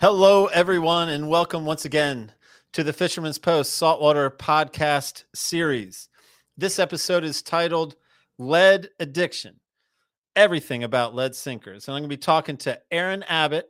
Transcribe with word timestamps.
Hello, 0.00 0.46
everyone, 0.46 1.10
and 1.10 1.28
welcome 1.28 1.66
once 1.66 1.84
again 1.84 2.32
to 2.72 2.82
the 2.82 2.94
Fisherman's 2.94 3.38
Post 3.38 3.74
Saltwater 3.74 4.30
Podcast 4.30 5.24
Series. 5.34 6.08
This 6.56 6.78
episode 6.78 7.22
is 7.22 7.42
titled 7.42 7.96
Lead 8.38 8.88
Addiction 8.98 9.60
Everything 10.34 10.84
About 10.84 11.14
Lead 11.14 11.34
Sinkers. 11.34 11.86
And 11.86 11.94
I'm 11.94 12.00
going 12.00 12.08
to 12.08 12.16
be 12.16 12.18
talking 12.18 12.56
to 12.56 12.80
Aaron 12.90 13.22
Abbott 13.24 13.68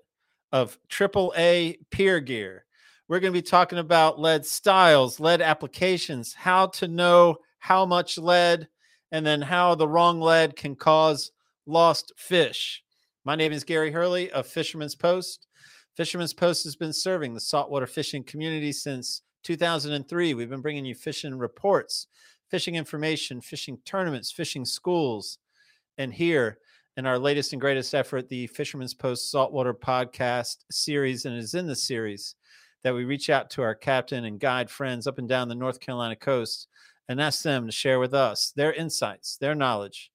of 0.53 0.79
AAA 0.89 1.79
Pier 1.91 2.21
Gear. 2.21 2.65
We're 3.11 3.19
going 3.19 3.33
to 3.33 3.39
be 3.39 3.43
talking 3.43 3.81
about 3.81 4.21
lead 4.21 4.47
styles, 4.47 5.19
lead 5.19 5.43
applications, 5.43 6.33
how 6.33 6.69
to 6.69 6.87
know 6.87 7.39
how 7.59 7.84
much 7.84 8.17
lead, 8.17 8.69
and 9.11 9.27
then 9.27 9.43
how 9.43 9.75
the 9.75 9.89
wrong 9.89 10.21
lead 10.21 10.55
can 10.55 10.77
cause 10.77 11.33
lost 11.67 12.12
fish. 12.17 12.84
My 13.25 13.34
name 13.34 13.51
is 13.51 13.65
Gary 13.65 13.91
Hurley 13.91 14.31
of 14.31 14.47
Fisherman's 14.47 14.95
Post. 14.95 15.48
Fisherman's 15.97 16.33
Post 16.33 16.62
has 16.62 16.77
been 16.77 16.93
serving 16.93 17.34
the 17.34 17.41
saltwater 17.41 17.89
fishing 17.89 18.23
community 18.23 18.70
since 18.70 19.23
2003. 19.42 20.34
We've 20.34 20.48
been 20.48 20.61
bringing 20.61 20.84
you 20.84 20.95
fishing 20.95 21.37
reports, 21.37 22.06
fishing 22.48 22.77
information, 22.77 23.41
fishing 23.41 23.79
tournaments, 23.84 24.31
fishing 24.31 24.65
schools. 24.65 25.39
And 25.98 26.15
here 26.15 26.59
in 26.97 27.06
our 27.06 27.19
latest 27.19 27.53
and 27.53 27.61
greatest 27.61 27.92
effort, 27.92 28.29
the 28.29 28.47
Fisherman's 28.47 28.95
Post 28.95 29.33
Saltwater 29.33 29.75
Podcast 29.75 30.59
series, 30.70 31.25
and 31.25 31.37
is 31.37 31.55
in 31.55 31.67
the 31.67 31.75
series 31.75 32.37
that 32.83 32.95
we 32.95 33.05
reach 33.05 33.29
out 33.29 33.51
to 33.51 33.62
our 33.62 33.75
captain 33.75 34.25
and 34.25 34.41
guide 34.41 34.70
friends 34.70 35.07
up 35.07 35.19
and 35.19 35.29
down 35.29 35.48
the 35.48 35.55
North 35.55 35.80
Carolina 35.80 36.16
coast 36.16 36.69
and 37.09 37.20
ask 37.20 37.43
them 37.43 37.66
to 37.66 37.73
share 37.73 37.98
with 37.98 38.15
us 38.15 38.53
their 38.55 38.73
insights, 38.73 39.36
their 39.36 39.55
knowledge 39.55 40.11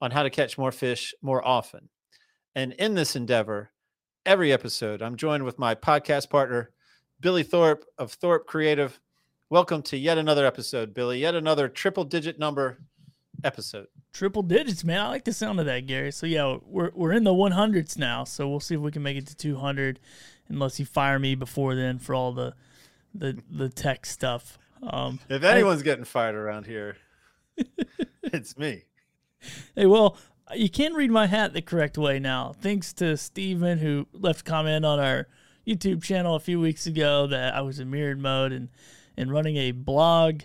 on 0.00 0.10
how 0.10 0.22
to 0.22 0.30
catch 0.30 0.58
more 0.58 0.72
fish 0.72 1.14
more 1.22 1.46
often. 1.46 1.88
And 2.54 2.72
in 2.72 2.94
this 2.94 3.16
endeavor, 3.16 3.70
every 4.26 4.52
episode, 4.52 5.02
I'm 5.02 5.16
joined 5.16 5.44
with 5.44 5.58
my 5.58 5.74
podcast 5.74 6.30
partner, 6.30 6.70
Billy 7.20 7.42
Thorpe 7.42 7.84
of 7.98 8.12
Thorpe 8.12 8.46
Creative. 8.46 8.98
Welcome 9.48 9.82
to 9.82 9.96
yet 9.96 10.18
another 10.18 10.44
episode, 10.46 10.94
Billy. 10.94 11.20
Yet 11.20 11.34
another 11.34 11.68
triple 11.68 12.04
digit 12.04 12.38
number 12.38 12.78
episode. 13.44 13.86
Triple 14.12 14.42
digits, 14.42 14.84
man. 14.84 15.00
I 15.00 15.08
like 15.08 15.24
the 15.24 15.32
sound 15.32 15.60
of 15.60 15.66
that, 15.66 15.86
Gary. 15.86 16.12
So 16.12 16.26
yeah, 16.26 16.58
we're 16.64 16.90
we're 16.94 17.12
in 17.12 17.24
the 17.24 17.32
100s 17.32 17.98
now. 17.98 18.24
So 18.24 18.48
we'll 18.48 18.60
see 18.60 18.74
if 18.74 18.80
we 18.80 18.90
can 18.90 19.02
make 19.02 19.16
it 19.16 19.26
to 19.28 19.36
200, 19.36 20.00
unless 20.48 20.78
you 20.78 20.86
fire 20.86 21.18
me 21.18 21.34
before 21.34 21.74
then 21.74 21.98
for 21.98 22.14
all 22.14 22.32
the 22.32 22.54
the 23.14 23.38
the 23.50 23.68
tech 23.68 24.06
stuff. 24.06 24.58
Um, 24.82 25.20
If 25.28 25.44
I- 25.44 25.52
anyone's 25.52 25.82
getting 25.82 26.04
fired 26.04 26.34
around 26.34 26.66
here, 26.66 26.96
it's 28.22 28.58
me. 28.58 28.84
Hey, 29.74 29.86
well, 29.86 30.16
you 30.54 30.68
can 30.68 30.94
read 30.94 31.10
my 31.10 31.26
hat 31.26 31.52
the 31.52 31.62
correct 31.62 31.96
way 31.98 32.18
now. 32.18 32.52
Thanks 32.60 32.92
to 32.94 33.16
Steven 33.16 33.78
who 33.78 34.06
left 34.12 34.40
a 34.40 34.44
comment 34.44 34.84
on 34.84 34.98
our 34.98 35.26
YouTube 35.66 36.02
channel 36.02 36.34
a 36.34 36.40
few 36.40 36.60
weeks 36.60 36.86
ago 36.86 37.26
that 37.28 37.54
I 37.54 37.60
was 37.62 37.78
in 37.80 37.90
mirrored 37.90 38.18
mode 38.20 38.52
and 38.52 38.68
and 39.16 39.30
running 39.30 39.56
a 39.56 39.70
blog, 39.70 40.40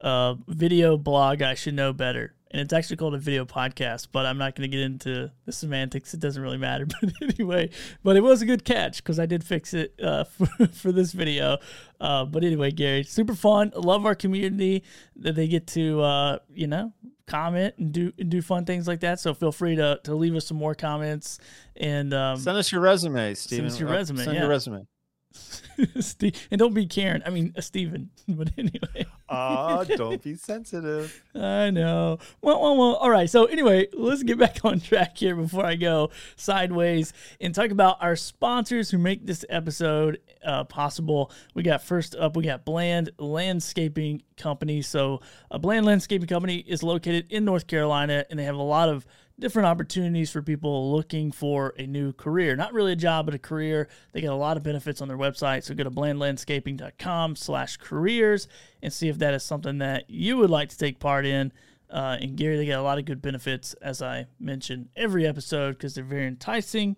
uh, 0.00 0.34
video 0.48 0.96
blog. 0.96 1.42
I 1.42 1.54
should 1.54 1.74
know 1.74 1.92
better, 1.92 2.34
and 2.50 2.60
it's 2.60 2.72
actually 2.72 2.96
called 2.96 3.14
a 3.14 3.18
video 3.18 3.44
podcast. 3.44 4.08
But 4.12 4.26
I'm 4.26 4.38
not 4.38 4.54
going 4.54 4.70
to 4.70 4.76
get 4.76 4.84
into 4.84 5.30
the 5.46 5.52
semantics. 5.52 6.14
It 6.14 6.20
doesn't 6.20 6.42
really 6.42 6.58
matter. 6.58 6.86
But 7.00 7.12
anyway, 7.38 7.70
but 8.02 8.16
it 8.16 8.22
was 8.22 8.42
a 8.42 8.46
good 8.46 8.64
catch 8.64 8.96
because 8.98 9.18
I 9.18 9.26
did 9.26 9.44
fix 9.44 9.74
it 9.74 9.94
uh, 10.02 10.24
for, 10.24 10.46
for 10.72 10.92
this 10.92 11.12
video. 11.12 11.58
Uh, 12.00 12.24
but 12.24 12.44
anyway, 12.44 12.70
Gary, 12.70 13.02
super 13.04 13.34
fun. 13.34 13.72
Love 13.74 14.06
our 14.06 14.14
community 14.14 14.82
that 15.16 15.34
they 15.34 15.48
get 15.48 15.66
to 15.68 16.00
uh, 16.02 16.38
you 16.52 16.66
know 16.66 16.92
comment 17.26 17.74
and 17.78 17.92
do 17.92 18.12
and 18.18 18.28
do 18.28 18.42
fun 18.42 18.64
things 18.64 18.88
like 18.88 19.00
that. 19.00 19.20
So 19.20 19.34
feel 19.34 19.52
free 19.52 19.76
to 19.76 20.00
to 20.04 20.14
leave 20.14 20.34
us 20.34 20.46
some 20.46 20.56
more 20.56 20.74
comments 20.74 21.38
and 21.76 22.12
um, 22.12 22.38
Send 22.38 22.56
us 22.58 22.72
your 22.72 22.80
resume, 22.80 23.34
Steven. 23.34 23.70
Send 23.70 23.72
us 23.74 23.80
your 23.80 23.88
Uh, 23.88 23.92
resume, 23.92 24.24
Send 24.24 24.34
yeah. 24.34 24.40
your 24.40 24.50
resume. 24.50 24.86
Ste- 26.00 26.36
and 26.50 26.58
don't 26.58 26.74
be 26.74 26.86
Karen. 26.86 27.22
I 27.24 27.30
mean 27.30 27.54
uh, 27.56 27.60
Steven. 27.60 28.10
But 28.28 28.50
anyway. 28.56 29.06
Ah, 29.28 29.82
don't 29.96 30.22
be 30.22 30.34
sensitive. 30.36 31.22
I 31.34 31.70
know. 31.70 32.18
Well, 32.42 32.60
well, 32.60 32.76
well. 32.76 32.94
All 32.94 33.10
right. 33.10 33.28
So 33.28 33.46
anyway, 33.46 33.88
let's 33.92 34.22
get 34.22 34.38
back 34.38 34.64
on 34.64 34.78
track 34.80 35.16
here 35.18 35.34
before 35.34 35.66
I 35.66 35.74
go 35.74 36.10
sideways 36.36 37.12
and 37.40 37.54
talk 37.54 37.70
about 37.70 38.00
our 38.00 38.14
sponsors 38.14 38.90
who 38.90 38.98
make 38.98 39.26
this 39.26 39.44
episode 39.48 40.20
uh, 40.44 40.64
possible. 40.64 41.32
We 41.54 41.62
got 41.64 41.82
first 41.82 42.14
up, 42.14 42.36
we 42.36 42.44
got 42.44 42.64
Bland 42.64 43.10
Landscaping 43.18 44.22
Company. 44.36 44.80
So, 44.82 45.20
a 45.50 45.58
Bland 45.58 45.86
Landscaping 45.86 46.28
Company 46.28 46.58
is 46.58 46.82
located 46.82 47.26
in 47.30 47.44
North 47.44 47.66
Carolina, 47.66 48.24
and 48.30 48.38
they 48.38 48.44
have 48.44 48.56
a 48.56 48.62
lot 48.62 48.88
of 48.88 49.06
different 49.40 49.66
opportunities 49.66 50.30
for 50.30 50.42
people 50.42 50.92
looking 50.92 51.32
for 51.32 51.74
a 51.78 51.86
new 51.86 52.12
career. 52.12 52.54
Not 52.54 52.72
really 52.72 52.92
a 52.92 52.96
job, 52.96 53.26
but 53.26 53.34
a 53.34 53.38
career. 53.38 53.88
They 54.12 54.20
get 54.20 54.30
a 54.30 54.36
lot 54.36 54.56
of 54.56 54.62
benefits 54.62 55.00
on 55.00 55.08
their 55.08 55.16
website. 55.16 55.64
So 55.64 55.74
go 55.74 55.84
to 55.84 55.90
blandlandscaping.com 55.90 57.36
slash 57.36 57.76
careers 57.78 58.48
and 58.82 58.92
see 58.92 59.08
if 59.08 59.18
that 59.18 59.34
is 59.34 59.42
something 59.42 59.78
that 59.78 60.08
you 60.08 60.36
would 60.36 60.50
like 60.50 60.68
to 60.68 60.78
take 60.78 61.00
part 61.00 61.26
in. 61.26 61.52
Uh, 61.88 62.18
and 62.20 62.36
Gary, 62.36 62.56
they 62.56 62.66
get 62.66 62.78
a 62.78 62.82
lot 62.82 62.98
of 62.98 63.04
good 63.04 63.20
benefits, 63.20 63.74
as 63.82 64.00
I 64.00 64.26
mentioned 64.38 64.90
every 64.94 65.26
episode, 65.26 65.72
because 65.72 65.94
they're 65.94 66.04
very 66.04 66.26
enticing. 66.26 66.96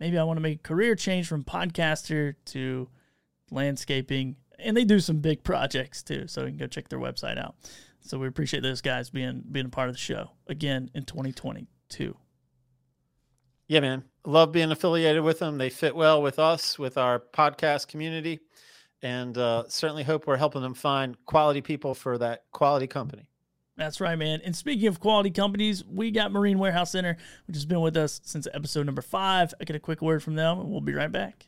Maybe 0.00 0.18
I 0.18 0.24
want 0.24 0.38
to 0.38 0.42
make 0.42 0.58
a 0.58 0.62
career 0.62 0.96
change 0.96 1.28
from 1.28 1.44
podcaster 1.44 2.34
to 2.46 2.88
landscaping. 3.52 4.36
And 4.58 4.76
they 4.76 4.84
do 4.84 4.98
some 4.98 5.18
big 5.18 5.44
projects 5.44 6.02
too. 6.02 6.26
So 6.26 6.42
you 6.42 6.48
can 6.48 6.56
go 6.56 6.66
check 6.66 6.88
their 6.88 6.98
website 6.98 7.38
out. 7.38 7.54
So 8.00 8.18
we 8.18 8.26
appreciate 8.26 8.64
those 8.64 8.80
guys 8.80 9.10
being 9.10 9.44
being 9.50 9.66
a 9.66 9.68
part 9.68 9.88
of 9.88 9.94
the 9.94 10.00
show 10.00 10.32
again 10.48 10.90
in 10.92 11.04
2022. 11.92 12.16
Yeah, 13.68 13.80
man. 13.80 14.04
Love 14.24 14.52
being 14.52 14.70
affiliated 14.70 15.22
with 15.22 15.38
them. 15.38 15.58
They 15.58 15.70
fit 15.70 15.96
well 15.96 16.22
with 16.22 16.38
us, 16.38 16.78
with 16.78 16.98
our 16.98 17.18
podcast 17.18 17.88
community, 17.88 18.40
and 19.02 19.36
uh, 19.36 19.64
certainly 19.68 20.04
hope 20.04 20.26
we're 20.26 20.36
helping 20.36 20.62
them 20.62 20.74
find 20.74 21.16
quality 21.26 21.60
people 21.60 21.94
for 21.94 22.18
that 22.18 22.44
quality 22.52 22.86
company. 22.86 23.26
That's 23.76 24.00
right, 24.00 24.18
man. 24.18 24.40
And 24.44 24.54
speaking 24.54 24.86
of 24.86 25.00
quality 25.00 25.30
companies, 25.30 25.84
we 25.84 26.10
got 26.10 26.30
Marine 26.30 26.58
Warehouse 26.58 26.92
Center, 26.92 27.16
which 27.46 27.56
has 27.56 27.64
been 27.64 27.80
with 27.80 27.96
us 27.96 28.20
since 28.22 28.46
episode 28.52 28.84
number 28.84 29.02
five. 29.02 29.54
I 29.60 29.64
get 29.64 29.74
a 29.74 29.80
quick 29.80 30.02
word 30.02 30.22
from 30.22 30.34
them, 30.34 30.60
and 30.60 30.70
we'll 30.70 30.82
be 30.82 30.92
right 30.92 31.10
back. 31.10 31.46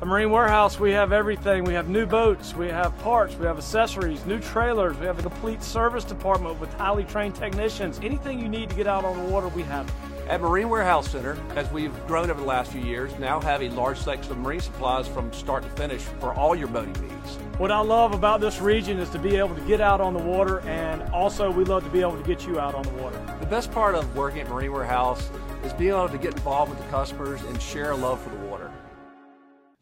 At 0.00 0.06
Marine 0.06 0.30
Warehouse, 0.30 0.80
we 0.80 0.92
have 0.92 1.12
everything. 1.12 1.62
We 1.64 1.74
have 1.74 1.90
new 1.90 2.06
boats, 2.06 2.54
we 2.54 2.68
have 2.68 2.98
parts, 3.00 3.36
we 3.36 3.44
have 3.44 3.58
accessories, 3.58 4.24
new 4.24 4.40
trailers, 4.40 4.96
we 4.96 5.04
have 5.04 5.18
a 5.18 5.22
complete 5.22 5.62
service 5.62 6.04
department 6.04 6.58
with 6.58 6.72
highly 6.72 7.04
trained 7.04 7.34
technicians. 7.34 8.00
Anything 8.02 8.40
you 8.40 8.48
need 8.48 8.70
to 8.70 8.76
get 8.76 8.86
out 8.86 9.04
on 9.04 9.18
the 9.18 9.30
water, 9.30 9.48
we 9.48 9.62
have. 9.64 9.86
it. 9.86 9.94
At 10.30 10.40
Marine 10.40 10.70
Warehouse 10.70 11.10
Center, 11.10 11.36
as 11.54 11.70
we've 11.70 11.92
grown 12.06 12.30
over 12.30 12.40
the 12.40 12.46
last 12.46 12.72
few 12.72 12.80
years, 12.80 13.12
now 13.18 13.40
have 13.40 13.60
a 13.60 13.68
large 13.70 13.98
section 13.98 14.32
of 14.32 14.38
marine 14.38 14.60
supplies 14.60 15.06
from 15.06 15.30
start 15.34 15.64
to 15.64 15.70
finish 15.70 16.00
for 16.00 16.32
all 16.32 16.56
your 16.56 16.68
boating 16.68 16.94
needs. 17.06 17.36
What 17.58 17.70
I 17.70 17.80
love 17.80 18.14
about 18.14 18.40
this 18.40 18.58
region 18.58 18.98
is 19.00 19.10
to 19.10 19.18
be 19.18 19.36
able 19.36 19.54
to 19.54 19.60
get 19.62 19.82
out 19.82 20.00
on 20.00 20.14
the 20.14 20.20
water, 20.20 20.60
and 20.60 21.02
also 21.12 21.50
we 21.50 21.64
love 21.64 21.84
to 21.84 21.90
be 21.90 22.00
able 22.00 22.16
to 22.16 22.26
get 22.26 22.46
you 22.46 22.58
out 22.58 22.74
on 22.74 22.84
the 22.84 23.02
water. 23.02 23.22
The 23.40 23.46
best 23.46 23.70
part 23.70 23.94
of 23.94 24.16
working 24.16 24.40
at 24.40 24.48
Marine 24.48 24.72
Warehouse 24.72 25.28
is 25.62 25.74
being 25.74 25.90
able 25.90 26.08
to 26.08 26.16
get 26.16 26.32
involved 26.32 26.70
with 26.70 26.82
the 26.82 26.90
customers 26.90 27.42
and 27.42 27.60
share 27.60 27.90
a 27.90 27.96
love 27.96 28.18
for 28.22 28.30
the. 28.30 28.39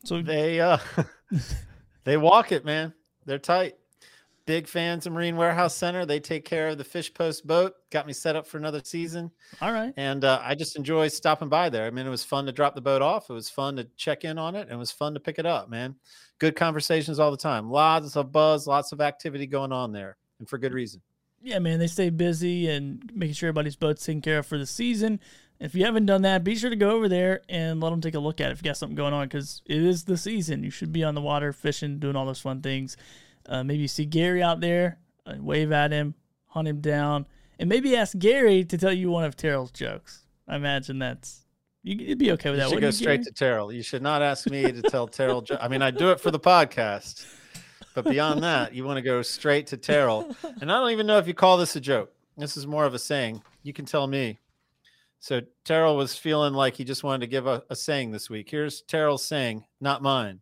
So 0.08 0.22
They 0.22 0.60
uh, 0.60 0.78
they 2.04 2.16
walk 2.16 2.52
it, 2.52 2.64
man. 2.64 2.94
They're 3.26 3.38
tight. 3.38 3.74
Big 4.46 4.66
fans 4.66 5.06
of 5.06 5.12
Marine 5.12 5.36
Warehouse 5.36 5.76
Center. 5.76 6.06
They 6.06 6.20
take 6.20 6.46
care 6.46 6.68
of 6.68 6.78
the 6.78 6.84
Fish 6.84 7.12
Post 7.12 7.46
boat. 7.46 7.74
Got 7.90 8.06
me 8.06 8.14
set 8.14 8.34
up 8.34 8.46
for 8.46 8.56
another 8.56 8.80
season. 8.82 9.30
all 9.60 9.72
right. 9.72 9.92
And 9.98 10.24
uh, 10.24 10.40
I 10.42 10.54
just 10.54 10.76
enjoy 10.76 11.08
stopping 11.08 11.50
by 11.50 11.68
there. 11.68 11.84
I 11.84 11.90
mean, 11.90 12.06
it 12.06 12.10
was 12.10 12.24
fun 12.24 12.46
to 12.46 12.52
drop 12.52 12.74
the 12.74 12.80
boat 12.80 13.02
off. 13.02 13.28
It 13.28 13.34
was 13.34 13.50
fun 13.50 13.76
to 13.76 13.84
check 13.98 14.24
in 14.24 14.38
on 14.38 14.54
it. 14.56 14.62
And 14.62 14.72
it 14.72 14.76
was 14.76 14.90
fun 14.90 15.12
to 15.12 15.20
pick 15.20 15.38
it 15.38 15.44
up, 15.44 15.68
man. 15.68 15.96
Good 16.38 16.56
conversations 16.56 17.18
all 17.18 17.30
the 17.30 17.36
time. 17.36 17.70
Lots 17.70 18.16
of 18.16 18.32
buzz, 18.32 18.66
lots 18.66 18.92
of 18.92 19.02
activity 19.02 19.46
going 19.46 19.72
on 19.72 19.92
there, 19.92 20.16
and 20.38 20.48
for 20.48 20.56
good 20.56 20.72
reason. 20.72 21.02
Yeah, 21.42 21.58
man, 21.58 21.78
they 21.78 21.86
stay 21.86 22.10
busy 22.10 22.68
and 22.68 23.02
making 23.14 23.34
sure 23.34 23.48
everybody's 23.48 23.76
boat's 23.76 24.04
taken 24.04 24.22
care 24.22 24.38
of 24.38 24.46
for 24.46 24.58
the 24.58 24.66
season. 24.66 25.20
If 25.60 25.74
you 25.74 25.84
haven't 25.84 26.06
done 26.06 26.22
that, 26.22 26.44
be 26.44 26.54
sure 26.54 26.70
to 26.70 26.76
go 26.76 26.90
over 26.90 27.08
there 27.08 27.40
and 27.48 27.80
let 27.80 27.90
them 27.90 28.00
take 28.00 28.14
a 28.14 28.20
look 28.20 28.40
at 28.40 28.50
it 28.50 28.52
if 28.52 28.58
you 28.62 28.64
got 28.70 28.76
something 28.76 28.94
going 28.94 29.12
on 29.12 29.26
because 29.26 29.60
it 29.66 29.78
is 29.82 30.04
the 30.04 30.16
season. 30.16 30.62
You 30.62 30.70
should 30.70 30.92
be 30.92 31.02
on 31.02 31.14
the 31.16 31.20
water 31.20 31.52
fishing, 31.52 31.98
doing 31.98 32.14
all 32.14 32.26
those 32.26 32.40
fun 32.40 32.62
things. 32.62 32.96
Uh, 33.46 33.64
maybe 33.64 33.80
you 33.80 33.88
see 33.88 34.04
Gary 34.04 34.42
out 34.42 34.60
there, 34.60 34.98
uh, 35.26 35.34
wave 35.40 35.72
at 35.72 35.90
him, 35.90 36.14
hunt 36.46 36.68
him 36.68 36.80
down, 36.80 37.26
and 37.58 37.68
maybe 37.68 37.96
ask 37.96 38.16
Gary 38.18 38.64
to 38.66 38.78
tell 38.78 38.92
you 38.92 39.10
one 39.10 39.24
of 39.24 39.36
Terrell's 39.36 39.72
jokes. 39.72 40.26
I 40.46 40.54
imagine 40.56 41.00
that's 41.00 41.44
you, 41.82 41.96
you'd 41.96 42.18
be 42.18 42.30
okay 42.32 42.50
with 42.50 42.58
You 42.60 42.64
that. 42.64 42.70
should 42.70 42.80
go 42.80 42.86
you, 42.86 42.92
straight 42.92 43.14
Gary? 43.16 43.24
to 43.24 43.32
Terrell. 43.32 43.72
You 43.72 43.82
should 43.82 44.02
not 44.02 44.22
ask 44.22 44.48
me 44.48 44.70
to 44.70 44.82
tell 44.82 45.08
Terrell. 45.08 45.42
Jo- 45.42 45.58
I 45.60 45.66
mean, 45.68 45.82
I 45.82 45.90
do 45.90 46.10
it 46.12 46.20
for 46.20 46.30
the 46.30 46.38
podcast, 46.40 47.26
but 47.94 48.04
beyond 48.04 48.42
that, 48.44 48.74
you 48.74 48.84
want 48.84 48.98
to 48.98 49.02
go 49.02 49.22
straight 49.22 49.66
to 49.68 49.76
Terrell. 49.76 50.34
And 50.60 50.70
I 50.70 50.78
don't 50.78 50.90
even 50.90 51.06
know 51.06 51.18
if 51.18 51.26
you 51.26 51.34
call 51.34 51.56
this 51.56 51.74
a 51.74 51.80
joke. 51.80 52.12
This 52.36 52.56
is 52.56 52.66
more 52.66 52.84
of 52.84 52.94
a 52.94 52.98
saying. 52.98 53.42
You 53.64 53.72
can 53.72 53.86
tell 53.86 54.06
me. 54.06 54.38
So 55.20 55.40
Terrell 55.64 55.96
was 55.96 56.16
feeling 56.16 56.54
like 56.54 56.76
he 56.76 56.84
just 56.84 57.02
wanted 57.02 57.20
to 57.20 57.26
give 57.26 57.46
a, 57.46 57.64
a 57.68 57.76
saying 57.76 58.12
this 58.12 58.30
week. 58.30 58.50
Here's 58.50 58.82
Terrell's 58.82 59.24
saying, 59.24 59.64
not 59.80 60.02
mine. 60.02 60.40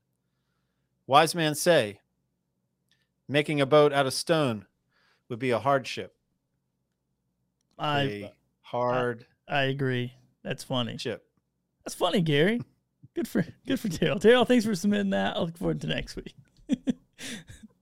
Wise 1.06 1.34
man 1.34 1.54
say, 1.54 2.00
making 3.28 3.60
a 3.60 3.66
boat 3.66 3.92
out 3.92 4.06
of 4.06 4.12
stone 4.12 4.66
would 5.28 5.38
be 5.38 5.50
a 5.50 5.58
hardship. 5.58 6.14
I 7.78 8.02
a 8.02 8.32
hard 8.62 9.26
I 9.48 9.64
agree. 9.64 10.14
That's 10.42 10.64
funny. 10.64 10.96
chip. 10.96 11.24
That's 11.84 11.94
funny, 11.94 12.20
Gary. 12.20 12.60
Good 13.14 13.28
for 13.28 13.46
good 13.66 13.80
for 13.80 13.88
Terrell. 13.88 14.18
Terrell, 14.18 14.44
thanks 14.44 14.66
for 14.66 14.74
submitting 14.74 15.08
that. 15.10 15.38
I 15.38 15.40
look 15.40 15.56
forward 15.56 15.80
to 15.80 15.86
next 15.86 16.16
week. 16.16 16.34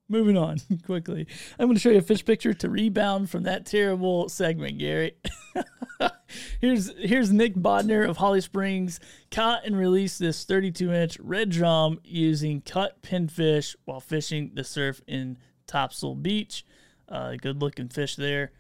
Moving 0.09 0.37
on 0.37 0.59
quickly. 0.87 1.27
I'm 1.59 1.67
going 1.67 1.77
to 1.77 1.81
show 1.81 1.91
you 1.91 1.99
a 1.99 2.03
fish 2.03 2.25
picture 2.25 2.53
to 2.53 2.69
rebound 2.69 3.31
from 3.31 3.45
that 3.45 3.65
terrible 3.65 4.29
segment, 4.29 4.79
Gary. 4.79 5.17
here's 6.61 6.93
here's 6.99 7.33
Nick 7.33 7.55
Bodner 7.55 8.07
of 8.07 8.19
Holly 8.19 8.43
Springs 8.43 9.01
caught 9.31 9.65
and 9.65 9.77
released 9.77 10.19
this 10.19 10.45
32 10.45 10.93
inch 10.93 11.19
red 11.21 11.51
drum 11.51 12.01
using 12.05 12.61
cut 12.61 13.03
pinfish 13.03 13.75
while 13.87 14.01
fishing 14.01 14.51
the 14.55 14.65
surf 14.65 15.01
in 15.07 15.39
Topsail 15.67 16.17
Beach. 16.17 16.67
Uh, 17.09 17.35
good 17.41 17.63
looking 17.63 17.89
fish 17.89 18.17
there. 18.17 18.53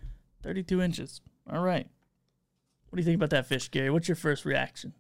32 0.42 0.80
inches. 0.80 1.20
All 1.50 1.62
right. 1.62 1.88
What 2.88 2.96
do 2.96 3.00
you 3.00 3.04
think 3.04 3.16
about 3.16 3.30
that 3.30 3.46
fish, 3.46 3.70
Gary? 3.70 3.90
What's 3.90 4.08
your 4.08 4.16
first 4.16 4.44
reaction? 4.44 4.94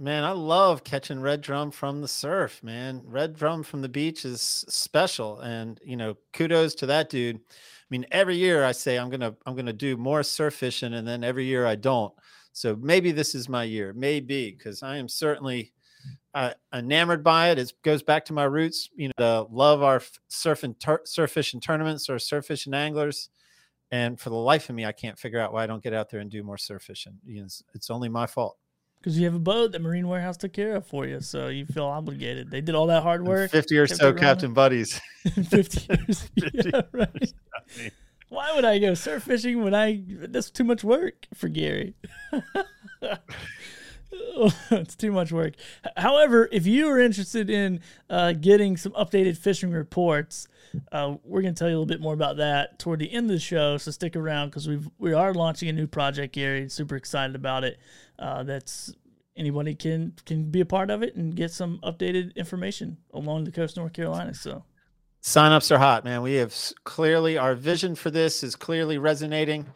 Man, 0.00 0.22
I 0.22 0.30
love 0.30 0.84
catching 0.84 1.20
red 1.20 1.40
drum 1.40 1.72
from 1.72 2.00
the 2.00 2.06
surf, 2.06 2.62
man. 2.62 3.02
Red 3.04 3.34
drum 3.34 3.64
from 3.64 3.82
the 3.82 3.88
beach 3.88 4.24
is 4.24 4.40
special 4.40 5.40
and, 5.40 5.80
you 5.84 5.96
know, 5.96 6.16
kudos 6.32 6.76
to 6.76 6.86
that 6.86 7.10
dude. 7.10 7.36
I 7.36 7.86
mean, 7.90 8.06
every 8.12 8.36
year 8.36 8.64
I 8.64 8.70
say 8.70 8.96
I'm 8.96 9.10
going 9.10 9.20
to 9.22 9.34
I'm 9.44 9.54
going 9.54 9.66
to 9.66 9.72
do 9.72 9.96
more 9.96 10.22
surf 10.22 10.54
fishing 10.54 10.94
and 10.94 11.06
then 11.06 11.24
every 11.24 11.46
year 11.46 11.66
I 11.66 11.74
don't. 11.74 12.14
So 12.52 12.76
maybe 12.76 13.10
this 13.10 13.34
is 13.34 13.48
my 13.48 13.64
year. 13.64 13.92
Maybe 13.92 14.52
cuz 14.52 14.84
I 14.84 14.98
am 14.98 15.08
certainly 15.08 15.72
uh, 16.32 16.54
enamored 16.72 17.24
by 17.24 17.50
it. 17.50 17.58
It 17.58 17.72
goes 17.82 18.04
back 18.04 18.24
to 18.26 18.32
my 18.32 18.44
roots, 18.44 18.88
you 18.94 19.10
know, 19.18 19.48
love 19.50 19.82
our 19.82 20.00
surf 20.28 20.62
and 20.62 20.78
tur- 20.78 21.02
surf 21.06 21.32
fishing 21.32 21.60
tournaments 21.60 22.08
or 22.08 22.20
surf 22.20 22.46
fishing 22.46 22.74
anglers. 22.74 23.30
And 23.90 24.20
for 24.20 24.30
the 24.30 24.36
life 24.36 24.68
of 24.68 24.76
me, 24.76 24.86
I 24.86 24.92
can't 24.92 25.18
figure 25.18 25.40
out 25.40 25.52
why 25.52 25.64
I 25.64 25.66
don't 25.66 25.82
get 25.82 25.94
out 25.94 26.08
there 26.10 26.20
and 26.20 26.30
do 26.30 26.44
more 26.44 26.58
surf 26.58 26.84
fishing. 26.84 27.18
It's 27.26 27.90
only 27.90 28.08
my 28.08 28.26
fault. 28.26 28.58
Because 29.00 29.18
you 29.18 29.24
have 29.26 29.34
a 29.34 29.38
boat 29.40 29.72
that 29.72 29.80
Marine 29.80 30.08
Warehouse 30.08 30.36
took 30.36 30.52
care 30.52 30.74
of 30.74 30.86
for 30.86 31.06
you, 31.06 31.20
so 31.20 31.46
you 31.48 31.64
feel 31.66 31.86
obligated. 31.86 32.50
They 32.50 32.60
did 32.60 32.74
all 32.74 32.86
that 32.88 33.02
hard 33.04 33.20
And 33.20 33.28
work. 33.28 33.50
50 33.50 33.78
or 33.78 33.86
so 33.86 34.12
captain 34.12 34.52
buddies. 34.52 35.00
50 35.24 35.86
years. 35.94 36.30
yeah, 36.36 36.80
right. 36.92 37.32
Why 38.28 38.52
would 38.54 38.64
I 38.64 38.78
go 38.78 38.94
surf 38.94 39.22
fishing 39.22 39.62
when 39.62 39.74
I 39.74 40.02
that's 40.06 40.50
too 40.50 40.64
much 40.64 40.82
work 40.84 41.26
for 41.32 41.48
Gary? 41.48 41.94
it's 44.70 44.96
too 44.96 45.12
much 45.12 45.32
work. 45.32 45.54
However, 45.96 46.48
if 46.52 46.66
you 46.66 46.88
are 46.88 46.98
interested 46.98 47.48
in 47.50 47.80
uh, 48.10 48.32
getting 48.32 48.76
some 48.76 48.92
updated 48.92 49.36
fishing 49.38 49.70
reports, 49.70 50.48
uh, 50.92 51.16
we're 51.24 51.42
going 51.42 51.54
to 51.54 51.58
tell 51.58 51.68
you 51.68 51.76
a 51.76 51.78
little 51.78 51.86
bit 51.86 52.00
more 52.00 52.14
about 52.14 52.36
that 52.38 52.78
toward 52.78 53.00
the 53.00 53.12
end 53.12 53.26
of 53.26 53.36
the 53.36 53.40
show. 53.40 53.76
So 53.78 53.90
stick 53.90 54.16
around 54.16 54.48
because 54.48 54.68
we 54.68 54.80
we 54.98 55.12
are 55.12 55.34
launching 55.34 55.68
a 55.68 55.72
new 55.72 55.86
project, 55.86 56.34
Gary. 56.34 56.68
Super 56.68 56.96
excited 56.96 57.36
about 57.36 57.64
it. 57.64 57.78
Uh, 58.18 58.42
that's 58.42 58.92
anybody 59.36 59.74
can 59.74 60.12
can 60.26 60.50
be 60.50 60.60
a 60.60 60.66
part 60.66 60.90
of 60.90 61.02
it 61.02 61.14
and 61.16 61.34
get 61.34 61.50
some 61.50 61.78
updated 61.82 62.34
information 62.36 62.98
along 63.14 63.44
the 63.44 63.52
coast 63.52 63.76
of 63.76 63.82
North 63.82 63.92
Carolina. 63.92 64.34
So. 64.34 64.64
Signups 65.22 65.70
are 65.72 65.78
hot, 65.78 66.04
man. 66.04 66.22
We 66.22 66.34
have 66.34 66.54
clearly 66.84 67.38
our 67.38 67.54
vision 67.54 67.94
for 67.96 68.10
this 68.10 68.44
is 68.44 68.54
clearly 68.54 68.98
resonating. 68.98 69.66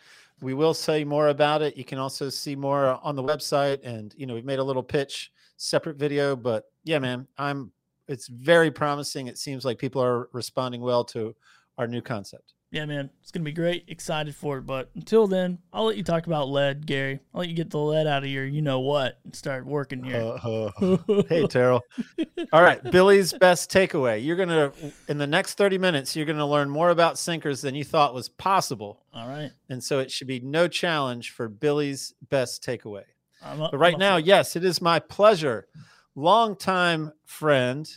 We 0.41 0.55
will 0.55 0.75
say 0.75 1.05
more 1.05 1.29
about 1.29 1.63
it. 1.63 1.77
You 1.77 1.85
can 1.85 1.99
also 1.99 2.29
see 2.29 2.55
more 2.57 2.99
on 3.03 3.17
the 3.17 3.23
website, 3.23 3.81
and 3.85 4.15
you 4.17 4.27
know 4.27 4.35
we've 4.35 4.45
made 4.45 4.61
a 4.61 4.65
little 4.65 4.83
pitch, 4.83 5.33
separate 5.57 5.97
video. 5.97 6.37
But 6.37 6.65
yeah, 6.85 6.99
man, 6.99 7.27
I'm. 7.39 7.73
It's 8.09 8.29
very 8.29 8.71
promising. 8.71 9.27
It 9.27 9.39
seems 9.39 9.65
like 9.65 9.79
people 9.79 10.03
are 10.03 10.29
responding 10.33 10.81
well 10.81 11.05
to 11.07 11.35
our 11.79 11.87
new 11.87 12.03
concept. 12.03 12.55
Yeah, 12.73 12.87
man, 12.87 13.11
it's 13.21 13.31
gonna 13.31 13.45
be 13.45 13.53
great. 13.53 13.85
Excited 13.89 14.35
for 14.35 14.57
it. 14.57 14.63
But 14.63 14.89
until 14.95 15.27
then, 15.27 15.59
I'll 15.75 15.85
let 15.85 15.99
you 15.99 16.03
talk 16.03 16.27
about 16.27 16.49
lead, 16.49 16.87
Gary. 16.87 17.21
I'll 17.35 17.41
let 17.41 17.51
you 17.51 17.55
get 17.55 17.69
the 17.69 17.79
lead 17.79 18.07
out 18.07 18.23
of 18.25 18.31
your, 18.31 18.47
you 18.47 18.63
know 18.63 18.81
what, 18.81 19.19
and 19.25 19.37
start 19.37 19.67
working 19.67 20.03
here. 20.03 20.39
Uh, 20.43 20.97
hey, 21.29 21.47
Terrell. 21.47 21.83
All 22.53 22.63
right, 22.63 22.83
Billy's 22.91 23.35
best 23.35 23.71
takeaway. 23.71 24.25
You're 24.25 24.37
gonna 24.37 24.73
in 25.09 25.19
the 25.19 25.27
next 25.27 25.55
30 25.59 25.77
minutes, 25.77 26.17
you're 26.17 26.25
gonna 26.25 26.49
learn 26.49 26.71
more 26.71 26.89
about 26.89 27.19
sinkers 27.19 27.61
than 27.61 27.75
you 27.75 27.85
thought 27.85 28.15
was 28.15 28.31
possible, 28.31 29.05
All 29.13 29.29
right. 29.29 29.51
and 29.69 29.85
so 29.85 29.99
it 29.99 30.11
should 30.11 30.27
be 30.27 30.41
no 30.41 30.67
challenge 30.67 31.33
for 31.33 31.51
Billy's 31.51 32.15
best 32.31 32.65
takeaway. 32.65 33.05
I'm 33.45 33.61
up, 33.61 33.73
But 33.73 33.79
right 33.79 33.99
now, 33.99 34.17
yes, 34.17 34.57
it 34.57 34.65
is 34.65 34.81
my 34.81 34.99
pleasure. 34.99 35.67
Longtime 36.15 37.11
friend, 37.25 37.89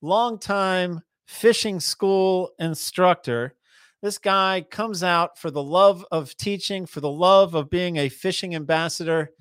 longtime 0.00 1.00
fishing 1.26 1.80
school 1.80 2.52
instructor. 2.60 3.56
This 4.00 4.16
guy 4.16 4.64
comes 4.70 5.02
out 5.02 5.38
for 5.38 5.50
the 5.50 5.62
love 5.62 6.06
of 6.12 6.36
teaching, 6.36 6.86
for 6.86 7.00
the 7.00 7.10
love 7.10 7.54
of 7.54 7.70
being 7.70 7.96
a 7.96 8.08
fishing 8.08 8.54
ambassador, 8.54 9.32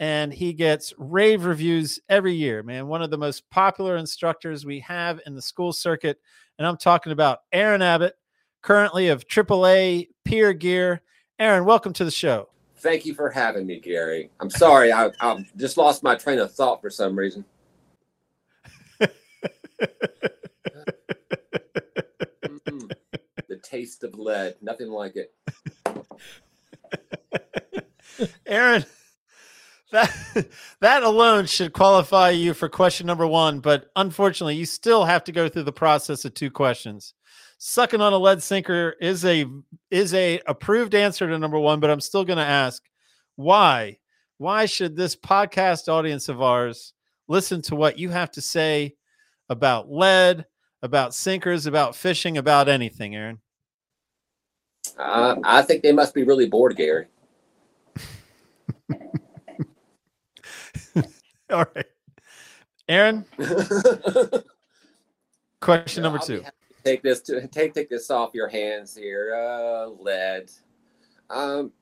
and 0.00 0.32
he 0.32 0.54
gets 0.54 0.94
rave 0.96 1.44
reviews 1.44 2.00
every 2.08 2.32
year, 2.32 2.62
man. 2.62 2.86
One 2.86 3.02
of 3.02 3.10
the 3.10 3.18
most 3.18 3.50
popular 3.50 3.96
instructors 3.98 4.64
we 4.64 4.80
have 4.80 5.20
in 5.26 5.34
the 5.34 5.42
school 5.42 5.72
circuit. 5.72 6.18
And 6.58 6.66
I'm 6.66 6.78
talking 6.78 7.12
about 7.12 7.40
Aaron 7.52 7.82
Abbott, 7.82 8.14
currently 8.62 9.08
of 9.08 9.28
AAA 9.28 10.08
Pier 10.24 10.54
Gear. 10.54 11.02
Aaron, 11.38 11.66
welcome 11.66 11.92
to 11.92 12.04
the 12.06 12.10
show. 12.10 12.48
Thank 12.78 13.04
you 13.04 13.14
for 13.14 13.28
having 13.28 13.66
me, 13.66 13.78
Gary. 13.78 14.30
I'm 14.40 14.50
sorry, 14.50 14.90
I, 14.90 15.10
I 15.20 15.44
just 15.58 15.76
lost 15.76 16.02
my 16.02 16.14
train 16.14 16.38
of 16.38 16.50
thought 16.50 16.80
for 16.80 16.88
some 16.88 17.14
reason. 17.14 17.44
The 23.48 23.60
taste 23.62 24.04
of 24.04 24.18
lead, 24.18 24.56
nothing 24.62 24.88
like 24.88 25.16
it. 25.16 25.32
Aaron, 28.46 28.84
that 29.92 30.46
that 30.80 31.02
alone 31.02 31.46
should 31.46 31.72
qualify 31.72 32.30
you 32.30 32.54
for 32.54 32.68
question 32.68 33.06
number 33.06 33.26
one, 33.26 33.60
but 33.60 33.90
unfortunately, 33.96 34.56
you 34.56 34.66
still 34.66 35.04
have 35.04 35.24
to 35.24 35.32
go 35.32 35.48
through 35.48 35.64
the 35.64 35.72
process 35.72 36.24
of 36.24 36.34
two 36.34 36.50
questions. 36.50 37.14
Sucking 37.58 38.00
on 38.00 38.12
a 38.12 38.18
lead 38.18 38.42
sinker 38.42 38.96
is 39.00 39.24
a 39.24 39.46
is 39.90 40.12
a 40.14 40.40
approved 40.46 40.94
answer 40.94 41.28
to 41.28 41.38
number 41.38 41.58
one, 41.58 41.80
but 41.80 41.90
I'm 41.90 42.00
still 42.00 42.24
going 42.24 42.38
to 42.38 42.44
ask 42.44 42.82
why. 43.36 43.98
Why 44.38 44.66
should 44.66 44.96
this 44.96 45.14
podcast 45.14 45.88
audience 45.88 46.28
of 46.28 46.42
ours 46.42 46.92
listen 47.28 47.62
to 47.62 47.76
what 47.76 47.98
you 47.98 48.10
have 48.10 48.32
to 48.32 48.40
say 48.40 48.96
about 49.48 49.90
lead, 49.90 50.44
about 50.82 51.14
sinkers, 51.14 51.64
about 51.66 51.96
fishing, 51.96 52.38
about 52.38 52.68
anything, 52.68 53.14
Aaron? 53.14 53.38
Uh, 54.98 55.36
I 55.44 55.62
think 55.62 55.82
they 55.82 55.92
must 55.92 56.14
be 56.14 56.24
really 56.24 56.46
bored, 56.46 56.76
Gary. 56.76 57.06
All 61.50 61.66
right, 61.74 61.86
Aaron. 62.88 63.24
Question 65.60 66.02
number 66.02 66.18
I'll 66.18 66.26
two. 66.26 66.42
Take 66.84 67.02
this 67.02 67.20
to 67.22 67.48
take 67.48 67.74
take 67.74 67.88
this 67.88 68.10
off 68.10 68.34
your 68.34 68.48
hands 68.48 68.94
here. 68.94 69.34
Uh, 69.34 69.88
lead. 69.88 70.50
Um, 71.30 71.72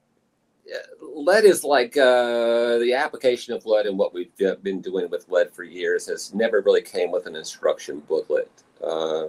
lead 1.01 1.45
is 1.45 1.65
like 1.65 1.97
uh, 1.97 2.79
the 2.79 2.95
application 2.95 3.55
of 3.55 3.67
lead 3.67 3.87
and 3.87 3.99
what 3.99 4.15
we've 4.15 4.37
been 4.63 4.81
doing 4.81 5.09
with 5.11 5.29
lead 5.29 5.53
for 5.53 5.65
years 5.65 6.07
has 6.07 6.35
never 6.35 6.61
really 6.61 6.83
came 6.83 7.11
with 7.11 7.27
an 7.27 7.37
instruction 7.37 8.01
booklet. 8.01 8.51
Uh, 8.85 9.25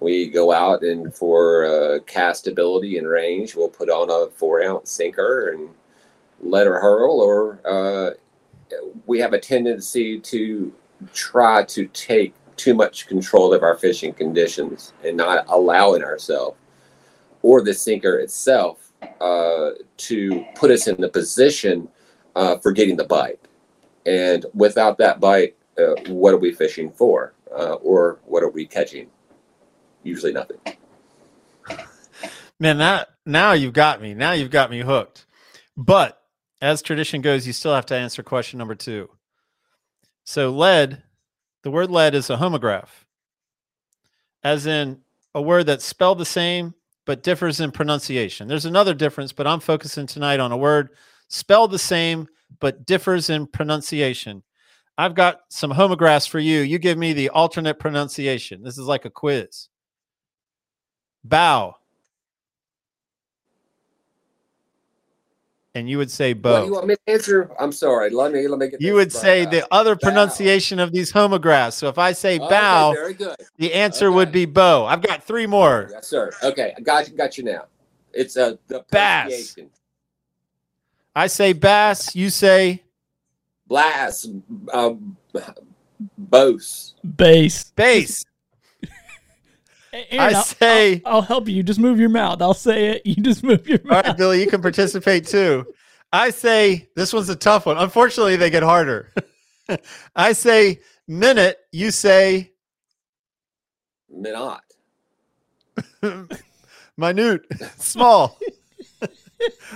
we 0.00 0.28
go 0.28 0.52
out 0.52 0.82
and 0.82 1.14
for 1.14 1.64
uh, 1.64 1.98
castability 2.00 2.98
and 2.98 3.08
range, 3.08 3.54
we'll 3.54 3.68
put 3.68 3.88
on 3.88 4.10
a 4.10 4.30
four 4.30 4.62
ounce 4.62 4.90
sinker 4.90 5.50
and 5.50 5.70
let 6.40 6.66
her 6.66 6.78
hurl, 6.78 7.20
or 7.20 7.60
uh, 7.64 8.10
we 9.06 9.18
have 9.18 9.32
a 9.32 9.38
tendency 9.38 10.20
to 10.20 10.72
try 11.14 11.64
to 11.64 11.86
take 11.88 12.34
too 12.56 12.74
much 12.74 13.06
control 13.06 13.52
of 13.52 13.62
our 13.62 13.76
fishing 13.76 14.12
conditions 14.12 14.92
and 15.04 15.16
not 15.16 15.44
allowing 15.48 16.02
ourselves 16.02 16.56
or 17.42 17.62
the 17.62 17.72
sinker 17.72 18.18
itself 18.18 18.85
uh, 19.20 19.70
to 19.96 20.44
put 20.54 20.70
us 20.70 20.86
in 20.86 21.00
the 21.00 21.08
position 21.08 21.88
uh, 22.34 22.58
for 22.58 22.72
getting 22.72 22.96
the 22.96 23.04
bite. 23.04 23.40
And 24.04 24.46
without 24.54 24.98
that 24.98 25.20
bite, 25.20 25.56
uh, 25.78 25.94
what 26.08 26.32
are 26.32 26.38
we 26.38 26.52
fishing 26.52 26.90
for? 26.90 27.34
Uh, 27.50 27.74
or 27.74 28.18
what 28.24 28.42
are 28.42 28.50
we 28.50 28.66
catching? 28.66 29.08
Usually 30.02 30.32
nothing. 30.32 30.58
Man, 32.58 32.78
that 32.78 33.08
now 33.26 33.52
you've 33.52 33.72
got 33.72 34.00
me. 34.00 34.14
Now 34.14 34.32
you've 34.32 34.50
got 34.50 34.70
me 34.70 34.80
hooked. 34.80 35.26
But 35.76 36.22
as 36.62 36.80
tradition 36.80 37.20
goes, 37.20 37.46
you 37.46 37.52
still 37.52 37.74
have 37.74 37.86
to 37.86 37.96
answer 37.96 38.22
question 38.22 38.58
number 38.58 38.74
two. 38.74 39.10
So 40.24 40.50
lead, 40.50 41.02
the 41.62 41.70
word 41.70 41.90
lead 41.90 42.14
is 42.14 42.30
a 42.30 42.36
homograph, 42.36 42.88
as 44.42 44.66
in 44.66 45.00
a 45.34 45.42
word 45.42 45.66
that's 45.66 45.84
spelled 45.84 46.18
the 46.18 46.24
same 46.24 46.74
but 47.06 47.22
differs 47.22 47.60
in 47.60 47.70
pronunciation. 47.70 48.48
There's 48.48 48.66
another 48.66 48.92
difference, 48.92 49.32
but 49.32 49.46
I'm 49.46 49.60
focusing 49.60 50.06
tonight 50.06 50.40
on 50.40 50.52
a 50.52 50.56
word 50.56 50.90
spelled 51.28 51.70
the 51.70 51.78
same 51.78 52.28
but 52.60 52.84
differs 52.84 53.30
in 53.30 53.46
pronunciation. 53.46 54.42
I've 54.98 55.14
got 55.14 55.40
some 55.48 55.72
homographs 55.72 56.28
for 56.28 56.38
you. 56.38 56.60
You 56.60 56.78
give 56.78 56.98
me 56.98 57.12
the 57.12 57.30
alternate 57.30 57.78
pronunciation. 57.78 58.62
This 58.62 58.78
is 58.78 58.86
like 58.86 59.04
a 59.04 59.10
quiz. 59.10 59.68
Bow, 61.24 61.76
and 65.76 65.88
you 65.90 65.98
would 65.98 66.10
say 66.10 66.32
What 66.32 66.60
do 66.60 66.66
you 66.66 66.72
want 66.72 66.86
me 66.86 66.94
to 66.94 67.12
answer? 67.12 67.50
I'm 67.60 67.70
sorry. 67.70 68.08
Let 68.08 68.32
me 68.32 68.48
let 68.48 68.58
me 68.58 68.68
get. 68.68 68.80
You 68.80 68.94
would 68.94 69.12
say 69.12 69.44
out. 69.44 69.50
the 69.50 69.66
other 69.70 69.94
Bow. 69.94 70.08
pronunciation 70.08 70.78
of 70.78 70.90
these 70.90 71.12
homographs. 71.12 71.74
So 71.74 71.88
if 71.88 71.98
I 71.98 72.12
say 72.12 72.36
Okay, 72.38 72.48
bow, 72.48 72.92
very 72.92 73.12
good. 73.12 73.36
the 73.58 73.74
answer 73.74 74.10
would 74.10 74.32
be 74.32 74.46
bow. 74.46 74.86
I've 74.86 75.02
got 75.02 75.22
three 75.22 75.46
more. 75.46 75.88
Yes, 75.92 76.08
sir. 76.08 76.30
Okay, 76.42 76.72
I 76.76 76.80
got 76.80 77.08
you. 77.08 77.14
Got 77.16 77.36
you 77.36 77.44
now. 77.44 77.66
It's 78.14 78.36
uh, 78.38 78.54
the 78.68 78.84
Bass. 78.90 79.24
pronunciation. 79.26 79.70
I 81.14 81.26
say 81.28 81.52
bass, 81.52 82.14
you 82.16 82.30
say 82.30 82.82
Blast. 83.66 84.30
Um, 84.72 85.16
Bose. 86.18 86.94
Base. 87.16 87.64
bass. 87.76 88.24
A- 89.96 90.14
Aaron, 90.14 90.34
I 90.34 90.38
I'll- 90.38 90.44
say- 90.44 91.02
I'll, 91.06 91.14
I'll 91.16 91.22
help 91.22 91.48
you. 91.48 91.62
Just 91.62 91.80
move 91.80 91.98
your 91.98 92.08
mouth. 92.10 92.42
I'll 92.42 92.52
say 92.54 92.88
it. 92.90 93.02
You 93.06 93.16
just 93.16 93.42
move 93.50 93.66
your 93.68 93.78
mouth. 93.84 94.06
right, 94.06 94.16
Billy, 94.16 94.40
you 94.40 94.46
can 94.46 94.60
participate 94.62 95.26
too. 95.26 95.66
I 96.12 96.30
say 96.30 96.88
this 96.94 97.12
one's 97.12 97.28
a 97.28 97.36
tough 97.36 97.66
one. 97.66 97.78
Unfortunately, 97.78 98.36
they 98.36 98.50
get 98.50 98.62
harder. 98.62 99.12
I 100.16 100.32
say 100.32 100.80
minute, 101.08 101.58
you 101.72 101.90
say 101.90 102.52
Minot. 104.08 104.60
minute, 106.96 107.42
small. 107.78 108.38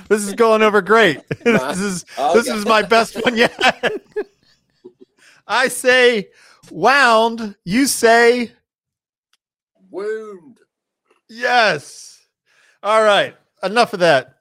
this 0.08 0.22
is 0.26 0.34
going 0.34 0.62
over 0.62 0.80
great. 0.80 1.20
this 1.44 1.78
is 1.80 2.04
oh, 2.16 2.34
this 2.34 2.46
is 2.48 2.64
my 2.64 2.82
best 2.82 3.22
one 3.24 3.36
yet. 3.36 3.52
I 5.46 5.68
say 5.68 6.28
wound, 6.70 7.56
you 7.64 7.86
say 7.86 8.52
Wound. 9.90 10.58
yes. 11.28 12.20
All 12.82 13.02
right, 13.02 13.36
enough 13.62 13.92
of 13.92 14.00
that. 14.00 14.36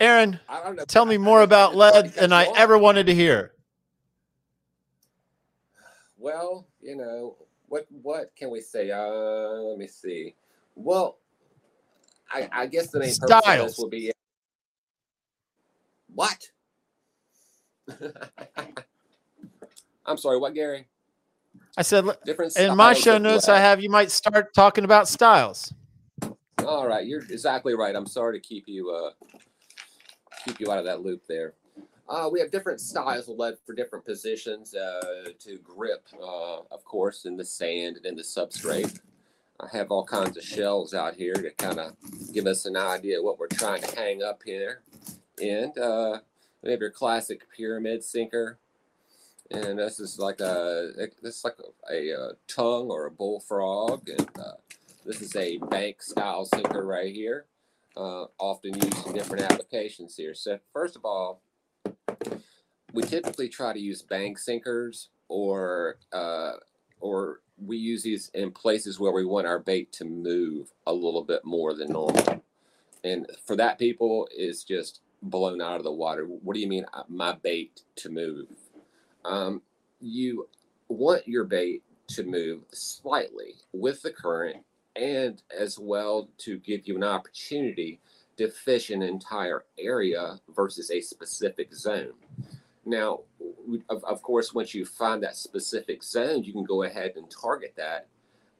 Aaron, 0.00 0.40
I 0.48 0.62
don't 0.62 0.76
know. 0.76 0.84
tell 0.86 1.04
me 1.04 1.18
more 1.18 1.42
about 1.42 1.76
lead 1.76 2.14
than 2.14 2.32
I 2.32 2.46
ever 2.56 2.78
wanted 2.78 3.06
to 3.06 3.14
hear. 3.14 3.52
Well, 6.16 6.66
you 6.80 6.96
know 6.96 7.36
what? 7.68 7.86
What 7.90 8.32
can 8.34 8.50
we 8.50 8.62
say? 8.62 8.90
Uh, 8.90 9.00
let 9.06 9.78
me 9.78 9.86
see. 9.86 10.34
Well, 10.74 11.18
I, 12.32 12.48
I 12.52 12.66
guess 12.66 12.88
the 12.88 12.98
main 13.00 13.14
purpose 13.16 13.44
Styles. 13.44 13.78
will 13.78 13.90
be 13.90 14.10
what? 16.14 16.50
I'm 20.06 20.16
sorry. 20.16 20.38
What, 20.38 20.54
Gary? 20.54 20.86
I 21.76 21.82
said 21.82 22.04
Different. 22.24 22.56
in 22.56 22.76
my 22.76 22.94
show 22.94 23.18
notes. 23.18 23.48
I 23.48 23.58
have 23.58 23.80
you 23.80 23.90
might 23.90 24.10
start 24.10 24.52
talking 24.54 24.84
about 24.84 25.08
styles. 25.08 25.72
All 26.66 26.86
right, 26.86 27.06
you're 27.06 27.22
exactly 27.22 27.74
right. 27.74 27.94
I'm 27.94 28.06
sorry 28.06 28.38
to 28.38 28.46
keep 28.46 28.68
you 28.68 28.90
uh 28.90 29.10
keep 30.44 30.60
you 30.60 30.70
out 30.70 30.78
of 30.78 30.84
that 30.84 31.02
loop 31.02 31.26
there. 31.26 31.54
Uh, 32.08 32.28
we 32.30 32.40
have 32.40 32.50
different 32.50 32.80
styles 32.80 33.28
of 33.28 33.38
lead 33.38 33.54
for 33.64 33.72
different 33.72 34.04
positions 34.04 34.74
uh, 34.74 35.28
to 35.38 35.58
grip, 35.58 36.04
uh, 36.20 36.58
of 36.72 36.84
course, 36.84 37.24
in 37.24 37.36
the 37.36 37.44
sand 37.44 37.96
and 37.98 38.04
in 38.04 38.16
the 38.16 38.22
substrate. 38.22 38.98
I 39.60 39.68
have 39.76 39.92
all 39.92 40.04
kinds 40.04 40.36
of 40.36 40.42
shells 40.42 40.92
out 40.92 41.14
here 41.14 41.34
to 41.34 41.50
kind 41.52 41.78
of 41.78 41.92
give 42.32 42.46
us 42.46 42.66
an 42.66 42.76
idea 42.76 43.18
of 43.18 43.24
what 43.24 43.38
we're 43.38 43.46
trying 43.46 43.82
to 43.82 43.94
hang 43.94 44.24
up 44.24 44.40
here. 44.44 44.80
And 45.40 45.76
uh, 45.78 46.18
we 46.62 46.72
have 46.72 46.80
your 46.80 46.90
classic 46.90 47.46
pyramid 47.56 48.02
sinker. 48.02 48.58
And 49.50 49.78
this 49.78 49.98
is 49.98 50.18
like 50.18 50.40
a 50.40 50.92
this 51.22 51.38
is 51.38 51.44
like 51.44 51.56
a, 51.90 51.92
a, 51.92 52.20
uh 52.20 52.32
tongue 52.46 52.90
or 52.90 53.06
a 53.06 53.10
bullfrog, 53.10 54.08
and 54.08 54.28
uh, 54.38 54.52
this 55.04 55.20
is 55.20 55.34
a 55.34 55.58
bank 55.58 56.02
style 56.02 56.44
sinker 56.44 56.86
right 56.86 57.12
here, 57.12 57.46
uh, 57.96 58.26
often 58.38 58.74
used 58.74 59.06
in 59.06 59.12
different 59.12 59.50
applications 59.50 60.16
here. 60.16 60.34
So 60.34 60.60
first 60.72 60.94
of 60.94 61.04
all, 61.04 61.42
we 62.92 63.02
typically 63.02 63.48
try 63.48 63.72
to 63.72 63.80
use 63.80 64.02
bank 64.02 64.38
sinkers 64.38 65.08
or 65.28 65.96
uh, 66.12 66.52
or 67.00 67.40
we 67.58 67.76
use 67.76 68.02
these 68.02 68.30
in 68.34 68.52
places 68.52 69.00
where 69.00 69.12
we 69.12 69.24
want 69.24 69.46
our 69.46 69.58
bait 69.58 69.92
to 69.92 70.04
move 70.04 70.72
a 70.86 70.92
little 70.92 71.24
bit 71.24 71.44
more 71.44 71.74
than 71.74 71.92
normal. 71.92 72.42
And 73.04 73.26
for 73.46 73.56
that, 73.56 73.78
people 73.78 74.28
is 74.36 74.64
just 74.64 75.00
blown 75.22 75.60
out 75.60 75.76
of 75.78 75.84
the 75.84 75.92
water. 75.92 76.24
What 76.24 76.54
do 76.54 76.60
you 76.60 76.68
mean, 76.68 76.86
uh, 76.92 77.02
my 77.08 77.32
bait 77.32 77.82
to 77.96 78.08
move? 78.10 78.46
Um, 79.24 79.62
you 80.00 80.48
want 80.88 81.26
your 81.26 81.44
bait 81.44 81.82
to 82.08 82.24
move 82.24 82.62
slightly 82.72 83.54
with 83.72 84.02
the 84.02 84.10
current 84.10 84.64
and 84.96 85.42
as 85.56 85.78
well 85.78 86.28
to 86.38 86.58
give 86.58 86.86
you 86.86 86.96
an 86.96 87.04
opportunity 87.04 88.00
to 88.36 88.48
fish 88.50 88.90
an 88.90 89.02
entire 89.02 89.64
area 89.78 90.38
versus 90.54 90.90
a 90.90 91.00
specific 91.00 91.72
zone. 91.74 92.14
Now, 92.84 93.20
of, 93.88 94.02
of 94.04 94.22
course, 94.22 94.54
once 94.54 94.74
you 94.74 94.84
find 94.84 95.22
that 95.22 95.36
specific 95.36 96.02
zone, 96.02 96.42
you 96.42 96.52
can 96.52 96.64
go 96.64 96.82
ahead 96.84 97.12
and 97.16 97.30
target 97.30 97.74
that 97.76 98.08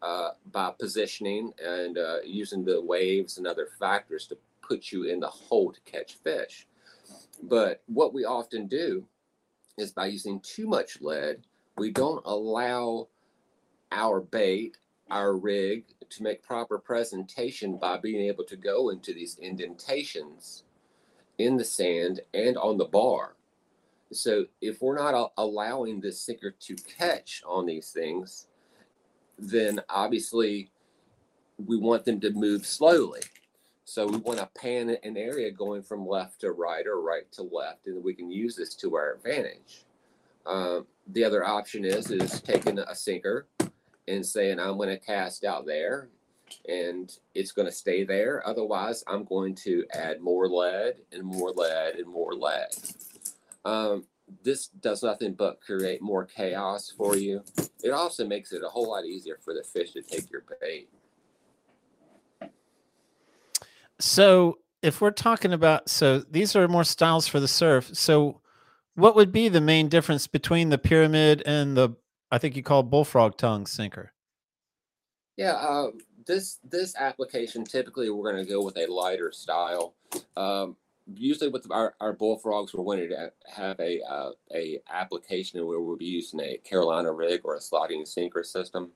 uh, 0.02 0.31
by 0.52 0.73
positioning 0.79 1.52
and 1.62 1.99
uh, 1.99 2.19
using 2.25 2.64
the 2.64 2.81
waves 2.81 3.38
and 3.38 3.47
other 3.47 3.69
factors 3.79 4.26
to 4.26 4.38
put 4.62 4.93
you 4.93 5.05
in 5.05 5.21
the 5.21 5.29
hole 5.29 5.73
to 5.73 5.81
catch 5.81 6.17
fish. 6.23 6.67
But 7.43 7.83
what 7.87 8.14
we 8.14 8.25
often 8.25 8.67
do 8.67 9.05
is 9.80 9.92
by 9.92 10.06
using 10.06 10.40
too 10.40 10.68
much 10.68 11.00
lead, 11.00 11.42
we 11.76 11.90
don't 11.90 12.22
allow 12.25 13.08
our 13.92 14.20
bait, 14.20 14.76
our 15.10 15.37
rig, 15.37 15.84
to 16.08 16.22
make 16.22 16.42
proper 16.42 16.78
presentation 16.78 17.76
by 17.76 17.99
being 17.99 18.20
able 18.22 18.44
to 18.44 18.56
go 18.56 18.90
into 18.90 19.12
these 19.12 19.38
indentations 19.38 20.64
in 21.38 21.56
the 21.56 21.64
sand 21.64 22.20
and 22.34 22.56
on 22.56 22.76
the 22.76 22.84
bar. 22.84 23.34
So 24.12 24.46
if 24.60 24.82
we're 24.82 24.99
not 24.99 25.32
allowing 25.38 26.00
the 26.00 26.12
sinker 26.12 26.50
to 26.50 26.76
catch 26.76 27.42
on 27.46 27.66
these 27.66 27.90
things, 27.90 28.49
then 29.38 29.80
obviously 29.88 30.70
we 31.64 31.76
want 31.76 32.04
them 32.04 32.20
to 32.20 32.30
move 32.32 32.66
slowly. 32.66 33.20
So 33.90 34.06
we 34.06 34.18
want 34.18 34.38
to 34.38 34.49
pan 34.54 34.97
an 35.02 35.16
area 35.16 35.50
going 35.50 35.82
from 35.82 36.06
left 36.06 36.42
to 36.42 36.52
right 36.52 36.87
or 36.87 37.02
right 37.02 37.25
to 37.32 37.42
left, 37.42 37.88
and 37.88 38.04
we 38.04 38.14
can 38.14 38.30
use 38.30 38.54
this 38.54 38.76
to 38.76 38.94
our 38.94 39.14
advantage. 39.14 39.85
Um, 40.47 40.87
the 41.09 41.25
other 41.25 41.44
option 41.44 41.85
is 41.85 42.09
is 42.12 42.40
taking 42.40 42.78
a 42.78 42.94
sinker 42.94 43.49
and 44.06 44.25
saying 44.25 44.61
I'm 44.61 44.76
going 44.76 44.90
to 44.90 44.97
cast 44.97 45.44
out 45.44 45.66
there, 45.66 46.09
and 46.68 47.11
it's 47.35 47.50
going 47.50 47.66
to 47.66 47.73
stay 47.73 48.04
there. 48.04 48.47
Otherwise, 48.47 49.02
I'm 49.09 49.25
going 49.25 49.56
to 49.64 49.85
add 49.92 50.20
more 50.20 50.49
lead 50.49 50.94
and 51.11 51.25
more 51.25 51.50
lead 51.50 51.97
and 51.97 52.06
more 52.06 52.32
lead. 52.32 52.68
Um, 53.64 54.04
this 54.44 54.68
does 54.68 55.02
nothing 55.02 55.32
but 55.32 55.61
create 55.61 56.00
more 56.00 56.26
chaos 56.26 56.94
for 56.97 57.16
you. 57.16 57.42
It 57.82 57.90
also 57.90 58.25
makes 58.25 58.52
it 58.52 58.62
a 58.62 58.68
whole 58.68 58.88
lot 58.88 59.04
easier 59.04 59.40
for 59.44 59.52
the 59.52 59.64
fish 59.64 59.94
to 59.94 60.02
take 60.02 60.30
your 60.30 60.44
bait. 60.61 60.88
So 64.00 64.59
if 64.83 65.00
we're 65.00 65.11
talking 65.11 65.52
about, 65.52 65.88
so 65.88 66.21
these 66.21 66.57
are 66.57 66.66
more 66.69 66.85
styles 66.85 67.26
for 67.26 67.38
the 67.38 67.49
surf. 67.49 67.90
So 67.92 68.40
what 68.95 69.14
would 69.14 69.33
be 69.33 69.49
the 69.49 69.61
main 69.61 69.88
difference 69.88 70.26
between 70.26 70.71
the 70.71 70.78
pyramid 70.78 71.42
and 71.47 71.76
the, 71.76 71.90
I 72.30 72.38
think 72.38 72.57
you 72.57 72.62
call 72.62 72.83
bullfrog 72.83 73.37
tongue 73.37 73.66
sinker? 73.66 74.12
Yeah, 75.37 75.52
uh, 75.52 75.90
this 76.26 76.59
this 76.62 76.95
application 76.97 77.64
typically 77.64 78.11
we're 78.11 78.30
going 78.30 78.45
to 78.45 78.50
go 78.50 78.62
with 78.62 78.76
a 78.76 78.87
lighter 78.87 79.33
style. 79.33 79.95
Um, 80.37 80.76
usually 81.14 81.49
with 81.49 81.66
our, 81.71 81.95
our 82.00 82.12
bullfrogs, 82.12 82.75
we're 82.75 82.85
going 82.85 83.09
to 83.09 83.33
have 83.50 83.80
a 83.80 84.02
uh, 84.02 84.30
a 84.54 84.80
application 84.90 85.64
where 85.66 85.80
we'll 85.80 85.97
be 85.97 86.04
using 86.04 86.40
a 86.40 86.59
Carolina 86.59 87.11
rig 87.12 87.40
or 87.45 87.57
a 87.57 87.61
sliding 87.61 88.04
sinker 88.04 88.45
system, 88.45 88.90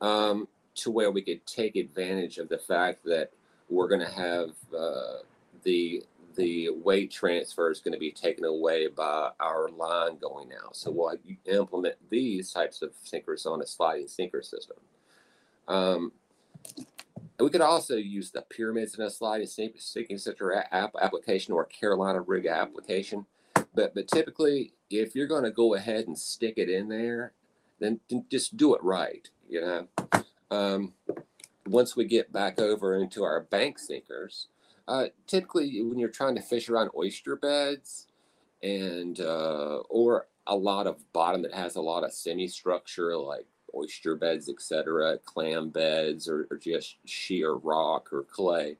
um, 0.00 0.46
to 0.76 0.90
where 0.90 1.10
we 1.10 1.22
could 1.22 1.44
take 1.46 1.76
advantage 1.76 2.38
of 2.38 2.48
the 2.48 2.58
fact 2.58 3.04
that 3.04 3.30
we're 3.74 3.88
going 3.88 4.00
to 4.00 4.12
have 4.12 4.50
uh, 4.76 5.18
the 5.62 6.02
the 6.36 6.70
weight 6.70 7.12
transfer 7.12 7.70
is 7.70 7.80
going 7.80 7.92
to 7.92 7.98
be 7.98 8.10
taken 8.10 8.44
away 8.44 8.88
by 8.88 9.30
our 9.38 9.68
line 9.68 10.18
going 10.18 10.50
out. 10.52 10.74
So 10.74 10.90
we'll 10.90 11.16
implement 11.44 11.94
these 12.10 12.50
types 12.50 12.82
of 12.82 12.90
sinkers 13.04 13.46
on 13.46 13.62
a 13.62 13.66
sliding 13.66 14.08
sinker 14.08 14.42
system. 14.42 14.76
Um, 15.68 16.12
we 17.38 17.50
could 17.50 17.60
also 17.60 17.96
use 17.96 18.30
the 18.30 18.42
pyramids 18.42 18.96
in 18.96 19.04
a 19.04 19.10
sliding 19.10 19.46
sink- 19.46 19.80
sinking 19.80 20.18
center 20.18 20.66
app 20.72 20.94
application 21.00 21.54
or 21.54 21.64
Carolina 21.66 22.20
rig 22.20 22.46
application. 22.46 23.26
But 23.74 23.94
but 23.94 24.08
typically, 24.08 24.72
if 24.90 25.14
you're 25.14 25.26
going 25.26 25.44
to 25.44 25.50
go 25.50 25.74
ahead 25.74 26.06
and 26.06 26.18
stick 26.18 26.54
it 26.56 26.68
in 26.68 26.88
there, 26.88 27.32
then, 27.80 28.00
then 28.08 28.24
just 28.30 28.56
do 28.56 28.74
it 28.74 28.82
right. 28.82 29.28
You 29.48 29.60
know. 29.60 29.88
Um, 30.50 30.92
once 31.66 31.96
we 31.96 32.04
get 32.04 32.32
back 32.32 32.58
over 32.58 32.96
into 32.96 33.24
our 33.24 33.40
bank 33.40 33.78
sinkers, 33.78 34.48
uh, 34.88 35.06
typically 35.26 35.82
when 35.82 35.98
you're 35.98 36.08
trying 36.08 36.34
to 36.34 36.42
fish 36.42 36.68
around 36.68 36.90
oyster 36.96 37.36
beds 37.36 38.06
and 38.62 39.20
uh, 39.20 39.78
or 39.88 40.26
a 40.46 40.56
lot 40.56 40.86
of 40.86 41.12
bottom 41.12 41.42
that 41.42 41.54
has 41.54 41.76
a 41.76 41.80
lot 41.80 42.04
of 42.04 42.12
semi-structure 42.12 43.16
like 43.16 43.46
oyster 43.74 44.14
beds, 44.14 44.48
etc., 44.48 45.18
clam 45.24 45.70
beds, 45.70 46.28
or, 46.28 46.46
or 46.50 46.56
just 46.56 46.96
sheer 47.06 47.54
rock 47.54 48.12
or 48.12 48.22
clay. 48.22 48.76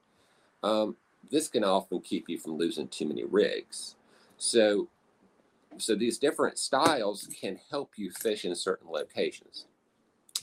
Um, 0.62 0.96
this 1.30 1.48
can 1.48 1.64
often 1.64 2.00
keep 2.00 2.28
you 2.28 2.38
from 2.38 2.56
losing 2.56 2.88
too 2.88 3.06
many 3.06 3.24
rigs. 3.24 3.96
So, 4.36 4.88
so 5.78 5.94
these 5.94 6.18
different 6.18 6.58
styles 6.58 7.28
can 7.40 7.58
help 7.70 7.92
you 7.96 8.10
fish 8.10 8.44
in 8.44 8.54
certain 8.54 8.90
locations, 8.90 9.66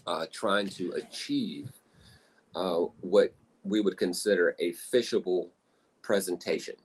uh, 0.06 0.26
trying 0.32 0.68
to 0.70 0.92
achieve 0.92 1.72
uh, 2.56 2.80
what 3.02 3.34
we 3.64 3.82
would 3.82 3.98
consider 3.98 4.56
a 4.60 4.74
fishable 4.74 5.50
presentation. 6.02 6.76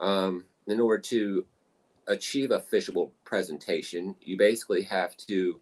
Um, 0.00 0.44
in 0.66 0.80
order 0.80 1.00
to 1.02 1.44
achieve 2.06 2.50
a 2.50 2.60
fishable 2.60 3.10
presentation, 3.24 4.14
you 4.20 4.36
basically 4.36 4.82
have 4.82 5.16
to 5.28 5.60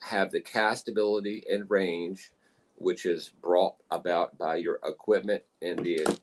have 0.00 0.30
the 0.30 0.40
castability 0.40 1.42
and 1.52 1.70
range, 1.70 2.32
which 2.76 3.06
is 3.06 3.30
brought 3.40 3.76
about 3.90 4.36
by 4.38 4.56
your 4.56 4.78
equipment 4.84 5.42
and 5.60 5.78
the 5.78 6.18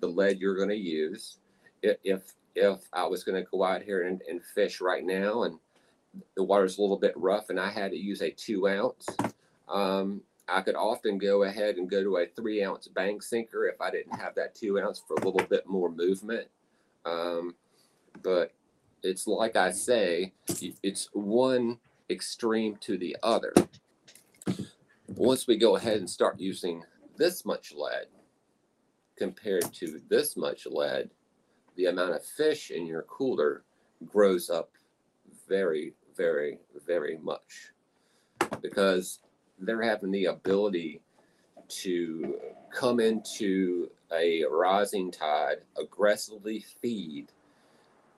the 0.00 0.08
lead 0.08 0.40
you're 0.40 0.56
going 0.56 0.68
to 0.68 0.76
use. 0.76 1.38
If 1.82 2.34
if 2.54 2.80
I 2.92 3.06
was 3.06 3.24
going 3.24 3.42
to 3.42 3.48
go 3.50 3.62
out 3.64 3.82
here 3.82 4.02
and, 4.06 4.20
and 4.28 4.42
fish 4.54 4.80
right 4.80 5.04
now 5.04 5.44
and 5.44 5.58
the 6.36 6.42
water's 6.42 6.76
a 6.76 6.82
little 6.82 6.98
bit 6.98 7.14
rough 7.16 7.48
and 7.48 7.58
I 7.58 7.70
had 7.70 7.92
to 7.92 7.96
use 7.96 8.20
a 8.20 8.30
two 8.30 8.68
ounce, 8.68 9.06
um, 9.68 10.20
I 10.52 10.60
could 10.60 10.76
often 10.76 11.18
go 11.18 11.44
ahead 11.44 11.76
and 11.76 11.88
go 11.88 12.02
to 12.02 12.18
a 12.18 12.26
three 12.26 12.62
ounce 12.62 12.86
bank 12.88 13.22
sinker 13.22 13.66
if 13.66 13.80
I 13.80 13.90
didn't 13.90 14.18
have 14.20 14.34
that 14.34 14.54
two 14.54 14.78
ounce 14.78 15.02
for 15.06 15.14
a 15.14 15.24
little 15.24 15.46
bit 15.48 15.66
more 15.66 15.90
movement. 15.90 16.48
Um, 17.04 17.54
but 18.22 18.52
it's 19.02 19.26
like 19.26 19.56
I 19.56 19.72
say, 19.72 20.32
it's 20.82 21.08
one 21.12 21.78
extreme 22.10 22.76
to 22.82 22.98
the 22.98 23.16
other. 23.22 23.54
Once 25.08 25.46
we 25.46 25.56
go 25.56 25.76
ahead 25.76 25.98
and 25.98 26.08
start 26.08 26.38
using 26.38 26.84
this 27.16 27.44
much 27.44 27.72
lead 27.72 28.06
compared 29.16 29.72
to 29.74 30.00
this 30.08 30.36
much 30.36 30.66
lead, 30.66 31.10
the 31.76 31.86
amount 31.86 32.14
of 32.14 32.24
fish 32.24 32.70
in 32.70 32.86
your 32.86 33.02
cooler 33.02 33.64
grows 34.06 34.50
up 34.50 34.70
very, 35.48 35.94
very, 36.16 36.58
very 36.86 37.18
much 37.18 37.72
because 38.60 39.20
they're 39.62 39.82
having 39.82 40.10
the 40.10 40.26
ability 40.26 41.00
to 41.68 42.38
come 42.70 43.00
into 43.00 43.90
a 44.12 44.44
rising 44.50 45.10
tide, 45.10 45.58
aggressively 45.80 46.64
feed, 46.80 47.28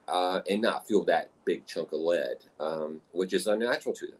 uh, 0.07 0.41
and 0.49 0.61
not 0.61 0.87
feel 0.87 1.03
that 1.05 1.29
big 1.45 1.65
chunk 1.65 1.91
of 1.91 1.99
lead, 1.99 2.37
um, 2.59 3.01
which 3.11 3.33
is 3.33 3.47
unnatural 3.47 3.95
to 3.95 4.07
them. 4.07 4.19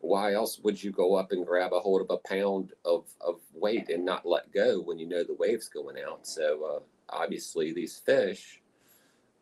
Why 0.00 0.34
else 0.34 0.60
would 0.62 0.82
you 0.82 0.92
go 0.92 1.14
up 1.14 1.32
and 1.32 1.46
grab 1.46 1.72
a 1.72 1.80
hold 1.80 2.02
of 2.02 2.10
a 2.10 2.18
pound 2.28 2.74
of, 2.84 3.06
of 3.20 3.40
weight 3.54 3.88
and 3.88 4.04
not 4.04 4.26
let 4.26 4.52
go 4.52 4.80
when 4.80 4.98
you 4.98 5.06
know 5.08 5.24
the 5.24 5.34
wave's 5.34 5.68
going 5.68 5.96
out? 5.98 6.26
So, 6.26 6.64
uh, 6.76 6.80
obviously, 7.08 7.72
these 7.72 7.96
fish 7.96 8.60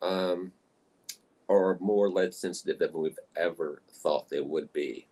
um, 0.00 0.52
are 1.48 1.78
more 1.80 2.08
lead 2.08 2.32
sensitive 2.32 2.78
than 2.78 2.92
we've 2.92 3.18
ever 3.36 3.82
thought 3.90 4.28
they 4.28 4.40
would 4.40 4.72
be. 4.72 5.08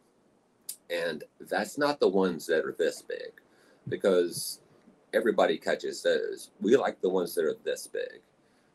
And 0.90 1.25
that's 1.49 1.78
not 1.78 2.00
the 2.00 2.09
ones 2.09 2.47
that 2.47 2.64
are 2.64 2.75
this 2.78 3.02
big 3.02 3.32
because 3.88 4.61
everybody 5.12 5.56
catches 5.56 6.02
those. 6.02 6.50
We 6.61 6.76
like 6.76 7.00
the 7.00 7.09
ones 7.09 7.35
that 7.35 7.44
are 7.44 7.56
this 7.64 7.87
big. 7.87 8.20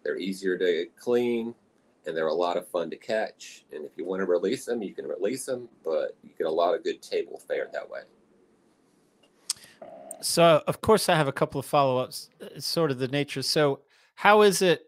They're 0.04 0.18
easier 0.18 0.58
to 0.58 0.86
clean 1.00 1.54
and 2.06 2.16
they're 2.16 2.28
a 2.28 2.34
lot 2.34 2.58
of 2.58 2.68
fun 2.68 2.90
to 2.92 2.96
catch. 2.96 3.66
And 3.74 3.84
if 3.86 3.92
you 3.98 4.06
want 4.06 4.22
to 4.22 4.26
release 4.26 4.66
them, 4.66 4.82
you 4.82 4.94
can 4.94 5.08
release 5.08 5.46
them, 5.46 5.68
but 5.84 6.16
you 6.24 6.30
get 6.38 6.48
a 6.48 6.52
lot 6.52 6.76
of 6.76 6.84
good 6.84 7.02
table 7.02 7.42
fare 7.48 7.68
that 7.74 7.90
way. 7.90 8.02
So, 10.22 10.64
of 10.68 10.82
course, 10.82 11.10
I 11.10 11.16
have 11.16 11.28
a 11.28 11.34
couple 11.34 11.60
of 11.60 11.66
follow 11.66 11.98
ups, 11.98 12.30
uh, 12.42 12.60
sort 12.60 12.92
of 12.92 13.00
the 13.00 13.08
nature. 13.08 13.42
So, 13.42 13.82
how 14.16 14.42
is 14.42 14.62
it? 14.62 14.86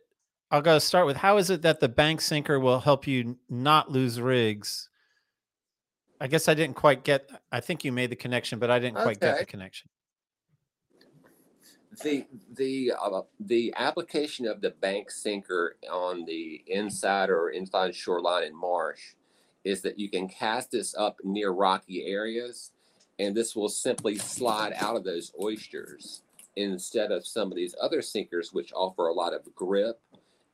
I'll 0.50 0.62
go 0.62 0.80
start 0.80 1.06
with 1.06 1.18
how 1.18 1.38
is 1.38 1.50
it 1.50 1.62
that 1.63 1.82
the 1.82 1.90
bank 1.90 2.22
sinker 2.22 2.60
will 2.60 2.80
help 2.80 3.06
you 3.06 3.38
not 3.50 3.92
lose 3.92 4.22
rigs? 4.22 4.90
I 6.20 6.28
guess 6.28 6.48
I 6.48 6.54
didn't 6.54 6.76
quite 6.76 7.04
get. 7.04 7.30
I 7.52 7.60
think 7.60 7.84
you 7.84 7.92
made 7.92 8.10
the 8.10 8.16
connection, 8.16 8.60
but 8.60 8.72
I 8.72 8.80
didn't 8.80 8.98
quite 8.98 9.20
get 9.20 9.40
the 9.40 9.46
connection. 9.46 9.90
the 12.02 12.26
the 12.56 12.94
uh, 13.00 13.22
the 13.40 13.74
application 13.78 14.48
of 14.48 14.62
the 14.62 14.72
bank 14.72 15.10
sinker 15.12 15.78
on 15.92 16.26
the 16.26 16.64
inside 16.68 17.30
or 17.30 17.50
inside 17.50 17.96
shoreline 17.96 18.44
and 18.44 18.56
marsh 18.56 19.16
is 19.64 19.82
that 19.82 20.00
you 20.00 20.10
can 20.10 20.28
cast 20.28 20.72
this 20.72 20.96
up 20.96 21.18
near 21.24 21.52
rocky 21.52 22.06
areas 22.06 22.72
and 23.20 23.36
this 23.36 23.56
will 23.56 23.70
simply 23.70 24.18
slide 24.18 24.74
out 24.78 24.96
of 24.96 25.04
those 25.04 25.32
oysters 25.42 26.22
instead 26.56 27.12
of 27.12 27.26
some 27.26 27.52
of 27.52 27.56
these 27.56 27.76
other 27.82 28.02
sinkers 28.02 28.54
which 28.54 28.72
offer 28.74 29.08
a 29.08 29.14
lot 29.14 29.34
of 29.34 29.54
grip 29.56 30.00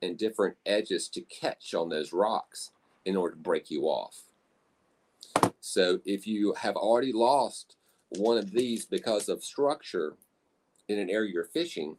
and 0.02 0.18
different 0.18 0.56
edges 0.66 1.08
to 1.10 1.22
catch 1.22 1.74
on 1.74 1.90
those 1.90 2.14
rocks 2.14 2.72
in 3.06 3.16
order 3.16 3.36
to 3.36 3.42
break 3.42 3.70
you 3.70 3.84
off 3.84 4.24
so 5.66 6.02
if 6.04 6.28
you 6.28 6.54
have 6.56 6.76
already 6.76 7.14
lost 7.14 7.78
one 8.18 8.38
of 8.38 8.52
these 8.52 8.86
because 8.86 9.30
of 9.30 9.46
structure 9.46 10.18
in 10.90 11.00
an 11.00 11.10
area 11.10 11.32
you're 11.32 11.46
fishing, 11.46 11.96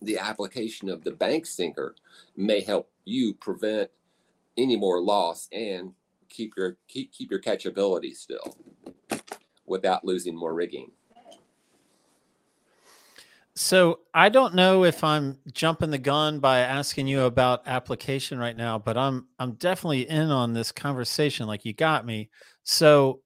the 0.00 0.16
application 0.16 0.88
of 0.88 1.04
the 1.04 1.10
bank 1.10 1.44
sinker 1.44 1.94
may 2.34 2.62
help 2.62 2.90
you 3.04 3.34
prevent 3.34 3.90
any 4.56 4.74
more 4.74 5.02
loss 5.02 5.48
and 5.52 5.92
keep 6.30 6.54
your 6.56 6.78
keep 6.88 7.12
keep 7.12 7.30
your 7.30 7.42
catchability 7.42 8.16
still 8.16 8.56
without 9.66 10.02
losing 10.02 10.34
more 10.34 10.54
rigging. 10.54 10.90
So, 13.60 13.98
I 14.14 14.28
don't 14.28 14.54
know 14.54 14.84
if 14.84 15.02
I'm 15.02 15.36
jumping 15.52 15.90
the 15.90 15.98
gun 15.98 16.38
by 16.38 16.60
asking 16.60 17.08
you 17.08 17.22
about 17.22 17.66
application 17.66 18.38
right 18.38 18.56
now, 18.56 18.78
but 18.78 18.96
I'm 18.96 19.26
I'm 19.40 19.54
definitely 19.54 20.08
in 20.08 20.30
on 20.30 20.52
this 20.52 20.70
conversation. 20.70 21.48
Like 21.48 21.64
you 21.64 21.72
got 21.72 22.06
me. 22.06 22.30
So, 22.62 23.20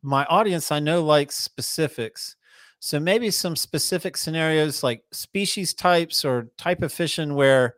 my 0.00 0.24
audience 0.26 0.70
I 0.70 0.78
know 0.78 1.02
likes 1.04 1.34
specifics. 1.34 2.36
So 2.78 3.00
maybe 3.00 3.32
some 3.32 3.56
specific 3.56 4.16
scenarios 4.16 4.84
like 4.84 5.02
species 5.10 5.74
types 5.74 6.24
or 6.24 6.48
type 6.58 6.82
of 6.82 6.92
fishing 6.92 7.34
where 7.34 7.74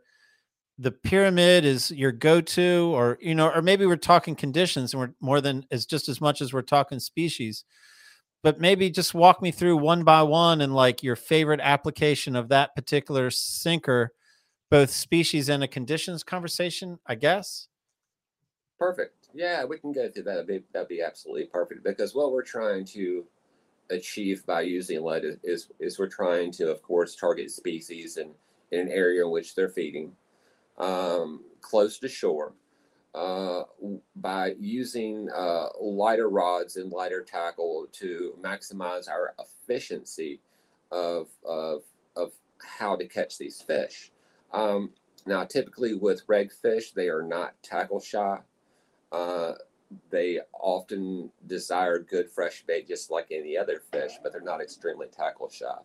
the 0.77 0.91
pyramid 0.91 1.65
is 1.65 1.89
your 1.89 2.11
go-to 2.11 2.91
or 2.93 3.17
you 3.21 3.33
know 3.33 3.49
or 3.49 3.63
maybe 3.63 3.87
we're 3.87 3.95
talking 3.95 4.35
conditions 4.35 4.93
and 4.93 5.01
we're 5.01 5.13
more 5.21 5.41
than 5.41 5.65
as 5.71 5.87
just 5.87 6.09
as 6.09 6.21
much 6.21 6.41
as 6.41 6.53
we're 6.53 6.61
talking 6.61 6.99
species 6.99 7.65
but 8.45 8.61
maybe 8.61 8.89
just 8.89 9.13
walk 9.13 9.41
me 9.41 9.51
through 9.51 9.75
one 9.75 10.03
by 10.03 10.21
one 10.21 10.61
and 10.61 10.73
like 10.73 11.03
your 11.03 11.15
favorite 11.15 11.59
application 11.61 12.35
of 12.35 12.47
that 12.49 12.75
particular 12.75 13.29
sinker 13.29 14.13
both 14.69 14.89
species 14.89 15.49
and 15.49 15.63
a 15.63 15.67
conditions 15.67 16.23
conversation 16.23 16.99
i 17.07 17.15
guess 17.15 17.67
Perfect. 18.77 19.29
Yeah, 19.33 19.65
we 19.65 19.77
can 19.77 19.91
go 19.91 20.09
through 20.09 20.23
that. 20.23 20.45
That'd 20.45 20.47
be, 20.47 20.63
that'd 20.73 20.87
be 20.87 21.01
absolutely 21.01 21.45
perfect 21.45 21.83
because 21.83 22.13
what 22.13 22.31
we're 22.31 22.43
trying 22.43 22.85
to 22.85 23.25
achieve 23.89 24.45
by 24.45 24.61
using 24.61 25.01
lead 25.03 25.23
is, 25.43 25.69
is, 25.79 25.99
we're 25.99 26.07
trying 26.07 26.51
to, 26.53 26.71
of 26.71 26.81
course, 26.81 27.15
target 27.15 27.51
species 27.51 28.17
in, 28.17 28.31
in 28.71 28.81
an 28.81 28.89
area 28.89 29.23
in 29.23 29.31
which 29.31 29.55
they're 29.55 29.69
feeding 29.69 30.11
um, 30.77 31.41
close 31.61 31.99
to 31.99 32.09
shore 32.09 32.53
uh, 33.15 33.63
by 34.17 34.53
using 34.59 35.29
uh, 35.33 35.67
lighter 35.79 36.29
rods 36.29 36.75
and 36.75 36.91
lighter 36.91 37.23
tackle 37.23 37.87
to 37.93 38.37
maximize 38.41 39.09
our 39.09 39.33
efficiency 39.39 40.41
of, 40.91 41.29
of, 41.45 41.83
of 42.17 42.33
how 42.61 42.95
to 42.95 43.07
catch 43.07 43.37
these 43.37 43.61
fish. 43.61 44.11
Um, 44.51 44.91
now, 45.25 45.45
typically 45.45 45.95
with 45.95 46.27
redfish, 46.27 46.93
they 46.93 47.07
are 47.07 47.23
not 47.23 47.53
tackle 47.63 48.01
shy. 48.01 48.39
Uh, 49.11 49.53
they 50.09 50.41
often 50.53 51.31
desire 51.47 51.99
good 51.99 52.29
fresh 52.29 52.63
bait 52.67 52.87
just 52.87 53.11
like 53.11 53.27
any 53.31 53.57
other 53.57 53.81
fish, 53.91 54.13
but 54.21 54.33
they're 54.33 54.41
not 54.41 54.61
extremely 54.61 55.07
tackle 55.07 55.49
shy. 55.49 55.77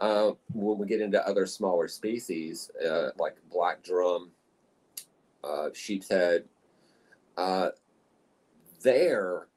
Uh, 0.00 0.32
when 0.54 0.78
we 0.78 0.86
get 0.86 1.00
into 1.00 1.26
other 1.26 1.44
smaller 1.44 1.88
species 1.88 2.70
uh, 2.88 3.10
like 3.18 3.36
black 3.50 3.82
drum, 3.82 4.30
uh, 5.44 5.68
sheep's 5.72 6.10
uh, 6.10 7.70
their 8.82 9.48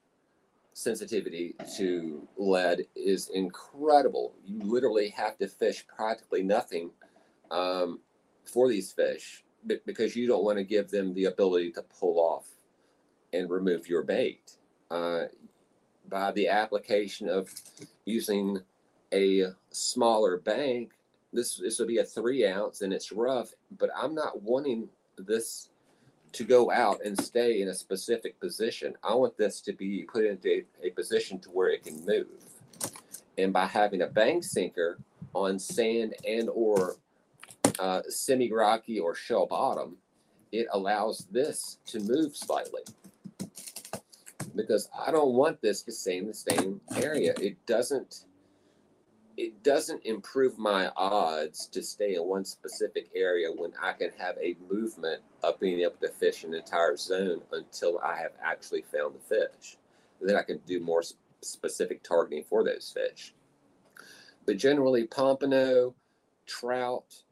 sensitivity 0.74 1.56
to 1.78 2.28
lead 2.38 2.86
is 2.96 3.30
incredible. 3.30 4.34
You 4.46 4.60
literally 4.62 5.10
have 5.10 5.38
to 5.38 5.48
fish 5.48 5.86
practically 5.88 6.44
nothing 6.44 6.92
um, 7.52 8.00
for 8.46 8.68
these 8.68 8.92
fish 8.92 9.44
be- 9.68 9.80
because 9.86 10.16
you 10.16 10.28
don't 10.28 10.44
want 10.44 10.58
to 10.58 10.64
give 10.64 10.90
them 10.90 11.14
the 11.14 11.26
ability 11.26 11.72
to 11.74 11.84
pull 11.84 12.20
off 12.20 12.48
and 13.32 13.50
remove 13.50 13.88
your 13.88 14.04
bait. 14.04 14.58
Uh, 14.90 15.26
by 16.10 16.32
the 16.32 16.48
application 16.48 17.30
of 17.30 17.50
using 18.06 18.60
a 19.14 19.46
smaller 19.72 20.38
bank, 20.38 20.92
this 21.32 21.56
this 21.56 21.80
would 21.80 21.88
be 21.88 21.98
a 22.00 22.04
three 22.04 22.46
ounce 22.46 22.82
and 22.82 22.94
it's 22.94 23.12
rough, 23.12 23.54
but 23.80 23.90
I'm 23.96 24.14
not 24.14 24.42
wanting 24.42 24.90
this 25.18 25.70
to 26.34 26.44
go 26.44 26.72
out 26.72 27.00
and 27.06 27.20
stay 27.20 27.62
in 27.62 27.70
a 27.70 27.74
specific 27.74 28.40
position. 28.40 28.96
I 29.04 29.14
want 29.14 29.38
this 29.38 29.62
to 29.62 29.74
be 29.74 30.04
put 30.12 30.26
into 30.26 30.64
a, 30.84 30.90
position 30.90 31.40
to 31.40 31.50
where 31.50 31.70
it 31.70 31.84
can 31.84 32.06
move. 32.06 32.28
And 33.38 33.54
by 33.54 33.68
having 33.68 34.02
a 34.02 34.08
bank 34.08 34.44
sinker 34.44 35.00
on 35.34 35.60
sand 35.60 36.16
and 36.28 36.50
or 36.50 36.96
uh, 37.80 38.02
semi-rocky 38.10 39.00
or 39.00 39.16
shell 39.16 39.46
bottom, 39.46 39.98
it 40.52 40.68
allows 40.74 41.28
this 41.32 41.78
to 41.88 42.00
move 42.00 42.36
slightly. 42.36 42.82
Because 44.56 44.90
I 44.98 45.12
don't 45.12 45.34
want 45.34 45.62
this 45.62 45.82
to 45.84 45.92
stay 45.92 46.18
in 46.18 46.28
the 46.28 46.34
same 46.34 46.80
area. 46.96 47.34
It 47.40 47.64
doesn't 47.66 48.26
it 49.38 49.64
doesn't 49.64 50.06
improve 50.06 50.58
my 50.58 50.92
odds 50.96 51.68
to 51.68 51.82
stay 51.82 52.16
in 52.16 52.24
one 52.24 52.46
specific 52.46 53.10
area 53.16 53.50
when 53.52 53.72
I 53.82 53.94
can 53.94 54.12
have 54.18 54.38
a 54.38 54.56
movement 54.72 55.22
of 55.44 55.60
being 55.60 55.80
able 55.82 55.96
to 56.02 56.10
fish 56.10 56.44
an 56.44 56.54
entire 56.54 56.96
zone 56.96 57.42
until 57.52 58.00
I 58.00 58.18
have 58.18 58.34
actually 58.44 58.84
found 58.84 59.16
the 59.16 59.36
fish. 59.36 59.78
Then 60.22 60.36
I 60.36 60.44
can 60.44 60.60
do 60.68 60.80
more 60.80 61.04
specific 61.42 62.04
targeting 62.04 62.44
for 62.44 62.64
those 62.64 62.94
fish. 62.94 63.34
But 64.46 64.58
generally, 64.58 65.06
pompano, 65.08 65.96
trout, 66.46 67.24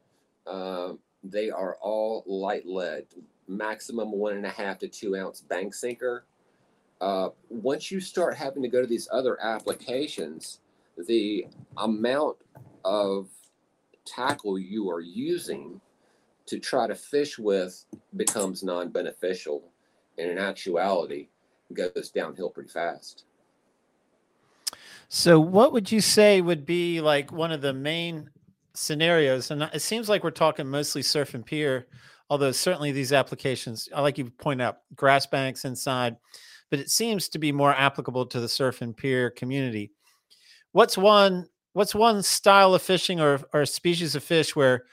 um, 0.46 0.98
they 1.22 1.50
are 1.50 1.76
all 1.80 2.24
light 2.26 2.66
lead, 2.66 3.06
maximum 3.46 4.10
one 4.12 4.34
and 4.34 4.46
a 4.46 4.50
half 4.50 4.78
to 4.80 4.88
two 4.88 5.16
ounce 5.16 5.40
bank 5.40 5.74
sinker. 5.74 6.24
Uh, 7.00 7.30
once 7.48 7.90
you 7.90 8.00
start 8.00 8.36
having 8.36 8.62
to 8.62 8.68
go 8.68 8.80
to 8.80 8.86
these 8.86 9.08
other 9.12 9.40
applications, 9.40 10.60
the 10.96 11.46
amount 11.76 12.36
of 12.84 13.28
tackle 14.04 14.58
you 14.58 14.90
are 14.90 15.00
using 15.00 15.80
to 16.46 16.58
try 16.58 16.86
to 16.86 16.94
fish 16.94 17.38
with 17.38 17.84
becomes 18.16 18.62
non 18.62 18.88
beneficial. 18.90 19.62
And 20.18 20.30
in 20.30 20.38
actuality, 20.38 21.28
goes 21.72 22.10
downhill 22.10 22.50
pretty 22.50 22.68
fast. 22.68 23.24
So, 25.08 25.38
what 25.38 25.72
would 25.72 25.90
you 25.90 26.00
say 26.00 26.40
would 26.40 26.64
be 26.64 27.00
like 27.00 27.32
one 27.32 27.52
of 27.52 27.60
the 27.60 27.72
main 27.72 28.30
scenarios? 28.74 29.50
And 29.50 29.62
it 29.74 29.82
seems 29.82 30.08
like 30.08 30.24
we're 30.24 30.30
talking 30.30 30.66
mostly 30.66 31.02
surf 31.02 31.34
and 31.34 31.44
pier, 31.44 31.86
although 32.30 32.52
certainly 32.52 32.92
these 32.92 33.12
applications, 33.12 33.88
I 33.94 34.00
like 34.00 34.18
you 34.18 34.30
point 34.30 34.62
out 34.62 34.78
grass 34.94 35.26
banks 35.26 35.64
inside, 35.64 36.16
but 36.70 36.78
it 36.78 36.90
seems 36.90 37.28
to 37.30 37.38
be 37.38 37.52
more 37.52 37.74
applicable 37.74 38.26
to 38.26 38.40
the 38.40 38.48
surf 38.48 38.80
and 38.80 38.96
pier 38.96 39.30
community. 39.30 39.92
What's 40.72 40.98
one 40.98 41.48
what's 41.74 41.94
one 41.94 42.22
style 42.22 42.74
of 42.74 42.82
fishing 42.82 43.20
or 43.20 43.40
or 43.52 43.64
species 43.66 44.14
of 44.14 44.24
fish 44.24 44.56
where 44.56 44.84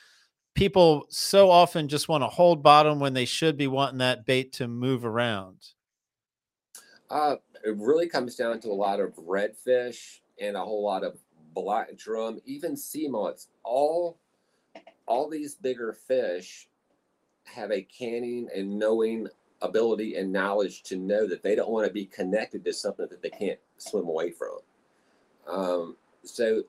people 0.53 1.05
so 1.09 1.49
often 1.49 1.87
just 1.87 2.09
want 2.09 2.23
to 2.23 2.27
hold 2.27 2.63
bottom 2.63 2.99
when 2.99 3.13
they 3.13 3.25
should 3.25 3.57
be 3.57 3.67
wanting 3.67 3.99
that 3.99 4.25
bait 4.25 4.53
to 4.53 4.67
move 4.67 5.05
around? 5.05 5.57
Uh, 7.09 7.35
it 7.65 7.75
really 7.77 8.07
comes 8.07 8.35
down 8.35 8.59
to 8.61 8.69
a 8.69 8.73
lot 8.73 8.99
of 8.99 9.15
redfish 9.15 10.19
and 10.39 10.55
a 10.55 10.61
whole 10.61 10.83
lot 10.83 11.03
of 11.03 11.17
black 11.53 11.95
drum, 11.97 12.39
even 12.45 12.77
sea 12.77 13.07
moths. 13.07 13.47
All, 13.63 14.19
all 15.05 15.29
these 15.29 15.55
bigger 15.55 15.93
fish 15.93 16.67
have 17.45 17.71
a 17.71 17.81
canning 17.81 18.47
and 18.55 18.77
knowing 18.77 19.27
ability 19.61 20.15
and 20.15 20.31
knowledge 20.31 20.83
to 20.83 20.95
know 20.95 21.27
that 21.27 21.43
they 21.43 21.55
don't 21.55 21.71
want 21.71 21.87
to 21.87 21.93
be 21.93 22.05
connected 22.05 22.63
to 22.63 22.73
something 22.73 23.07
that 23.09 23.21
they 23.21 23.29
can't 23.29 23.59
swim 23.77 24.07
away 24.07 24.31
from. 24.31 24.59
Um, 25.49 25.95
so, 26.23 26.63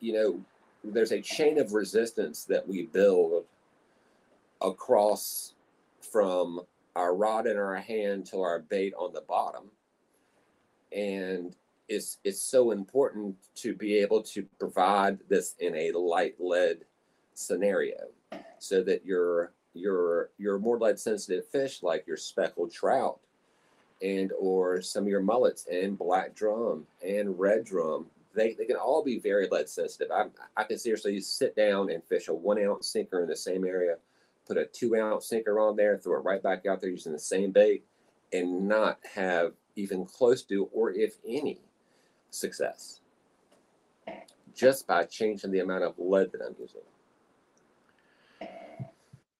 you 0.00 0.12
know, 0.12 0.40
there's 0.84 1.12
a 1.12 1.20
chain 1.20 1.58
of 1.58 1.72
resistance 1.72 2.44
that 2.44 2.66
we 2.66 2.86
build 2.86 3.44
across 4.60 5.54
from 6.00 6.60
our 6.94 7.14
rod 7.14 7.46
in 7.46 7.56
our 7.56 7.76
hand 7.76 8.26
to 8.26 8.40
our 8.40 8.60
bait 8.60 8.94
on 8.98 9.12
the 9.12 9.20
bottom. 9.22 9.64
And 10.92 11.54
it's 11.88 12.18
it's 12.24 12.42
so 12.42 12.72
important 12.72 13.36
to 13.54 13.74
be 13.74 13.96
able 13.98 14.22
to 14.22 14.44
provide 14.58 15.18
this 15.28 15.54
in 15.60 15.74
a 15.76 15.92
light 15.92 16.34
lead 16.40 16.78
scenario 17.34 18.08
so 18.58 18.82
that 18.82 19.04
your 19.04 19.52
your 19.74 20.30
your 20.38 20.58
more 20.58 20.78
lead 20.78 20.98
sensitive 20.98 21.46
fish 21.46 21.82
like 21.82 22.06
your 22.06 22.16
speckled 22.16 22.72
trout 22.72 23.20
and 24.02 24.32
or 24.38 24.80
some 24.80 25.04
of 25.04 25.08
your 25.08 25.22
mullets 25.22 25.66
and 25.70 25.98
black 25.98 26.34
drum 26.34 26.86
and 27.06 27.38
red 27.38 27.64
drum 27.64 28.06
they, 28.36 28.54
they 28.54 28.66
can 28.66 28.76
all 28.76 29.02
be 29.02 29.18
very 29.18 29.48
lead 29.48 29.68
sensitive. 29.68 30.10
I, 30.12 30.26
I 30.56 30.64
can 30.64 30.78
seriously 30.78 31.20
sit 31.20 31.56
down 31.56 31.90
and 31.90 32.04
fish 32.04 32.28
a 32.28 32.34
one 32.34 32.62
ounce 32.62 32.86
sinker 32.86 33.22
in 33.22 33.28
the 33.28 33.36
same 33.36 33.64
area 33.64 33.96
put 34.46 34.56
a 34.56 34.64
two 34.66 34.96
ounce 34.96 35.26
sinker 35.26 35.58
on 35.58 35.76
there 35.76 35.98
throw 35.98 36.18
it 36.18 36.24
right 36.24 36.42
back 36.42 36.66
out 36.66 36.80
there 36.80 36.90
using 36.90 37.12
the 37.12 37.18
same 37.18 37.50
bait 37.50 37.84
and 38.32 38.66
not 38.66 38.98
have 39.14 39.52
even 39.74 40.06
close 40.06 40.42
to 40.42 40.68
or 40.72 40.92
if 40.92 41.16
any 41.26 41.58
success. 42.30 43.00
Just 44.54 44.86
by 44.86 45.04
changing 45.04 45.50
the 45.50 45.60
amount 45.60 45.84
of 45.84 45.94
lead 45.98 46.32
that 46.32 46.40
i'm 46.42 46.54
using. 46.58 46.80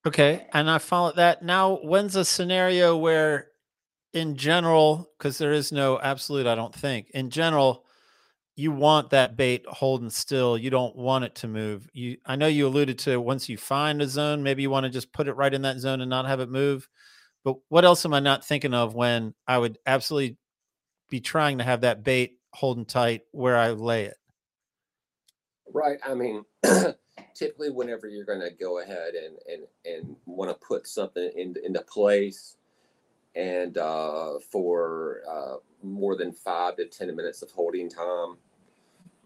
Okay, 0.05 0.47
and 0.53 0.71
I 0.71 0.79
follow 0.79 1.13
that. 1.13 1.43
Now, 1.43 1.81
when's 1.83 2.15
a 2.15 2.25
scenario 2.25 2.97
where, 2.97 3.49
in 4.13 4.37
general, 4.37 5.11
because 5.19 5.37
there 5.39 5.53
is 5.53 5.73
no 5.73 5.99
absolute, 5.99 6.47
I 6.47 6.55
don't 6.55 6.75
think, 6.75 7.11
in 7.11 7.29
general, 7.29 7.85
you 8.57 8.73
want 8.73 9.11
that 9.11 9.37
bait 9.37 9.67
holding 9.69 10.09
still. 10.09 10.57
You 10.57 10.71
don't 10.71 10.97
want 10.97 11.25
it 11.27 11.35
to 11.37 11.49
move. 11.49 11.89
You, 11.93 12.17
I 12.25 12.37
know 12.37 12.47
you 12.47 12.67
alluded 12.67 12.99
to 13.01 13.21
once 13.21 13.51
you 13.51 13.59
find 13.59 14.01
a 14.01 14.09
zone, 14.09 14.43
maybe 14.43 14.63
you 14.63 14.71
want 14.71 14.85
to 14.85 14.91
just 14.91 15.13
put 15.13 15.29
it 15.29 15.35
right 15.35 15.53
in 15.53 15.63
that 15.63 15.79
zone 15.79 16.01
and 16.01 16.09
not 16.09 16.27
have 16.27 16.41
it 16.41 16.49
move. 16.49 16.89
But 17.45 17.57
what 17.69 17.85
else 17.85 18.05
am 18.07 18.15
I 18.15 18.21
not 18.21 18.45
thinking 18.45 18.73
of 18.73 18.95
when 18.95 19.35
I 19.47 19.59
would 19.59 19.79
absolutely 19.87 20.39
be 21.11 21.21
trying 21.21 21.59
to 21.59 21.65
have 21.65 21.83
that 21.83 22.03
bait 22.03 22.39
holding 22.53 22.87
tight 22.87 23.23
where 23.31 23.59
I 23.59 23.71
lay 23.73 24.07
it? 24.07 24.17
Right. 25.73 25.99
I 26.05 26.15
mean, 26.15 26.43
typically, 27.35 27.71
whenever 27.71 28.09
you're 28.09 28.25
going 28.25 28.41
to 28.41 28.51
go 28.51 28.81
ahead 28.81 29.15
and 29.15 29.37
and 29.53 29.65
and 29.85 30.17
want 30.25 30.51
to 30.51 30.67
put 30.67 30.89
something 30.89 31.31
in, 31.37 31.55
into 31.63 31.83
place, 31.83 32.57
and 33.35 33.77
uh, 33.77 34.39
for 34.51 35.21
uh, 35.31 35.57
more 35.83 36.17
than 36.17 36.33
five 36.33 36.77
to 36.77 36.87
ten 36.87 37.15
minutes 37.15 37.43
of 37.43 37.51
holding 37.51 37.91
time, 37.91 38.37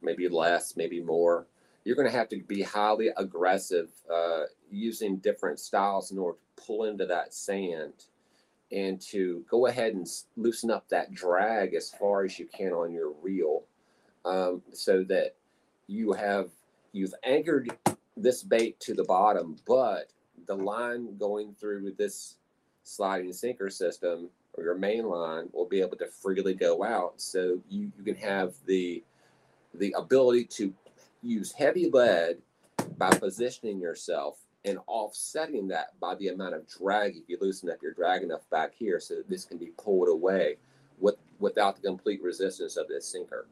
maybe 0.02 0.28
less, 0.28 0.76
maybe 0.76 1.00
more, 1.00 1.46
you're 1.84 1.96
going 1.96 2.10
to 2.10 2.16
have 2.16 2.28
to 2.28 2.42
be 2.42 2.62
highly 2.62 3.08
aggressive, 3.16 3.90
uh, 4.12 4.42
using 4.70 5.16
different 5.16 5.58
styles 5.58 6.10
in 6.10 6.18
order 6.18 6.36
to 6.36 6.64
pull 6.64 6.84
into 6.84 7.06
that 7.06 7.32
sand, 7.32 7.92
and 8.72 9.00
to 9.00 9.44
go 9.50 9.66
ahead 9.66 9.94
and 9.94 10.06
loosen 10.36 10.70
up 10.70 10.88
that 10.88 11.12
drag 11.12 11.74
as 11.74 11.90
far 11.90 12.24
as 12.24 12.38
you 12.38 12.46
can 12.46 12.72
on 12.72 12.92
your 12.92 13.10
reel, 13.22 13.64
um, 14.24 14.62
so 14.72 15.02
that 15.04 15.34
you 15.86 16.12
have 16.12 16.50
you've 16.92 17.14
anchored 17.24 17.70
this 18.16 18.42
bait 18.42 18.78
to 18.80 18.94
the 18.94 19.04
bottom, 19.04 19.56
but 19.66 20.12
the 20.46 20.54
line 20.54 21.16
going 21.16 21.54
through 21.58 21.92
this 21.96 22.36
sliding 22.82 23.32
sinker 23.32 23.70
system 23.70 24.28
or 24.54 24.64
your 24.64 24.76
main 24.76 25.06
line 25.06 25.48
will 25.52 25.68
be 25.68 25.80
able 25.80 25.96
to 25.96 26.06
freely 26.06 26.54
go 26.54 26.82
out. 26.84 27.14
So 27.16 27.60
you, 27.68 27.92
you 27.96 28.04
can 28.04 28.16
have 28.16 28.54
the 28.66 29.02
the 29.74 29.94
ability 29.96 30.44
to 30.44 30.72
use 31.22 31.52
heavy 31.52 31.88
lead 31.90 32.38
by 32.96 33.11
positioning 33.11 33.80
yourself 33.80 34.38
and 34.64 34.78
offsetting 34.87 35.68
that 35.68 35.98
by 36.00 36.14
the 36.16 36.28
amount 36.28 36.54
of 36.54 36.66
drag 36.68 37.16
if 37.16 37.22
you 37.28 37.38
loosen 37.40 37.70
up 37.70 37.78
your 37.83 37.92
drag 37.92 38.22
enough 38.22 38.48
back 38.50 38.72
here 38.74 39.00
so 39.00 39.14
that 39.14 39.28
this 39.28 39.44
can 39.44 39.59
be 39.59 39.72
pulled 39.78 40.09
away 40.09 40.56
with 40.98 41.16
without 41.38 41.76
the 41.76 41.83
complete 41.83 42.22
resistance 42.22 42.76
of 42.76 42.87
this 42.88 43.06
sinker. 43.06 43.46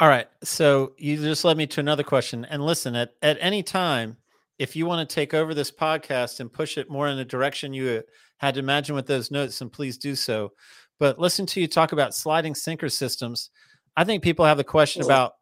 All 0.00 0.08
right. 0.08 0.28
So 0.44 0.92
you 0.96 1.16
just 1.16 1.44
led 1.44 1.56
me 1.56 1.66
to 1.68 1.80
another 1.80 2.04
question. 2.04 2.44
And 2.44 2.64
listen, 2.64 2.94
at, 2.94 3.14
at 3.22 3.36
any 3.40 3.62
time, 3.62 4.16
if 4.58 4.76
you 4.76 4.86
want 4.86 5.08
to 5.08 5.14
take 5.14 5.34
over 5.34 5.54
this 5.54 5.70
podcast 5.70 6.40
and 6.40 6.52
push 6.52 6.78
it 6.78 6.90
more 6.90 7.08
in 7.08 7.16
the 7.16 7.24
direction 7.24 7.72
you 7.72 8.02
had 8.38 8.54
to 8.54 8.60
imagine 8.60 8.94
with 8.94 9.06
those 9.06 9.30
notes, 9.30 9.58
then 9.58 9.70
please 9.70 9.98
do 9.98 10.14
so. 10.14 10.52
But 10.98 11.18
listen 11.18 11.46
to 11.46 11.60
you 11.60 11.68
talk 11.68 11.92
about 11.92 12.14
sliding 12.14 12.54
sinker 12.54 12.88
systems. 12.88 13.50
I 13.96 14.04
think 14.04 14.22
people 14.22 14.44
have 14.44 14.56
the 14.56 14.64
question 14.64 15.02
about 15.02 15.34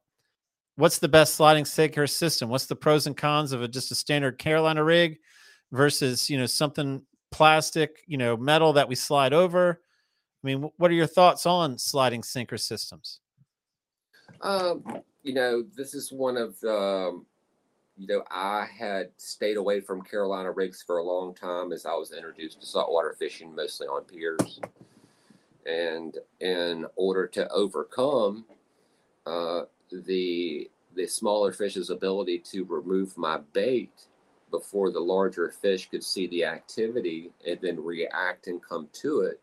what's 0.77 0.99
the 0.99 1.09
best 1.09 1.35
sliding 1.35 1.65
sinker 1.65 2.07
system? 2.07 2.49
What's 2.49 2.67
the 2.67 2.77
pros 2.77 3.07
and 3.07 3.17
cons 3.17 3.53
of 3.53 3.63
a, 3.63 3.69
just 3.69 3.91
a 3.91 3.95
standard 3.95 4.39
Carolina 4.39 4.85
rig 4.85 5.19
versus, 5.73 6.29
you 6.31 6.39
know, 6.39 6.47
something 6.47 7.03
plastic, 7.31 8.03
you 8.07 8.19
know, 8.19 8.37
metal 8.37 8.75
that 8.75 8.89
we 8.89 8.95
slide 8.95 9.33
over? 9.33 9.81
I 10.43 10.47
mean, 10.47 10.71
what 10.77 10.91
are 10.91 10.95
your 10.95 11.07
thoughts 11.07 11.47
on 11.47 11.79
sliding 11.79 12.23
sinker 12.23 12.59
systems? 12.59 13.21
Um, 14.43 14.85
you 15.23 15.35
know, 15.35 15.65
this 15.75 15.95
is 15.95 16.13
one 16.13 16.37
of 16.37 16.61
the, 16.61 16.77
um, 16.77 17.27
you 17.97 18.07
know, 18.07 18.23
I 18.31 18.67
had 18.67 19.09
stayed 19.17 19.57
away 19.57 19.81
from 19.81 20.03
Carolina 20.03 20.53
rigs 20.53 20.83
for 20.87 20.99
a 20.99 21.03
long 21.03 21.35
time 21.35 21.73
as 21.73 21.87
I 21.87 21.95
was 21.95 22.13
introduced 22.13 22.61
to 22.61 22.67
saltwater 22.67 23.17
fishing, 23.19 23.55
mostly 23.55 23.87
on 23.87 24.05
piers. 24.05 24.61
And 25.67 26.17
in 26.41 26.87
order 26.97 27.27
to 27.29 27.49
overcome 27.51 28.45
uh, 29.27 29.63
the 29.91 30.71
the 30.95 31.07
smaller 31.07 31.53
fish's 31.53 31.91
ability 31.91 32.39
to 32.39 32.65
remove 32.65 33.19
my 33.19 33.39
bait 33.53 33.93
before 34.51 34.91
the 34.91 35.01
larger 35.01 35.51
fish 35.51 35.91
could 35.91 36.03
see 36.03 36.27
the 36.29 36.45
activity 36.45 37.31
and 37.47 37.59
then 37.61 37.83
react 37.83 38.47
and 38.47 38.63
come 38.63 38.89
to 38.93 39.21
it, 39.21 39.41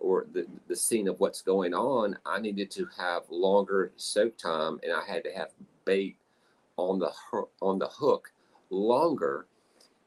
or 0.00 0.26
the, 0.32 0.46
the 0.66 0.74
scene 0.74 1.06
of 1.06 1.20
what's 1.20 1.42
going 1.42 1.74
on, 1.74 2.18
I 2.26 2.40
needed 2.40 2.70
to 2.72 2.88
have 2.96 3.22
longer 3.30 3.92
soak 3.96 4.36
time 4.36 4.80
and 4.82 4.92
I 4.92 5.04
had 5.06 5.22
to 5.24 5.32
have 5.32 5.50
bait 5.84 6.16
on 6.76 6.98
the 6.98 7.12
on 7.60 7.78
the 7.78 7.88
hook 7.88 8.32
longer 8.70 9.46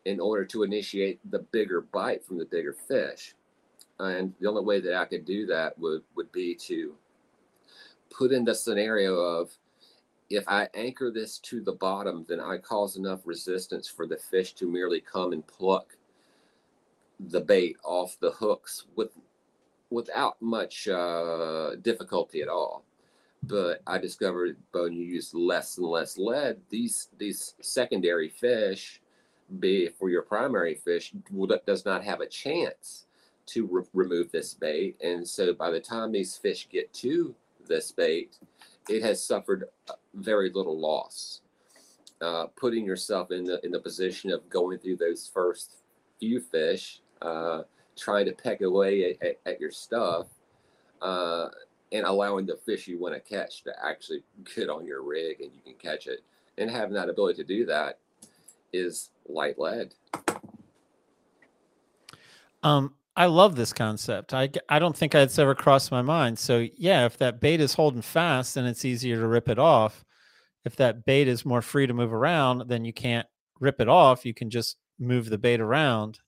in 0.05 0.19
order 0.19 0.45
to 0.45 0.63
initiate 0.63 1.19
the 1.31 1.39
bigger 1.39 1.81
bite 1.81 2.23
from 2.25 2.37
the 2.37 2.45
bigger 2.45 2.73
fish. 2.73 3.35
And 4.01 4.33
the 4.39 4.49
only 4.49 4.63
way 4.63 4.79
that 4.81 4.95
I 4.95 5.05
could 5.05 5.25
do 5.25 5.45
that 5.47 5.77
would 5.77 6.01
would 6.15 6.31
be 6.31 6.55
to 6.55 6.95
put 8.09 8.31
in 8.31 8.43
the 8.43 8.55
scenario 8.55 9.15
of 9.15 9.51
if 10.29 10.47
I 10.47 10.69
anchor 10.73 11.11
this 11.11 11.37
to 11.39 11.61
the 11.61 11.73
bottom, 11.73 12.25
then 12.27 12.39
I 12.39 12.57
cause 12.57 12.95
enough 12.95 13.21
resistance 13.25 13.87
for 13.87 14.07
the 14.07 14.17
fish 14.17 14.53
to 14.53 14.69
merely 14.69 15.01
come 15.01 15.33
and 15.33 15.45
pluck 15.45 15.95
the 17.19 17.41
bait 17.41 17.75
off 17.83 18.17
the 18.19 18.31
hooks 18.31 18.85
with 18.95 19.11
without 19.89 20.41
much 20.41 20.87
uh, 20.87 21.75
difficulty 21.81 22.41
at 22.41 22.47
all. 22.47 22.85
But 23.43 23.81
I 23.85 23.97
discovered 23.97 24.57
when 24.71 24.93
you 24.93 25.05
use 25.05 25.33
less 25.33 25.77
and 25.77 25.87
less 25.87 26.17
lead, 26.17 26.61
these 26.69 27.09
these 27.17 27.55
secondary 27.61 28.29
fish, 28.29 29.01
be 29.59 29.89
for 29.89 30.09
your 30.09 30.21
primary 30.21 30.75
fish, 30.75 31.13
does 31.65 31.85
not 31.85 32.03
have 32.03 32.21
a 32.21 32.27
chance 32.27 33.05
to 33.47 33.67
re- 33.67 33.83
remove 33.93 34.31
this 34.31 34.53
bait, 34.53 34.97
and 35.01 35.27
so 35.27 35.53
by 35.53 35.69
the 35.69 35.79
time 35.79 36.11
these 36.11 36.35
fish 36.37 36.67
get 36.71 36.93
to 36.93 37.35
this 37.67 37.91
bait, 37.91 38.37
it 38.89 39.01
has 39.01 39.23
suffered 39.23 39.65
very 40.13 40.49
little 40.51 40.79
loss. 40.79 41.41
Uh, 42.21 42.45
putting 42.55 42.85
yourself 42.85 43.31
in 43.31 43.43
the 43.43 43.59
in 43.65 43.71
the 43.71 43.79
position 43.79 44.29
of 44.29 44.47
going 44.49 44.77
through 44.77 44.95
those 44.95 45.29
first 45.33 45.77
few 46.19 46.39
fish, 46.39 47.01
uh, 47.21 47.63
trying 47.97 48.25
to 48.25 48.31
peck 48.31 48.61
away 48.61 49.11
at, 49.11 49.27
at, 49.27 49.39
at 49.45 49.59
your 49.59 49.71
stuff, 49.71 50.27
uh, 51.01 51.47
and 51.91 52.05
allowing 52.05 52.45
the 52.45 52.57
fish 52.65 52.87
you 52.87 52.99
want 52.99 53.13
to 53.13 53.19
catch 53.19 53.63
to 53.63 53.73
actually 53.83 54.23
get 54.55 54.69
on 54.69 54.85
your 54.85 55.03
rig 55.03 55.41
and 55.41 55.51
you 55.53 55.61
can 55.63 55.73
catch 55.73 56.07
it. 56.07 56.19
And 56.57 56.69
having 56.69 56.93
that 56.93 57.09
ability 57.09 57.41
to 57.41 57.47
do 57.47 57.65
that 57.65 57.97
is 58.71 59.09
light 59.27 59.57
lead. 59.57 59.93
Um, 62.63 62.93
I 63.15 63.25
love 63.25 63.55
this 63.55 63.73
concept. 63.73 64.33
I, 64.33 64.49
I 64.69 64.79
don't 64.79 64.95
think 64.95 65.13
it's 65.13 65.37
ever 65.37 65.53
crossed 65.53 65.91
my 65.91 66.01
mind. 66.01 66.39
So 66.39 66.65
yeah, 66.77 67.05
if 67.05 67.17
that 67.17 67.41
bait 67.41 67.59
is 67.59 67.73
holding 67.73 68.01
fast, 68.01 68.55
then 68.55 68.65
it's 68.65 68.85
easier 68.85 69.17
to 69.19 69.27
rip 69.27 69.49
it 69.49 69.59
off. 69.59 70.03
If 70.63 70.75
that 70.77 71.05
bait 71.05 71.27
is 71.27 71.45
more 71.45 71.61
free 71.61 71.87
to 71.87 71.93
move 71.93 72.13
around, 72.13 72.69
then 72.69 72.85
you 72.85 72.93
can't 72.93 73.27
rip 73.59 73.81
it 73.81 73.89
off. 73.89 74.25
You 74.25 74.33
can 74.33 74.49
just 74.49 74.77
move 74.99 75.29
the 75.29 75.37
bait 75.37 75.59
around. 75.59 76.19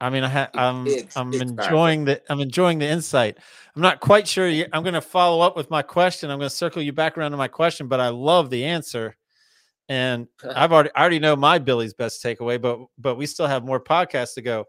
I 0.00 0.10
mean, 0.10 0.24
I 0.24 0.28
ha- 0.28 0.50
I'm 0.54 0.88
Ex- 0.88 1.16
I'm 1.16 1.28
exactly. 1.32 1.64
enjoying 1.64 2.04
the 2.06 2.22
I'm 2.28 2.40
enjoying 2.40 2.80
the 2.80 2.88
insight. 2.88 3.38
I'm 3.76 3.82
not 3.82 4.00
quite 4.00 4.26
sure. 4.26 4.48
You, 4.48 4.66
I'm 4.72 4.82
going 4.82 4.94
to 4.94 5.00
follow 5.00 5.40
up 5.42 5.54
with 5.54 5.70
my 5.70 5.82
question. 5.82 6.28
I'm 6.28 6.38
going 6.38 6.50
to 6.50 6.56
circle 6.56 6.82
you 6.82 6.92
back 6.92 7.16
around 7.16 7.30
to 7.30 7.36
my 7.36 7.46
question, 7.46 7.86
but 7.86 8.00
I 8.00 8.08
love 8.08 8.50
the 8.50 8.64
answer. 8.64 9.16
And 9.88 10.26
I've 10.56 10.72
already 10.72 10.90
I 10.96 11.00
already 11.00 11.20
know 11.20 11.36
my 11.36 11.58
Billy's 11.58 11.94
best 11.94 12.22
takeaway, 12.24 12.60
but 12.60 12.80
but 12.98 13.14
we 13.14 13.26
still 13.26 13.46
have 13.46 13.64
more 13.64 13.78
podcasts 13.78 14.34
to 14.34 14.42
go. 14.42 14.64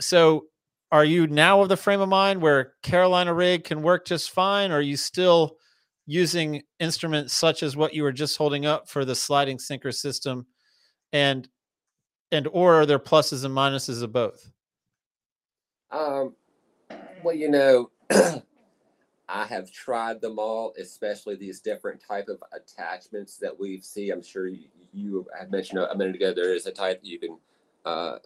So 0.00 0.46
are 0.90 1.04
you 1.04 1.26
now 1.26 1.60
of 1.60 1.68
the 1.68 1.76
frame 1.76 2.00
of 2.00 2.08
mind 2.08 2.40
where 2.40 2.72
Carolina 2.82 3.34
rig 3.34 3.64
can 3.64 3.82
work 3.82 4.06
just 4.06 4.30
fine? 4.30 4.70
Or 4.70 4.76
are 4.76 4.82
you 4.82 4.96
still 4.96 5.56
using 6.06 6.62
instruments 6.80 7.34
such 7.34 7.62
as 7.62 7.76
what 7.76 7.94
you 7.94 8.02
were 8.02 8.12
just 8.12 8.38
holding 8.38 8.64
up 8.64 8.88
for 8.88 9.04
the 9.04 9.14
sliding 9.14 9.58
sinker 9.58 9.92
system? 9.92 10.46
And 11.12 11.48
and 12.30 12.46
or 12.52 12.74
are 12.74 12.86
there 12.86 12.98
pluses 12.98 13.44
and 13.44 13.54
minuses 13.54 14.02
of 14.02 14.12
both? 14.12 14.50
Um, 15.90 16.34
well, 17.22 17.34
you 17.34 17.50
know, 17.50 17.90
I 19.28 19.44
have 19.46 19.70
tried 19.70 20.20
them 20.20 20.38
all, 20.38 20.74
especially 20.78 21.36
these 21.36 21.60
different 21.60 22.02
type 22.06 22.28
of 22.28 22.42
attachments 22.52 23.36
that 23.38 23.58
we 23.58 23.80
see. 23.80 24.10
I'm 24.10 24.22
sure 24.22 24.46
you, 24.46 24.68
you 24.92 25.26
mentioned 25.50 25.80
a 25.80 25.96
minute 25.96 26.16
ago. 26.16 26.32
There 26.32 26.54
is 26.54 26.66
a 26.66 26.72
type 26.72 27.00
that 27.00 27.08
you 27.08 27.18
can 27.18 27.38
uh, 27.84 27.88
uh, 27.88 28.18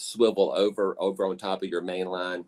swivel 0.00 0.52
over 0.56 0.96
over 0.98 1.26
on 1.26 1.36
top 1.36 1.62
of 1.62 1.68
your 1.68 1.82
main 1.82 2.06
line. 2.06 2.44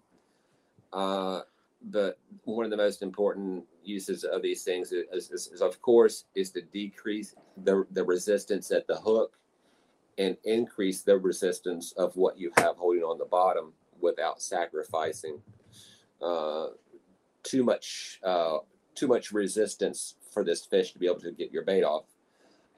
Uh, 0.93 1.41
but 1.85 2.19
one 2.45 2.65
of 2.65 2.71
the 2.71 2.77
most 2.77 3.03
important 3.03 3.65
uses 3.83 4.25
of 4.25 4.41
these 4.41 4.63
things 4.63 4.93
is, 4.93 5.31
is, 5.31 5.49
is, 5.49 5.61
of 5.61 5.81
course, 5.83 6.25
is 6.35 6.51
to 6.51 6.63
decrease 6.63 7.35
the 7.65 7.85
the 7.91 8.05
resistance 8.05 8.71
at 8.71 8.87
the 8.87 8.97
hook 8.97 9.37
and 10.19 10.37
increase 10.45 11.03
the 11.03 11.19
resistance 11.19 11.93
of 11.93 12.17
what 12.17 12.39
you 12.39 12.51
have 12.57 12.77
holding 12.77 13.03
on 13.03 13.19
the 13.19 13.25
bottom 13.25 13.73
without 14.01 14.43
sacrificing 14.43 15.41
uh, 16.21 16.67
too 17.43 17.65
much 17.65 18.21
uh, 18.25 18.59
too 18.95 19.09
much 19.09 19.33
resistance 19.33 20.17
for 20.33 20.45
this 20.45 20.65
fish 20.65 20.93
to 20.93 20.99
be 20.99 21.07
able 21.07 21.21
to 21.21 21.33
get 21.33 21.53
your 21.53 21.65
bait 21.65 21.83
off. 21.83 22.05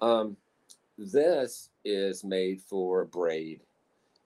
Um, 0.01 0.37
this 0.99 1.71
is 1.85 2.25
made 2.25 2.61
for 2.61 3.05
braid. 3.05 3.61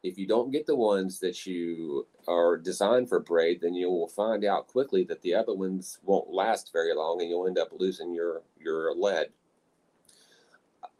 If 0.03 0.17
you 0.17 0.27
don't 0.27 0.53
get 0.53 0.67
the 0.67 0.77
ones 0.77 1.19
that 1.21 1.45
you 1.45 2.07
are 2.29 2.57
designed 2.57 3.09
for 3.09 3.21
braid, 3.21 3.61
then 3.61 3.75
you 3.75 3.89
will 3.91 4.09
find 4.09 4.45
out 4.45 4.69
quickly 4.69 5.05
that 5.05 5.23
the 5.23 5.35
other 5.35 5.55
ones 5.55 5.99
won't 6.05 6.31
last 6.31 6.71
very 6.73 6.95
long, 6.95 7.21
and 7.21 7.29
you'll 7.29 7.49
end 7.49 7.59
up 7.59 7.71
losing 7.73 8.15
your 8.15 8.43
your 8.59 8.95
lead 8.95 9.29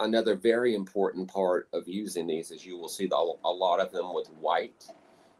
another 0.01 0.37
very 0.37 0.75
important 0.75 1.29
part 1.29 1.69
of 1.73 1.89
using 1.89 2.27
these 2.27 2.51
is 2.51 2.65
you 2.65 2.77
will 2.77 2.89
see 2.89 3.07
the, 3.07 3.17
a 3.17 3.51
lot 3.51 3.81
of 3.81 3.93
them 3.93 4.15
with 4.15 4.29
white 4.41 4.87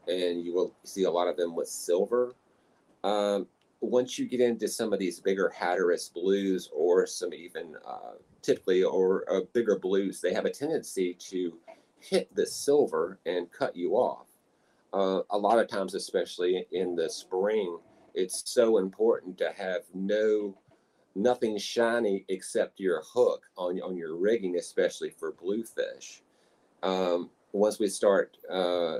and 0.07 0.43
you 0.43 0.55
will 0.55 0.75
see 0.85 1.05
a 1.05 1.11
lot 1.11 1.29
of 1.29 1.37
them 1.37 1.55
with 1.55 1.69
silver. 1.69 2.35
Um, 3.05 3.47
once 3.81 4.19
you 4.19 4.27
get 4.27 4.41
into 4.41 4.67
some 4.67 4.93
of 4.93 4.99
these 4.99 5.21
bigger 5.21 5.49
Hatteras 5.49 6.09
blues 6.09 6.69
or 6.75 7.07
some 7.07 7.33
even 7.33 7.77
uh, 7.87 8.15
typically 8.43 8.83
or 8.83 9.25
uh, 9.31 9.41
bigger 9.53 9.79
blues, 9.79 10.21
they 10.21 10.33
have 10.33 10.47
a 10.47 10.51
tendency 10.51 11.15
to 11.15 11.53
hit 12.01 12.35
the 12.35 12.47
silver 12.47 13.19
and 13.27 13.51
cut 13.51 13.77
you 13.77 13.95
off. 13.95 14.27
Uh, 14.93 15.23
a 15.31 15.39
lot 15.39 15.59
of 15.59 15.69
times, 15.69 15.95
especially 15.95 16.67
in 16.73 16.95
the 16.97 17.09
spring, 17.09 17.79
it's 18.15 18.43
so 18.47 18.79
important 18.79 19.37
to 19.39 19.53
have 19.57 19.83
no 19.95 20.57
nothing 21.15 21.59
shiny 21.59 22.25
except 22.29 22.81
your 22.81 23.03
hook 23.13 23.45
on 23.57 23.81
on 23.81 23.97
your 23.97 24.17
rigging, 24.17 24.57
especially 24.57 25.11
for 25.11 25.33
bluefish. 25.33 26.23
Um, 26.83 27.31
once 27.53 27.79
we 27.79 27.89
start 27.89 28.37
uh, 28.51 28.99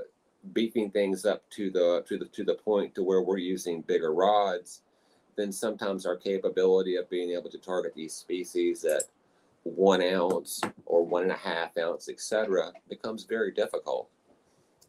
beefing 0.53 0.91
things 0.91 1.25
up 1.25 1.49
to 1.51 1.69
the 1.71 2.03
to 2.07 2.17
the 2.17 2.25
to 2.25 2.43
the 2.43 2.55
point 2.55 2.95
to 2.95 3.03
where 3.03 3.21
we're 3.21 3.37
using 3.37 3.81
bigger 3.81 4.13
rods, 4.13 4.81
then 5.35 5.51
sometimes 5.51 6.05
our 6.05 6.15
capability 6.15 6.95
of 6.97 7.09
being 7.09 7.31
able 7.31 7.49
to 7.49 7.57
target 7.57 7.93
these 7.95 8.13
species 8.13 8.85
at 8.85 9.03
one 9.75 10.01
ounce 10.01 10.61
or 10.85 11.05
one 11.05 11.23
and 11.23 11.31
a 11.31 11.35
half 11.35 11.77
ounce, 11.77 12.09
etc., 12.09 12.71
becomes 12.89 13.23
very 13.23 13.51
difficult. 13.51 14.09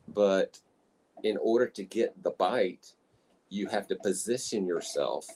But 0.08 0.58
in 1.22 1.36
order 1.40 1.66
to 1.66 1.84
get 1.84 2.22
the 2.22 2.30
bite, 2.30 2.94
you 3.48 3.66
have 3.68 3.86
to 3.88 3.96
position 3.96 4.66
yourself 4.66 5.26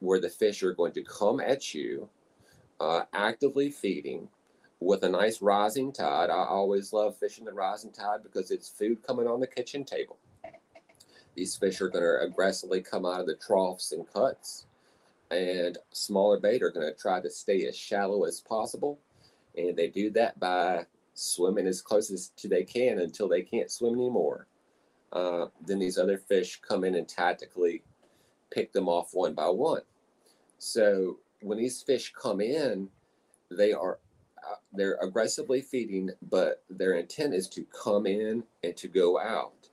where 0.00 0.20
the 0.20 0.28
fish 0.28 0.62
are 0.62 0.72
going 0.72 0.92
to 0.92 1.02
come 1.02 1.40
at 1.40 1.74
you, 1.74 2.08
uh, 2.80 3.02
actively 3.12 3.70
feeding 3.70 4.28
with 4.80 5.02
a 5.02 5.08
nice 5.08 5.42
rising 5.42 5.92
tide. 5.92 6.30
I 6.30 6.44
always 6.44 6.92
love 6.92 7.16
fishing 7.18 7.44
the 7.44 7.52
rising 7.52 7.92
tide 7.92 8.22
because 8.22 8.50
it's 8.50 8.68
food 8.68 9.02
coming 9.06 9.26
on 9.26 9.40
the 9.40 9.46
kitchen 9.46 9.84
table. 9.84 10.18
These 11.34 11.56
fish 11.56 11.80
are 11.80 11.88
going 11.88 12.04
to 12.04 12.20
aggressively 12.20 12.80
come 12.80 13.04
out 13.04 13.20
of 13.20 13.26
the 13.26 13.36
troughs 13.36 13.92
and 13.92 14.10
cuts, 14.12 14.66
and 15.30 15.78
smaller 15.90 16.40
bait 16.40 16.62
are 16.62 16.70
going 16.70 16.86
to 16.86 16.98
try 16.98 17.20
to 17.20 17.30
stay 17.30 17.66
as 17.66 17.76
shallow 17.76 18.24
as 18.24 18.40
possible. 18.40 18.98
And 19.56 19.76
they 19.76 19.88
do 19.88 20.10
that 20.10 20.38
by 20.38 20.86
swimming 21.14 21.66
as 21.66 21.82
close 21.82 22.10
as 22.10 22.30
they 22.44 22.64
can 22.64 23.00
until 23.00 23.28
they 23.28 23.42
can't 23.42 23.70
swim 23.70 23.94
anymore. 23.94 24.46
Uh, 25.12 25.46
then 25.66 25.78
these 25.78 25.98
other 25.98 26.18
fish 26.18 26.60
come 26.60 26.84
in 26.84 26.94
and 26.94 27.08
tactically 27.08 27.82
pick 28.50 28.72
them 28.72 28.88
off 28.88 29.10
one 29.12 29.34
by 29.34 29.48
one. 29.48 29.82
So 30.58 31.18
when 31.40 31.58
these 31.58 31.82
fish 31.82 32.12
come 32.12 32.40
in, 32.40 32.88
they 33.50 33.72
are 33.72 33.98
uh, 34.48 34.54
they're 34.72 34.98
aggressively 35.02 35.60
feeding, 35.60 36.10
but 36.30 36.62
their 36.70 36.94
intent 36.94 37.34
is 37.34 37.48
to 37.48 37.64
come 37.64 38.06
in 38.06 38.42
and 38.62 38.76
to 38.76 38.88
go 38.88 39.18
out. 39.18 39.68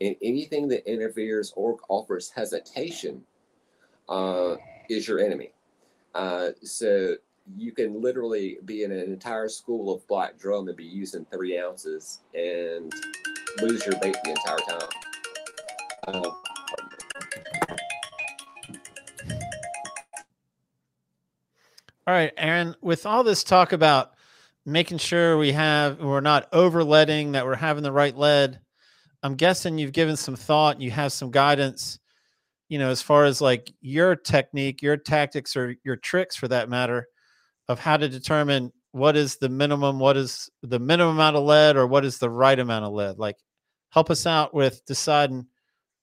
And 0.00 0.14
anything 0.22 0.68
that 0.68 0.90
interferes 0.90 1.52
or 1.56 1.78
offers 1.88 2.30
hesitation 2.30 3.22
uh, 4.08 4.56
is 4.90 5.06
your 5.06 5.20
enemy. 5.20 5.52
Uh, 6.14 6.48
so 6.62 7.14
you 7.56 7.72
can 7.72 8.00
literally 8.02 8.58
be 8.64 8.82
in 8.82 8.92
an 8.92 9.00
entire 9.00 9.48
school 9.48 9.94
of 9.94 10.06
black 10.08 10.38
drum 10.38 10.68
and 10.68 10.76
be 10.76 10.84
using 10.84 11.24
three 11.32 11.58
ounces 11.58 12.20
and 12.34 12.92
lose 13.62 13.84
your 13.86 13.98
bait 14.00 14.16
the 14.24 14.30
entire 14.30 14.58
time. 14.68 14.88
Uh, 16.08 16.30
All 22.06 22.16
right, 22.16 22.32
Aaron, 22.38 22.74
with 22.80 23.06
all 23.06 23.22
this 23.22 23.44
talk 23.44 23.72
about 23.72 24.14
making 24.66 24.98
sure 24.98 25.38
we 25.38 25.52
have 25.52 26.00
we're 26.00 26.20
not 26.20 26.48
over 26.52 26.82
leading, 26.82 27.32
that 27.32 27.46
we're 27.46 27.54
having 27.54 27.84
the 27.84 27.92
right 27.92 28.16
lead, 28.16 28.58
I'm 29.22 29.36
guessing 29.36 29.78
you've 29.78 29.92
given 29.92 30.16
some 30.16 30.34
thought, 30.34 30.80
you 30.80 30.90
have 30.90 31.12
some 31.12 31.30
guidance, 31.30 31.99
you 32.70 32.78
know, 32.78 32.88
as 32.88 33.02
far 33.02 33.24
as 33.24 33.40
like 33.40 33.72
your 33.80 34.14
technique, 34.14 34.80
your 34.80 34.96
tactics 34.96 35.56
or 35.56 35.74
your 35.82 35.96
tricks 35.96 36.36
for 36.36 36.46
that 36.48 36.70
matter 36.70 37.08
of 37.68 37.80
how 37.80 37.96
to 37.96 38.08
determine 38.08 38.72
what 38.92 39.16
is 39.16 39.36
the 39.36 39.48
minimum, 39.48 39.98
what 39.98 40.16
is 40.16 40.48
the 40.62 40.78
minimum 40.78 41.16
amount 41.16 41.36
of 41.36 41.42
lead, 41.42 41.76
or 41.76 41.88
what 41.88 42.04
is 42.04 42.18
the 42.18 42.30
right 42.30 42.58
amount 42.58 42.84
of 42.84 42.92
lead? 42.92 43.18
Like, 43.18 43.36
help 43.90 44.08
us 44.08 44.24
out 44.24 44.54
with 44.54 44.84
deciding 44.86 45.46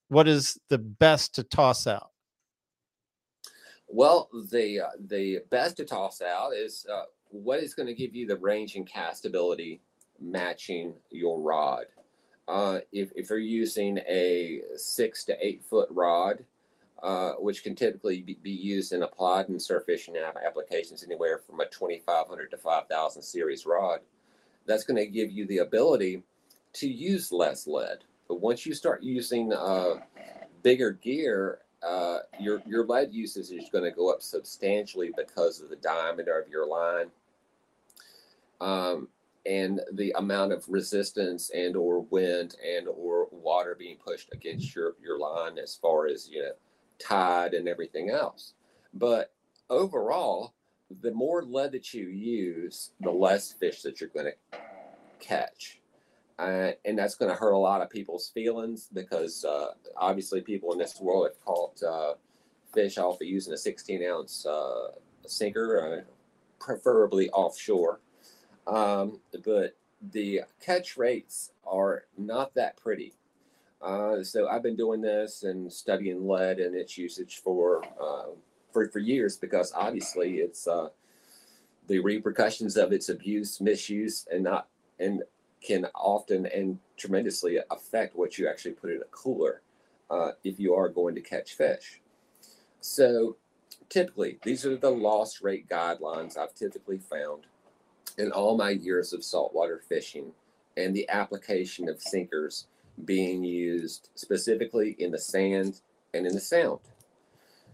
what 0.10 0.28
is 0.28 0.60
the 0.68 0.78
best 0.78 1.36
to 1.36 1.44
toss 1.44 1.88
out. 1.88 2.12
Well, 3.88 4.30
the 4.52 4.82
uh, 4.82 4.90
the 5.08 5.40
best 5.50 5.78
to 5.78 5.86
toss 5.86 6.22
out 6.22 6.54
is 6.54 6.86
uh, 6.94 7.04
what 7.30 7.64
is 7.64 7.74
going 7.74 7.88
to 7.88 7.94
give 7.94 8.14
you 8.14 8.28
the 8.28 8.36
range 8.36 8.76
and 8.76 8.90
castability 8.90 9.80
matching 10.20 10.94
your 11.12 11.40
rod. 11.40 11.86
Uh, 12.50 12.80
if, 12.92 13.12
if 13.16 13.30
you're 13.30 13.40
using 13.40 14.00
a 14.00 14.62
six 14.76 15.24
to 15.26 15.46
eight 15.46 15.64
foot 15.64 15.88
rod, 15.92 16.44
uh, 17.04 17.34
which 17.34 17.64
can 17.64 17.76
typically 17.76 18.22
be, 18.22 18.38
be 18.42 18.52
used 18.52 18.92
in 18.92 19.04
applied 19.04 19.50
and 19.50 19.62
surf 19.62 19.84
fishing 19.86 20.16
applications 20.46 21.04
anywhere 21.04 21.38
from 21.38 21.60
a 21.60 21.66
2500 21.66 22.52
to 22.52 22.58
5000 22.58 23.22
series 23.22 23.66
rod, 23.66 24.00
that's 24.66 24.84
going 24.84 24.98
to 24.98 25.06
give 25.06 25.32
you 25.32 25.46
the 25.46 25.60
ability 25.60 26.24
to 26.74 26.88
use 26.88 27.32
less 27.32 27.68
lead. 27.68 28.00
But 28.28 28.42
once 28.42 28.66
you 28.66 28.74
start 28.74 29.04
using 29.04 29.54
uh, 29.54 29.96
bigger 30.64 30.92
gear, 30.92 31.60
uh, 31.84 32.20
your 32.40 32.62
your 32.66 32.86
lead 32.86 33.14
usage 33.14 33.52
is 33.52 33.70
going 33.70 33.84
to 33.84 33.92
go 33.92 34.12
up 34.12 34.22
substantially 34.22 35.12
because 35.16 35.62
of 35.62 35.70
the 35.70 35.76
diameter 35.76 36.38
of 36.38 36.50
your 36.50 36.68
line. 36.68 37.12
Um, 38.60 39.08
and 39.46 39.82
the 39.94 40.12
amount 40.18 40.52
of 40.52 40.68
resistance 40.68 41.52
and 41.52 41.76
or 41.78 42.02
wind 42.02 42.56
and 42.68 42.88
or 42.88 43.28
water 43.32 43.76
being 43.78 43.96
pushed 43.96 44.34
against 44.34 44.76
your 44.76 44.96
your 45.02 45.20
line 45.20 45.58
as 45.58 45.76
far 45.76 46.08
as 46.08 46.28
you 46.30 46.42
know 46.42 46.52
tide 47.00 47.54
and 47.54 47.68
everything 47.68 48.10
else. 48.10 48.54
But 48.94 49.34
overall 49.70 50.54
the 51.02 51.12
more 51.12 51.44
lead 51.44 51.72
that 51.74 51.94
you 51.94 52.08
use 52.08 52.92
the 53.02 53.12
less 53.12 53.52
fish 53.52 53.82
that 53.82 54.00
you're 54.00 54.10
going 54.10 54.32
to 54.52 54.60
catch. 55.20 55.80
Uh, 56.40 56.72
and 56.86 56.98
that's 56.98 57.16
going 57.16 57.32
to 57.32 57.36
hurt 57.36 57.54
a 57.54 57.58
lot 57.58 57.82
of 57.82 57.90
people's 57.90 58.30
feelings 58.30 58.88
because 58.94 59.44
uh, 59.44 59.70
obviously 59.98 60.40
people 60.40 60.72
in 60.72 60.78
this 60.78 61.00
world 61.02 61.28
have 61.28 61.44
caught 61.44 61.82
uh, 61.84 62.14
fish 62.74 62.98
off 62.98 63.20
of 63.20 63.28
using 63.28 63.54
a 63.54 63.58
16 63.58 64.04
ounce 64.06 64.46
uh, 64.46 64.90
sinker 65.26 66.06
uh, 66.06 66.64
preferably 66.64 67.30
offshore. 67.32 68.00
Um, 68.68 69.20
but 69.44 69.76
the 70.12 70.42
catch 70.64 70.96
rates 70.96 71.52
are 71.66 72.04
not 72.18 72.54
that 72.54 72.78
pretty. 72.78 73.14
Uh, 73.82 74.24
so 74.24 74.48
I've 74.48 74.64
been 74.64 74.76
doing 74.76 75.02
this 75.02 75.44
and 75.44 75.72
studying 75.72 76.28
lead 76.28 76.60
and 76.60 76.76
its 76.76 76.98
usage 76.98 77.42
for 77.44 77.84
uh, 78.02 78.32
for 78.72 78.90
for 78.90 79.00
years 79.00 79.38
because 79.38 79.72
obviously 79.76 80.38
it's 80.38 80.68
uh, 80.68 80.90
the 81.88 82.00
repercussions 82.00 82.76
of 82.76 82.92
its 82.92 83.10
abuse, 83.10 83.62
misuse, 83.62 84.26
and 84.32 84.44
not 84.44 84.68
and 85.00 85.24
can 85.62 85.86
often 85.96 86.46
and 86.48 86.80
tremendously 86.98 87.60
affect 87.72 88.16
what 88.16 88.38
you 88.38 88.48
actually 88.48 88.72
put 88.72 88.92
in 88.92 89.02
a 89.02 89.06
cooler 89.12 89.62
uh, 90.10 90.32
if 90.44 90.60
you 90.60 90.74
are 90.74 90.90
going 90.90 91.16
to 91.16 91.22
catch 91.22 91.54
fish. 91.54 92.02
So 92.82 93.38
typically, 93.90 94.40
these 94.44 94.66
are 94.66 94.76
the 94.76 94.92
loss 94.92 95.42
rate 95.42 95.68
guidelines 95.68 96.38
I've 96.38 96.54
typically 96.54 97.00
found 97.00 97.46
in 98.18 98.32
all 98.32 98.58
my 98.58 98.72
years 98.72 99.14
of 99.14 99.24
saltwater 99.24 99.82
fishing 99.88 100.32
and 100.78 100.96
the 100.96 101.08
application 101.10 101.90
of 101.90 102.02
sinkers 102.02 102.68
being 103.06 103.44
used 103.44 104.10
specifically 104.16 104.96
in 105.00 105.12
the 105.12 105.20
sand 105.20 105.82
and 106.14 106.26
in 106.26 106.34
the 106.34 106.40
sound. 106.40 106.80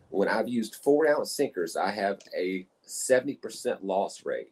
When 0.09 0.27
I've 0.27 0.47
used 0.47 0.75
four 0.75 1.07
ounce 1.07 1.31
sinkers, 1.31 1.75
I 1.75 1.91
have 1.91 2.19
a 2.37 2.67
70% 2.87 3.79
loss 3.81 4.25
rate. 4.25 4.51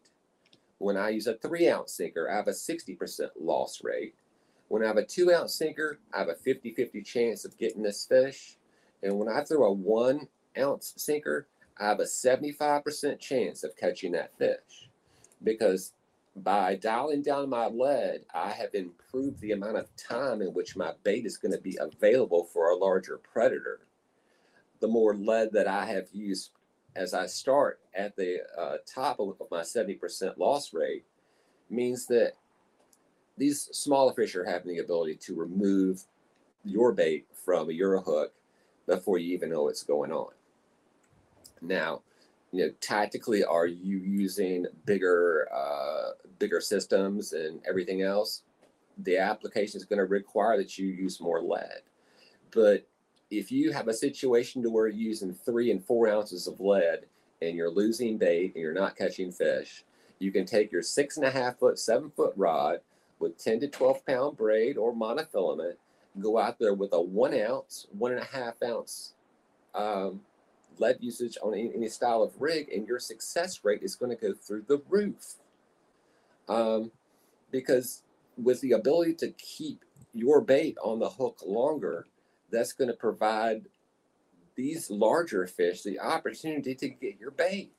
When 0.78 0.98
I 0.98 1.10
use 1.10 1.28
a 1.28 1.36
three 1.36 1.70
ounce 1.70 1.94
sinker, 1.94 2.30
I 2.30 2.36
have 2.36 2.48
a 2.48 2.52
60% 2.52 3.30
loss 3.40 3.84
rate. 3.84 4.16
When 4.70 4.84
I 4.84 4.88
have 4.88 4.98
a 4.98 5.06
two 5.06 5.32
ounce 5.34 5.54
sinker, 5.54 6.00
I 6.14 6.20
have 6.20 6.30
a 6.30 6.36
50 6.36 6.72
50 6.72 7.02
chance 7.04 7.46
of 7.46 7.58
getting 7.58 7.84
this 7.84 8.06
fish. 8.06 8.58
And 9.04 9.20
when 9.20 9.28
I 9.28 9.44
throw 9.44 9.66
a 9.66 9.72
one 9.72 10.28
ounce 10.58 10.94
sinker, 10.98 11.48
I 11.78 11.88
have 11.88 12.00
a 12.00 12.06
75% 12.06 13.20
chance 13.20 13.64
of 13.64 13.76
catching 13.76 14.14
that 14.14 14.38
fish 14.38 14.90
because 15.44 15.94
by 16.36 16.76
dialing 16.76 17.22
down 17.22 17.50
my 17.50 17.68
lead, 17.68 18.22
I 18.34 18.52
have 18.52 18.74
improved 18.74 19.42
the 19.42 19.52
amount 19.52 19.78
of 19.78 19.96
time 19.96 20.42
in 20.42 20.54
which 20.54 20.78
my 20.78 20.94
bait 21.04 21.26
is 21.26 21.38
going 21.38 21.52
to 21.52 21.62
be 21.62 21.78
available 21.80 22.46
for 22.46 22.70
a 22.70 22.76
larger 22.76 23.18
predator. 23.18 23.82
The 24.80 24.88
more 24.88 25.16
lead 25.16 25.52
that 25.54 25.68
I 25.68 25.86
have 25.86 26.08
used 26.14 26.52
as 26.96 27.14
I 27.14 27.26
start 27.28 27.80
at 27.94 28.16
the 28.16 28.40
uh, 28.58 28.78
top 28.86 29.20
of, 29.20 29.36
my 29.52 29.62
70% 29.62 30.38
loss 30.38 30.74
rate 30.74 31.06
means 31.70 32.06
that 32.08 32.34
these 33.38 33.70
smaller 33.72 34.14
fish 34.14 34.36
are 34.36 34.46
having 34.46 34.74
the 34.74 34.82
ability 34.82 35.16
to 35.16 35.36
remove 35.36 36.04
your 36.64 36.92
bait 36.92 37.26
from 37.34 37.72
your 37.72 38.00
hook 38.00 38.34
before 38.88 39.18
you 39.18 39.34
even 39.34 39.50
know 39.50 39.64
what's 39.64 39.84
going 39.84 40.12
on. 40.12 40.32
Now, 41.62 42.02
you 42.52 42.66
know 42.66 42.72
tactically 42.82 43.44
are 43.44 43.68
you 43.68 43.98
using 43.98 44.66
bigger 44.86 45.48
uh, 45.54 46.12
bigger 46.40 46.62
systems 46.62 47.34
and 47.34 47.60
everything 47.68 48.02
else? 48.02 48.44
The 48.98 49.18
application 49.18 49.78
is 49.78 49.86
going 49.86 50.00
to 50.00 50.06
require 50.06 50.58
that 50.58 50.78
you 50.78 50.88
use 50.88 51.22
more 51.22 51.42
lead. 51.42 51.82
But 52.52 52.86
if 53.30 53.52
you 53.52 53.72
have 53.72 53.88
a 53.88 53.94
situation 53.94 54.62
to 54.62 54.70
where 54.70 54.88
you're 54.88 55.00
using 55.00 55.34
three 55.34 55.72
and 55.72 55.84
four 55.84 56.10
ounces 56.10 56.48
of 56.48 56.60
lead 56.60 57.06
and 57.42 57.56
you're 57.56 57.72
losing 57.72 58.18
bait 58.18 58.52
and 58.54 58.62
you're 58.62 58.74
not 58.74 58.98
catching 58.98 59.32
fish 59.32 59.84
you 60.22 60.32
can 60.32 60.46
take 60.46 60.72
your 60.72 60.84
six 60.84 61.18
and 61.18 61.26
a 61.26 61.32
half 61.32 61.58
foot 61.58 61.80
seven 61.80 62.12
foot 62.12 62.34
rod 62.36 62.80
with 63.20 63.44
10 63.44 63.62
to 63.62 63.68
12 63.68 64.06
pound 64.06 64.38
braid 64.38 64.78
or 64.78 64.94
monofilament 64.94 65.74
go 66.20 66.38
out 66.38 66.60
there 66.60 66.74
with 66.74 66.94
a 66.94 67.02
one 67.02 67.34
ounce 67.34 67.88
one 67.98 68.12
and 68.12 68.22
a 68.22 68.26
half 68.26 68.62
ounce 68.64 69.14
um, 69.74 70.20
lead 70.82 70.98
usage 71.00 71.38
on 71.42 71.54
any, 71.54 71.72
any 71.74 71.88
style 71.88 72.24
of 72.24 72.34
rig, 72.42 72.70
and 72.70 72.88
your 72.88 73.00
success 73.00 73.64
rate 73.64 73.84
is 73.84 73.96
going 73.96 74.16
to 74.16 74.22
go 74.22 74.34
through 74.34 74.66
the 74.68 74.82
roof. 74.90 75.36
Um, 76.50 76.92
because 77.52 78.04
with 78.36 78.60
the 78.62 78.74
ability 78.74 79.14
to 79.16 79.30
keep 79.34 79.86
your 80.14 80.42
bait 80.42 80.78
on 80.84 81.00
the 81.00 81.10
hook 81.10 81.40
longer, 81.46 82.08
that's 82.52 82.74
going 82.74 82.90
to 82.90 82.96
provide 82.96 83.62
these 84.56 84.90
larger 84.90 85.48
fish 85.48 85.84
the 85.84 86.00
opportunity 86.00 86.76
to 86.76 86.90
get 86.90 87.20
your 87.20 87.32
bait. 87.32 87.72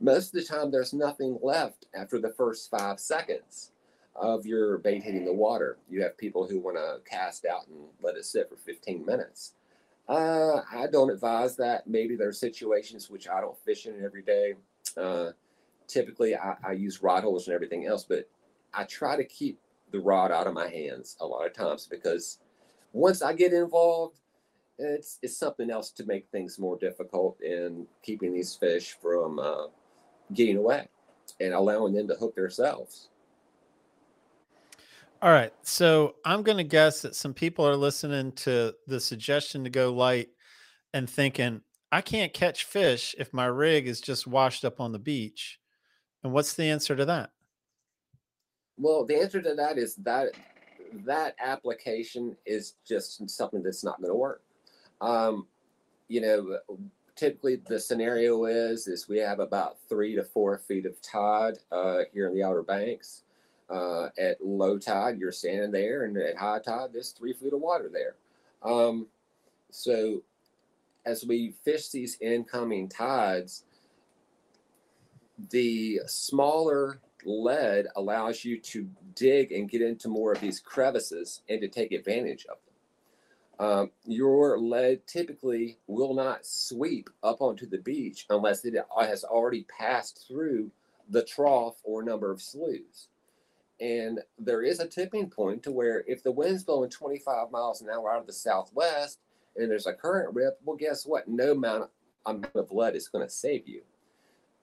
Most 0.00 0.34
of 0.34 0.40
the 0.40 0.44
time, 0.44 0.70
there's 0.70 0.92
nothing 0.92 1.38
left 1.42 1.86
after 1.94 2.18
the 2.18 2.30
first 2.30 2.70
five 2.70 2.98
seconds 2.98 3.70
of 4.16 4.44
your 4.44 4.78
bait 4.78 5.02
hitting 5.02 5.24
the 5.24 5.32
water. 5.32 5.78
You 5.88 6.02
have 6.02 6.18
people 6.18 6.46
who 6.46 6.58
want 6.58 6.76
to 6.76 6.98
cast 7.08 7.44
out 7.44 7.68
and 7.68 7.78
let 8.02 8.16
it 8.16 8.24
sit 8.24 8.48
for 8.48 8.56
15 8.56 9.06
minutes. 9.06 9.52
Uh, 10.08 10.60
I 10.70 10.86
don't 10.90 11.10
advise 11.10 11.56
that. 11.56 11.86
Maybe 11.86 12.16
there 12.16 12.28
are 12.28 12.32
situations 12.32 13.08
which 13.08 13.28
I 13.28 13.40
don't 13.40 13.58
fish 13.58 13.86
in 13.86 14.04
every 14.04 14.22
day. 14.22 14.54
Uh, 14.96 15.30
typically, 15.86 16.34
I, 16.36 16.56
I 16.66 16.72
use 16.72 17.02
rod 17.02 17.22
holders 17.22 17.46
and 17.46 17.54
everything 17.54 17.86
else, 17.86 18.04
but 18.04 18.28
I 18.74 18.84
try 18.84 19.16
to 19.16 19.24
keep 19.24 19.58
the 19.92 20.00
rod 20.00 20.32
out 20.32 20.46
of 20.46 20.54
my 20.54 20.68
hands 20.68 21.16
a 21.20 21.26
lot 21.26 21.46
of 21.46 21.52
times 21.54 21.86
because 21.86 22.38
once 22.92 23.22
I 23.22 23.32
get 23.32 23.52
involved, 23.52 24.18
it's 24.78 25.18
it's 25.22 25.36
something 25.36 25.70
else 25.70 25.90
to 25.92 26.04
make 26.04 26.26
things 26.32 26.58
more 26.58 26.78
difficult 26.78 27.40
in 27.40 27.86
keeping 28.02 28.32
these 28.32 28.54
fish 28.54 28.96
from 29.00 29.38
uh, 29.38 29.66
getting 30.34 30.56
away 30.56 30.88
and 31.40 31.54
allowing 31.54 31.92
them 31.92 32.08
to 32.08 32.14
hook 32.14 32.34
themselves. 32.34 33.08
All 35.22 35.30
right. 35.30 35.52
So 35.62 36.16
I'm 36.24 36.42
going 36.42 36.58
to 36.58 36.64
guess 36.64 37.02
that 37.02 37.14
some 37.14 37.32
people 37.32 37.64
are 37.64 37.76
listening 37.76 38.32
to 38.32 38.74
the 38.88 38.98
suggestion 38.98 39.62
to 39.62 39.70
go 39.70 39.92
light 39.92 40.30
and 40.92 41.08
thinking, 41.08 41.60
I 41.92 42.00
can't 42.00 42.32
catch 42.32 42.64
fish 42.64 43.14
if 43.16 43.32
my 43.32 43.44
rig 43.46 43.86
is 43.86 44.00
just 44.00 44.26
washed 44.26 44.64
up 44.64 44.80
on 44.80 44.90
the 44.90 44.98
beach. 44.98 45.60
And 46.24 46.32
what's 46.32 46.54
the 46.54 46.64
answer 46.64 46.96
to 46.96 47.04
that? 47.04 47.30
Well, 48.76 49.04
the 49.04 49.20
answer 49.20 49.40
to 49.40 49.54
that 49.54 49.78
is 49.78 49.94
that 49.96 50.30
that 51.04 51.36
application 51.38 52.36
is 52.44 52.74
just 52.84 53.30
something 53.30 53.62
that's 53.62 53.84
not 53.84 54.00
going 54.00 54.10
to 54.10 54.16
work. 54.16 54.42
Um, 55.00 55.46
you 56.08 56.20
know, 56.20 56.58
typically 57.14 57.60
the 57.68 57.78
scenario 57.78 58.46
is 58.46 58.88
is 58.88 59.08
we 59.08 59.18
have 59.18 59.38
about 59.38 59.76
three 59.88 60.16
to 60.16 60.24
four 60.24 60.58
feet 60.58 60.84
of 60.84 61.00
tide 61.00 61.58
uh, 61.70 62.00
here 62.12 62.26
in 62.26 62.34
the 62.34 62.42
Outer 62.42 62.64
Banks. 62.64 63.22
Uh, 63.72 64.10
at 64.18 64.36
low 64.44 64.78
tide, 64.78 65.18
you're 65.18 65.32
standing 65.32 65.70
there, 65.70 66.04
and 66.04 66.16
at 66.18 66.36
high 66.36 66.58
tide, 66.58 66.90
there's 66.92 67.12
three 67.12 67.32
feet 67.32 67.54
of 67.54 67.60
water 67.60 67.90
there. 67.90 68.16
Um, 68.62 69.06
so, 69.70 70.22
as 71.06 71.24
we 71.24 71.54
fish 71.64 71.88
these 71.88 72.18
incoming 72.20 72.90
tides, 72.90 73.64
the 75.50 76.00
smaller 76.06 77.00
lead 77.24 77.86
allows 77.96 78.44
you 78.44 78.58
to 78.58 78.88
dig 79.14 79.52
and 79.52 79.70
get 79.70 79.80
into 79.80 80.08
more 80.08 80.32
of 80.32 80.40
these 80.40 80.60
crevices 80.60 81.40
and 81.48 81.60
to 81.60 81.68
take 81.68 81.92
advantage 81.92 82.44
of 82.46 82.56
them. 82.66 83.68
Um, 83.68 83.90
your 84.04 84.58
lead 84.58 85.06
typically 85.06 85.78
will 85.86 86.14
not 86.14 86.44
sweep 86.44 87.08
up 87.22 87.40
onto 87.40 87.66
the 87.66 87.78
beach 87.78 88.26
unless 88.28 88.64
it 88.64 88.74
has 88.98 89.24
already 89.24 89.64
passed 89.78 90.26
through 90.26 90.70
the 91.08 91.22
trough 91.22 91.76
or 91.84 92.02
number 92.02 92.30
of 92.30 92.42
sloughs. 92.42 93.08
And 93.80 94.20
there 94.38 94.62
is 94.62 94.80
a 94.80 94.86
tipping 94.86 95.28
point 95.28 95.62
to 95.64 95.72
where 95.72 96.04
if 96.06 96.22
the 96.22 96.30
wind's 96.30 96.64
blowing 96.64 96.90
25 96.90 97.50
miles 97.50 97.82
an 97.82 97.88
hour 97.88 98.12
out 98.12 98.20
of 98.20 98.26
the 98.26 98.32
southwest 98.32 99.18
and 99.56 99.70
there's 99.70 99.86
a 99.86 99.92
current 99.92 100.34
rip, 100.34 100.58
well, 100.64 100.76
guess 100.76 101.04
what? 101.04 101.28
No 101.28 101.52
amount 101.52 101.90
of 102.26 102.70
lead 102.70 102.94
is 102.94 103.08
going 103.08 103.26
to 103.26 103.32
save 103.32 103.66
you. 103.66 103.82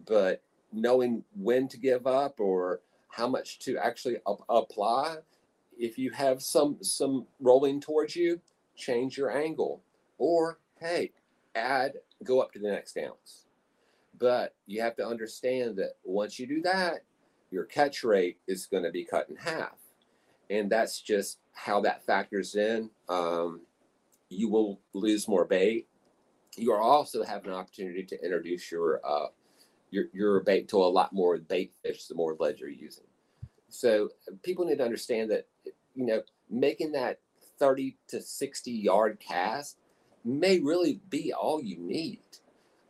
But 0.06 0.42
knowing 0.72 1.24
when 1.36 1.68
to 1.68 1.78
give 1.78 2.08
up 2.08 2.40
or 2.40 2.82
how 3.10 3.28
much 3.28 3.60
to 3.60 3.78
actually 3.78 4.18
up- 4.26 4.46
apply, 4.50 5.18
if 5.78 5.98
you 5.98 6.12
have 6.12 6.42
some 6.42 6.78
some 6.82 7.26
rolling 7.40 7.82
towards 7.82 8.16
you, 8.16 8.40
change 8.76 9.18
your 9.18 9.32
angle, 9.32 9.82
or 10.18 10.60
hey, 10.80 11.12
add 11.56 11.94
go 12.24 12.42
up 12.42 12.52
to 12.54 12.60
the 12.60 12.70
next 12.70 12.98
ounce. 12.98 13.46
But 14.18 14.56
you 14.68 14.82
have 14.82 14.96
to 14.98 15.08
understand 15.08 15.78
that 15.78 15.94
once 16.04 16.38
you 16.38 16.48
do 16.48 16.62
that, 16.64 17.04
your 17.52 17.66
catch 17.66 18.04
rate 18.04 18.38
is 18.48 18.66
going 18.66 18.84
to 18.84 18.92
be 18.92 19.04
cut 19.04 19.30
in 19.30 19.36
half, 19.36 19.78
and 20.50 20.70
that's 20.70 21.02
just 21.02 21.40
how 21.54 21.82
that 21.82 22.06
factors 22.06 22.56
in. 22.56 22.90
Um, 23.08 23.62
you 24.30 24.50
will 24.50 24.80
lose 24.94 25.28
more 25.28 25.46
bait. 25.46 25.88
You 26.56 26.74
also 26.74 27.24
have 27.24 27.46
an 27.46 27.52
opportunity 27.52 28.04
to 28.04 28.24
introduce 28.24 28.72
your 28.72 29.02
uh, 29.06 29.28
your 29.92 30.06
your 30.14 30.42
bait 30.42 30.68
to 30.70 30.78
a 30.78 30.86
lot 30.86 31.14
more 31.14 31.38
bait 31.38 31.74
fish 31.84 32.06
the 32.06 32.16
more 32.16 32.36
lead 32.40 32.60
you're 32.60 32.70
using. 32.70 33.06
So 33.70 34.10
people 34.44 34.66
need 34.66 34.80
to 34.80 34.86
understand 34.86 35.32
that 35.32 35.48
you 35.96 36.06
know 36.06 36.22
making 36.50 36.92
that 36.94 37.20
30 37.60 37.98
to 38.08 38.22
60 38.22 38.72
yard 38.72 39.20
cast 39.20 39.78
may 40.24 40.60
really 40.60 41.02
be 41.10 41.34
all 41.34 41.62
you 41.62 41.78
need. 41.80 42.20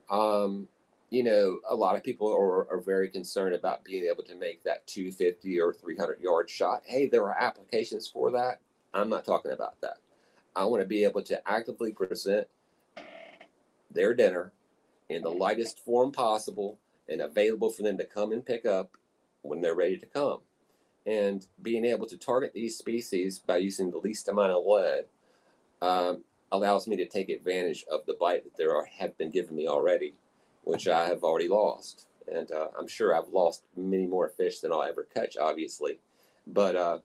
Um, 0.09 0.67
you 1.09 1.23
know, 1.23 1.59
a 1.69 1.75
lot 1.75 1.95
of 1.95 2.03
people 2.03 2.31
are, 2.31 2.71
are 2.71 2.81
very 2.81 3.09
concerned 3.09 3.55
about 3.55 3.83
being 3.83 4.05
able 4.05 4.23
to 4.23 4.35
make 4.35 4.63
that 4.63 4.85
250 4.87 5.59
or 5.59 5.73
300 5.73 6.19
yard 6.21 6.49
shot. 6.49 6.83
Hey, 6.85 7.07
there 7.07 7.23
are 7.23 7.41
applications 7.41 8.07
for 8.07 8.31
that. 8.31 8.59
I'm 8.93 9.09
not 9.09 9.25
talking 9.25 9.51
about 9.51 9.79
that. 9.81 9.97
I 10.55 10.65
want 10.65 10.81
to 10.81 10.87
be 10.87 11.03
able 11.03 11.21
to 11.23 11.49
actively 11.49 11.91
present 11.91 12.47
their 13.91 14.13
dinner 14.13 14.51
in 15.09 15.23
the 15.23 15.29
lightest 15.29 15.79
form 15.79 16.11
possible 16.11 16.77
and 17.07 17.21
available 17.21 17.71
for 17.71 17.81
them 17.81 17.97
to 17.97 18.05
come 18.05 18.31
and 18.31 18.45
pick 18.45 18.65
up 18.65 18.91
when 19.41 19.61
they're 19.61 19.75
ready 19.75 19.97
to 19.97 20.05
come. 20.05 20.39
And 21.05 21.45
being 21.61 21.85
able 21.85 22.05
to 22.07 22.17
target 22.17 22.51
these 22.53 22.77
species 22.77 23.39
by 23.39 23.57
using 23.57 23.89
the 23.89 23.97
least 23.97 24.27
amount 24.27 24.51
of 24.51 24.63
lead 24.65 25.05
um, 25.81 26.23
allows 26.51 26.87
me 26.87 26.95
to 26.97 27.07
take 27.07 27.29
advantage 27.29 27.83
of 27.91 28.05
the 28.05 28.17
bite 28.19 28.43
that 28.43 28.57
there 28.57 28.75
are, 28.75 28.85
have 28.85 29.17
been 29.17 29.31
given 29.31 29.55
me 29.55 29.67
already, 29.67 30.13
which 30.63 30.87
I 30.87 31.07
have 31.07 31.23
already 31.23 31.47
lost. 31.47 32.07
And 32.31 32.51
uh, 32.51 32.67
I'm 32.77 32.87
sure 32.87 33.15
I've 33.15 33.29
lost 33.33 33.63
many 33.75 34.05
more 34.05 34.29
fish 34.29 34.59
than 34.59 34.71
I'll 34.71 34.83
ever 34.83 35.07
catch, 35.13 35.37
obviously. 35.37 35.99
But 36.45 36.75
uh, 36.75 36.99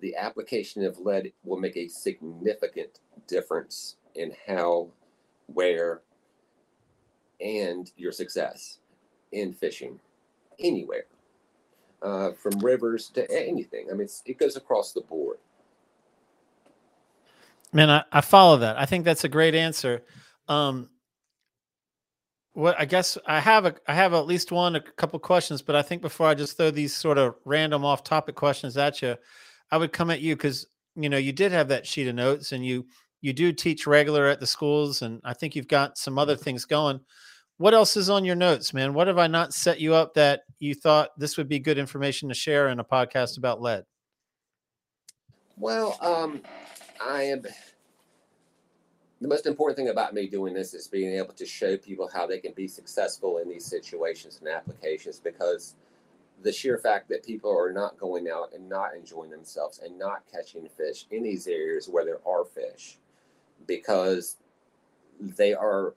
the 0.00 0.16
application 0.16 0.84
of 0.84 0.98
lead 0.98 1.32
will 1.44 1.58
make 1.58 1.76
a 1.76 1.88
significant 1.88 2.98
difference 3.28 3.96
in 4.14 4.32
how, 4.46 4.88
where, 5.46 6.00
and 7.40 7.90
your 7.96 8.12
success 8.12 8.78
in 9.32 9.52
fishing 9.52 10.00
anywhere, 10.58 11.04
uh, 12.02 12.32
from 12.32 12.58
rivers 12.58 13.08
to 13.10 13.30
anything. 13.30 13.86
I 13.90 13.94
mean, 13.94 14.08
it 14.26 14.38
goes 14.38 14.56
across 14.56 14.92
the 14.92 15.00
board. 15.02 15.38
Man, 17.72 17.88
I, 17.88 18.02
I 18.10 18.20
follow 18.20 18.56
that. 18.58 18.78
I 18.78 18.86
think 18.86 19.04
that's 19.04 19.22
a 19.22 19.28
great 19.28 19.54
answer. 19.54 20.02
Um, 20.48 20.88
what 22.52 22.78
I 22.78 22.84
guess 22.84 23.16
I 23.26 23.40
have 23.40 23.66
a 23.66 23.74
I 23.86 23.94
have 23.94 24.12
at 24.12 24.26
least 24.26 24.52
one 24.52 24.76
a 24.76 24.80
couple 24.80 25.18
questions, 25.18 25.62
but 25.62 25.76
I 25.76 25.82
think 25.82 26.02
before 26.02 26.26
I 26.26 26.34
just 26.34 26.56
throw 26.56 26.70
these 26.70 26.94
sort 26.94 27.18
of 27.18 27.34
random 27.44 27.84
off 27.84 28.02
topic 28.02 28.34
questions 28.34 28.76
at 28.76 29.02
you, 29.02 29.16
I 29.70 29.76
would 29.76 29.92
come 29.92 30.10
at 30.10 30.20
you 30.20 30.36
because 30.36 30.66
you 30.96 31.08
know 31.08 31.16
you 31.16 31.32
did 31.32 31.52
have 31.52 31.68
that 31.68 31.86
sheet 31.86 32.08
of 32.08 32.14
notes 32.14 32.52
and 32.52 32.64
you 32.64 32.86
you 33.20 33.32
do 33.32 33.52
teach 33.52 33.86
regular 33.86 34.26
at 34.26 34.40
the 34.40 34.46
schools 34.46 35.02
and 35.02 35.20
I 35.24 35.34
think 35.34 35.54
you've 35.54 35.68
got 35.68 35.98
some 35.98 36.18
other 36.18 36.36
things 36.36 36.64
going. 36.64 37.00
What 37.58 37.74
else 37.74 37.94
is 37.98 38.08
on 38.08 38.24
your 38.24 38.36
notes, 38.36 38.72
man? 38.72 38.94
What 38.94 39.06
have 39.06 39.18
I 39.18 39.26
not 39.26 39.52
set 39.52 39.78
you 39.80 39.94
up 39.94 40.14
that 40.14 40.40
you 40.60 40.74
thought 40.74 41.10
this 41.18 41.36
would 41.36 41.46
be 41.48 41.58
good 41.58 41.76
information 41.76 42.30
to 42.30 42.34
share 42.34 42.68
in 42.68 42.80
a 42.80 42.84
podcast 42.84 43.36
about 43.36 43.60
lead? 43.60 43.84
Well, 45.58 45.98
um, 46.00 46.40
I 47.06 47.24
am. 47.24 47.42
The 49.20 49.28
most 49.28 49.44
important 49.46 49.76
thing 49.76 49.90
about 49.90 50.14
me 50.14 50.28
doing 50.28 50.54
this 50.54 50.72
is 50.72 50.88
being 50.88 51.14
able 51.14 51.34
to 51.34 51.44
show 51.44 51.76
people 51.76 52.08
how 52.12 52.26
they 52.26 52.38
can 52.38 52.52
be 52.52 52.66
successful 52.66 53.38
in 53.38 53.48
these 53.48 53.66
situations 53.66 54.38
and 54.40 54.48
applications 54.48 55.20
because 55.20 55.74
the 56.42 56.52
sheer 56.52 56.78
fact 56.78 57.10
that 57.10 57.24
people 57.24 57.54
are 57.54 57.72
not 57.72 57.98
going 57.98 58.30
out 58.30 58.54
and 58.54 58.66
not 58.66 58.94
enjoying 58.94 59.30
themselves 59.30 59.80
and 59.84 59.98
not 59.98 60.22
catching 60.32 60.66
fish 60.68 61.06
in 61.10 61.22
these 61.22 61.46
areas 61.46 61.86
where 61.86 62.04
there 62.04 62.26
are 62.26 62.46
fish 62.46 62.96
because 63.66 64.36
they 65.20 65.52
are 65.52 65.94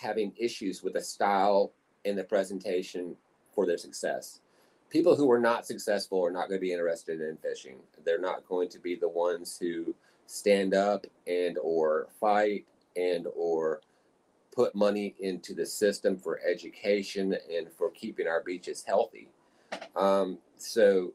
having 0.00 0.32
issues 0.36 0.84
with 0.84 0.92
the 0.92 1.00
style 1.02 1.72
and 2.04 2.16
the 2.16 2.22
presentation 2.22 3.16
for 3.52 3.66
their 3.66 3.78
success. 3.78 4.40
People 4.88 5.16
who 5.16 5.30
are 5.32 5.40
not 5.40 5.66
successful 5.66 6.24
are 6.24 6.30
not 6.30 6.48
going 6.48 6.60
to 6.60 6.64
be 6.64 6.72
interested 6.72 7.20
in 7.20 7.36
fishing. 7.38 7.78
They're 8.04 8.20
not 8.20 8.46
going 8.46 8.68
to 8.68 8.78
be 8.78 8.94
the 8.94 9.08
ones 9.08 9.58
who 9.60 9.96
stand 10.32 10.72
up 10.72 11.06
and 11.26 11.58
or 11.58 12.08
fight 12.18 12.64
and 12.96 13.26
or 13.36 13.82
put 14.50 14.74
money 14.74 15.14
into 15.20 15.54
the 15.54 15.66
system 15.66 16.16
for 16.16 16.40
education 16.40 17.36
and 17.54 17.70
for 17.70 17.90
keeping 17.90 18.26
our 18.26 18.42
beaches 18.42 18.82
healthy. 18.86 19.28
Um, 19.94 20.38
so 20.56 21.12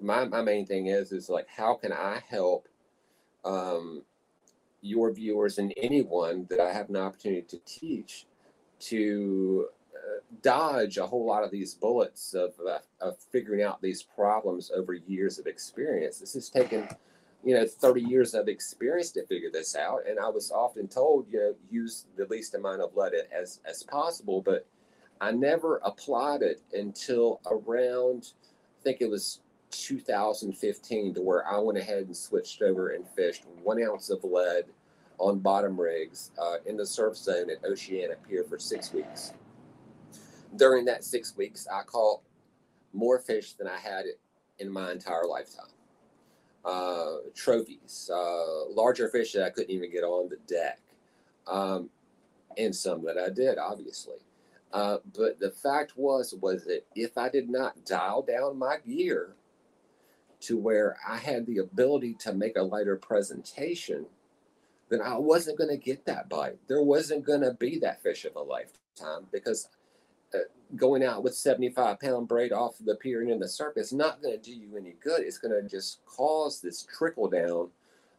my, 0.00 0.24
my 0.24 0.40
main 0.40 0.64
thing 0.64 0.86
is 0.86 1.12
is 1.12 1.28
like 1.28 1.46
how 1.46 1.74
can 1.74 1.92
I 1.92 2.22
help 2.26 2.66
um, 3.44 4.02
your 4.80 5.12
viewers 5.12 5.58
and 5.58 5.74
anyone 5.76 6.46
that 6.48 6.60
I 6.60 6.72
have 6.72 6.88
an 6.88 6.96
opportunity 6.96 7.42
to 7.42 7.58
teach 7.66 8.24
to 8.80 9.66
uh, 9.94 10.20
dodge 10.42 10.96
a 10.96 11.06
whole 11.06 11.26
lot 11.26 11.44
of 11.44 11.50
these 11.50 11.74
bullets 11.74 12.32
of, 12.32 12.54
uh, 12.66 12.78
of 13.02 13.18
figuring 13.30 13.62
out 13.62 13.82
these 13.82 14.02
problems 14.02 14.70
over 14.74 14.94
years 14.94 15.38
of 15.38 15.46
experience. 15.46 16.18
This 16.18 16.32
has 16.32 16.48
taken, 16.48 16.88
you 17.44 17.54
know, 17.54 17.66
30 17.66 18.00
years 18.02 18.34
of 18.34 18.48
experience 18.48 19.10
to 19.12 19.26
figure 19.26 19.50
this 19.52 19.76
out. 19.76 20.00
And 20.08 20.18
I 20.18 20.28
was 20.28 20.50
often 20.50 20.88
told, 20.88 21.26
you 21.30 21.38
know, 21.38 21.54
use 21.70 22.06
the 22.16 22.26
least 22.26 22.54
amount 22.54 22.80
of 22.80 22.96
lead 22.96 23.12
as, 23.32 23.60
as 23.64 23.82
possible, 23.82 24.40
but 24.40 24.66
I 25.20 25.30
never 25.30 25.80
applied 25.84 26.42
it 26.42 26.62
until 26.72 27.40
around, 27.46 28.32
I 28.80 28.82
think 28.82 29.00
it 29.00 29.10
was 29.10 29.40
2015 29.70 31.14
to 31.14 31.20
where 31.20 31.46
I 31.46 31.58
went 31.58 31.78
ahead 31.78 32.04
and 32.04 32.16
switched 32.16 32.62
over 32.62 32.90
and 32.90 33.06
fished 33.08 33.44
one 33.62 33.82
ounce 33.82 34.10
of 34.10 34.24
lead 34.24 34.64
on 35.18 35.38
bottom 35.38 35.80
rigs 35.80 36.30
uh, 36.40 36.56
in 36.66 36.76
the 36.76 36.86
surf 36.86 37.16
zone 37.16 37.50
at 37.50 37.64
Oceana 37.64 38.14
Pier 38.26 38.44
for 38.44 38.58
six 38.58 38.92
weeks. 38.92 39.32
During 40.56 40.84
that 40.86 41.04
six 41.04 41.36
weeks, 41.36 41.66
I 41.72 41.82
caught 41.82 42.20
more 42.92 43.18
fish 43.18 43.52
than 43.54 43.66
I 43.66 43.78
had 43.78 44.04
in 44.58 44.70
my 44.70 44.92
entire 44.92 45.24
lifetime. 45.24 45.73
Uh, 46.64 47.16
trophies, 47.34 48.10
uh, 48.12 48.66
larger 48.70 49.10
fish 49.10 49.32
that 49.32 49.44
I 49.44 49.50
couldn't 49.50 49.70
even 49.70 49.92
get 49.92 50.02
on 50.02 50.30
the 50.30 50.38
deck, 50.46 50.80
um, 51.46 51.90
and 52.56 52.74
some 52.74 53.04
that 53.04 53.18
I 53.18 53.28
did, 53.28 53.58
obviously. 53.58 54.16
Uh, 54.72 54.98
but 55.16 55.38
the 55.38 55.50
fact 55.50 55.92
was, 55.96 56.34
was 56.40 56.64
that 56.64 56.86
if 56.96 57.18
I 57.18 57.28
did 57.28 57.50
not 57.50 57.84
dial 57.84 58.22
down 58.22 58.58
my 58.58 58.78
gear 58.78 59.36
to 60.40 60.58
where 60.58 60.96
I 61.06 61.16
had 61.16 61.46
the 61.46 61.58
ability 61.58 62.14
to 62.20 62.32
make 62.32 62.56
a 62.56 62.62
lighter 62.62 62.96
presentation, 62.96 64.06
then 64.88 65.00
I 65.00 65.16
wasn't 65.16 65.58
going 65.58 65.70
to 65.70 65.76
get 65.76 66.04
that 66.06 66.28
bite. 66.28 66.58
There 66.66 66.82
wasn't 66.82 67.24
going 67.24 67.42
to 67.42 67.52
be 67.54 67.78
that 67.80 68.02
fish 68.02 68.24
of 68.24 68.36
a 68.36 68.40
lifetime 68.40 69.26
because 69.32 69.68
Uh, 70.34 70.38
going 70.76 71.04
out 71.04 71.22
with 71.22 71.36
75 71.36 72.00
pound 72.00 72.26
braid 72.26 72.52
off 72.52 72.74
the 72.80 72.96
pier 72.96 73.20
and 73.20 73.30
in 73.30 73.38
the 73.38 73.48
surf 73.48 73.76
is 73.76 73.92
not 73.92 74.20
going 74.20 74.34
to 74.34 74.42
do 74.42 74.52
you 74.52 74.76
any 74.76 74.94
good. 75.02 75.20
It's 75.20 75.38
going 75.38 75.52
to 75.52 75.68
just 75.68 76.04
cause 76.04 76.60
this 76.60 76.82
trickle 76.82 77.28
down 77.28 77.68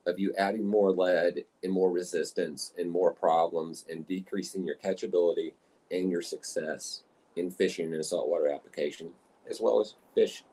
of 0.08 0.20
you 0.20 0.34
adding 0.38 0.66
more 0.66 0.92
lead 0.92 1.44
and 1.64 1.74
more 1.74 1.92
resistance 1.92 2.74
and 2.78 2.90
more 2.90 3.12
problems 3.12 3.86
and 3.90 4.08
decreasing 4.08 4.66
your 4.66 4.76
catchability 4.76 5.54
and 5.92 6.10
your 6.10 6.22
success 6.22 7.04
in 7.36 7.52
fishing 7.52 7.94
in 7.94 8.04
saltwater 8.04 8.50
application, 8.50 9.10
as 9.50 9.60
well 9.60 9.82
as 9.82 9.96
fish 10.14 10.44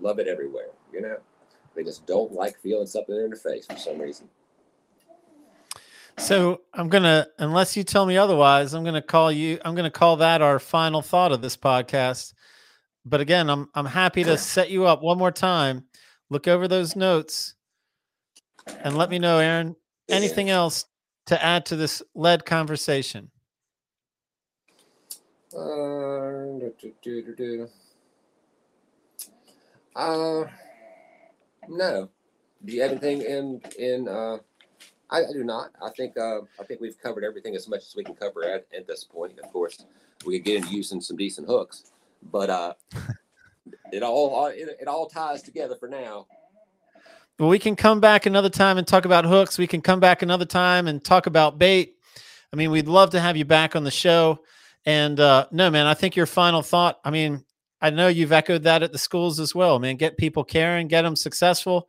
love 0.00 0.18
it 0.18 0.26
everywhere. 0.26 0.70
You 0.92 1.02
know, 1.02 1.18
they 1.74 1.84
just 1.84 2.06
don't 2.06 2.32
like 2.32 2.60
feeling 2.60 2.86
something 2.86 3.14
in 3.14 3.28
their 3.28 3.36
face 3.36 3.66
for 3.66 3.76
some 3.76 3.98
reason. 3.98 4.28
So 6.18 6.62
I'm 6.72 6.88
gonna, 6.88 7.26
unless 7.38 7.76
you 7.76 7.84
tell 7.84 8.06
me 8.06 8.16
otherwise, 8.16 8.72
I'm 8.72 8.84
gonna 8.84 9.02
call 9.02 9.30
you. 9.30 9.58
I'm 9.64 9.74
gonna 9.74 9.90
call 9.90 10.16
that 10.16 10.40
our 10.40 10.58
final 10.58 11.02
thought 11.02 11.32
of 11.32 11.42
this 11.42 11.56
podcast. 11.56 12.32
But 13.04 13.20
again, 13.20 13.50
I'm 13.50 13.68
I'm 13.74 13.86
happy 13.86 14.24
to 14.24 14.38
set 14.38 14.70
you 14.70 14.86
up 14.86 15.02
one 15.02 15.18
more 15.18 15.30
time. 15.30 15.84
Look 16.30 16.48
over 16.48 16.66
those 16.66 16.96
notes, 16.96 17.54
and 18.82 18.96
let 18.96 19.10
me 19.10 19.18
know, 19.18 19.38
Aaron. 19.38 19.76
Anything 20.08 20.50
else 20.50 20.86
to 21.26 21.42
add 21.44 21.66
to 21.66 21.76
this 21.76 22.02
lead 22.14 22.44
conversation? 22.44 23.30
Uh, 25.54 26.58
do, 26.58 26.72
do, 27.02 27.22
do, 27.22 27.34
do. 27.36 27.68
Uh, 29.94 30.44
no. 31.68 32.08
Do 32.64 32.72
you 32.72 32.82
have 32.82 32.92
anything 32.92 33.22
in 33.22 33.60
in? 33.78 34.08
Uh, 34.08 34.38
I, 35.10 35.18
I 35.18 35.32
do 35.32 35.44
not. 35.44 35.70
I 35.82 35.90
think 35.90 36.16
uh, 36.16 36.40
I 36.60 36.64
think 36.64 36.80
we've 36.80 37.00
covered 37.00 37.24
everything 37.24 37.54
as 37.54 37.68
much 37.68 37.82
as 37.82 37.94
we 37.96 38.04
can 38.04 38.14
cover 38.14 38.44
at, 38.44 38.66
at 38.76 38.86
this 38.86 39.04
point. 39.04 39.38
Of 39.38 39.52
course, 39.52 39.84
we 40.24 40.38
could 40.38 40.44
get 40.44 40.56
into 40.56 40.74
using 40.74 41.00
some 41.00 41.16
decent 41.16 41.46
hooks, 41.46 41.92
but 42.30 42.50
uh, 42.50 42.74
it 43.92 44.02
all 44.02 44.46
it, 44.46 44.76
it 44.80 44.88
all 44.88 45.06
ties 45.06 45.42
together 45.42 45.76
for 45.76 45.88
now. 45.88 46.26
Well, 47.38 47.50
we 47.50 47.58
can 47.58 47.76
come 47.76 48.00
back 48.00 48.24
another 48.24 48.48
time 48.48 48.78
and 48.78 48.86
talk 48.86 49.04
about 49.04 49.26
hooks. 49.26 49.58
We 49.58 49.66
can 49.66 49.82
come 49.82 50.00
back 50.00 50.22
another 50.22 50.46
time 50.46 50.86
and 50.86 51.04
talk 51.04 51.26
about 51.26 51.58
bait. 51.58 51.96
I 52.52 52.56
mean, 52.56 52.70
we'd 52.70 52.88
love 52.88 53.10
to 53.10 53.20
have 53.20 53.36
you 53.36 53.44
back 53.44 53.76
on 53.76 53.84
the 53.84 53.90
show. 53.90 54.40
And 54.86 55.20
uh, 55.20 55.46
no, 55.50 55.68
man, 55.70 55.86
I 55.86 55.94
think 55.94 56.16
your 56.16 56.26
final 56.26 56.62
thought. 56.62 56.98
I 57.04 57.10
mean, 57.10 57.44
I 57.80 57.90
know 57.90 58.08
you've 58.08 58.32
echoed 58.32 58.62
that 58.62 58.82
at 58.82 58.92
the 58.92 58.98
schools 58.98 59.38
as 59.38 59.54
well, 59.54 59.78
man. 59.78 59.96
Get 59.96 60.16
people 60.16 60.44
caring, 60.44 60.88
get 60.88 61.02
them 61.02 61.16
successful, 61.16 61.88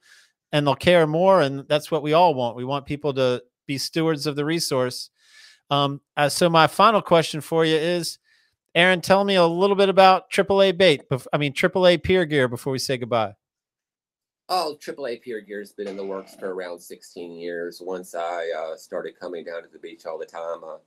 and 0.52 0.66
they'll 0.66 0.76
care 0.76 1.08
more. 1.08 1.42
And 1.42 1.68
that's 1.68 1.92
what 1.92 2.04
we 2.04 2.14
all 2.14 2.34
want. 2.34 2.56
We 2.56 2.66
want 2.66 2.86
people 2.86 3.14
to 3.16 3.44
be 3.66 3.78
stewards 3.78 4.28
of 4.28 4.36
the 4.36 4.46
resource. 4.46 5.10
Um, 5.70 6.02
uh, 6.16 6.30
so 6.30 6.50
my 6.50 6.68
final 6.68 7.02
question 7.02 7.42
for 7.42 7.66
you 7.66 7.76
is, 7.76 8.20
Aaron, 8.74 9.02
tell 9.02 9.24
me 9.24 9.36
a 9.36 9.46
little 9.46 9.76
bit 9.76 9.90
about 9.90 10.30
AAA 10.30 10.78
bait. 10.78 11.04
I 11.34 11.38
mean, 11.38 11.54
AAA 11.54 12.04
Pier 12.04 12.26
Gear 12.26 12.48
before 12.48 12.72
we 12.72 12.80
say 12.80 12.98
goodbye. 12.98 13.34
Oh, 14.50 14.78
AAA 14.80 15.22
Pier 15.22 15.42
Gear's 15.42 15.74
been 15.74 15.90
in 15.90 15.98
the 15.98 16.06
works 16.06 16.36
for 16.36 16.54
around 16.54 16.80
16 16.80 17.34
years. 17.34 17.82
Once 17.82 18.16
I 18.16 18.50
uh, 18.58 18.78
started 18.78 19.20
coming 19.20 19.44
down 19.44 19.64
to 19.64 19.68
the 19.68 19.80
beach 19.80 20.06
all 20.06 20.18
the 20.18 20.26
time, 20.26 20.64
uh, 20.64 20.78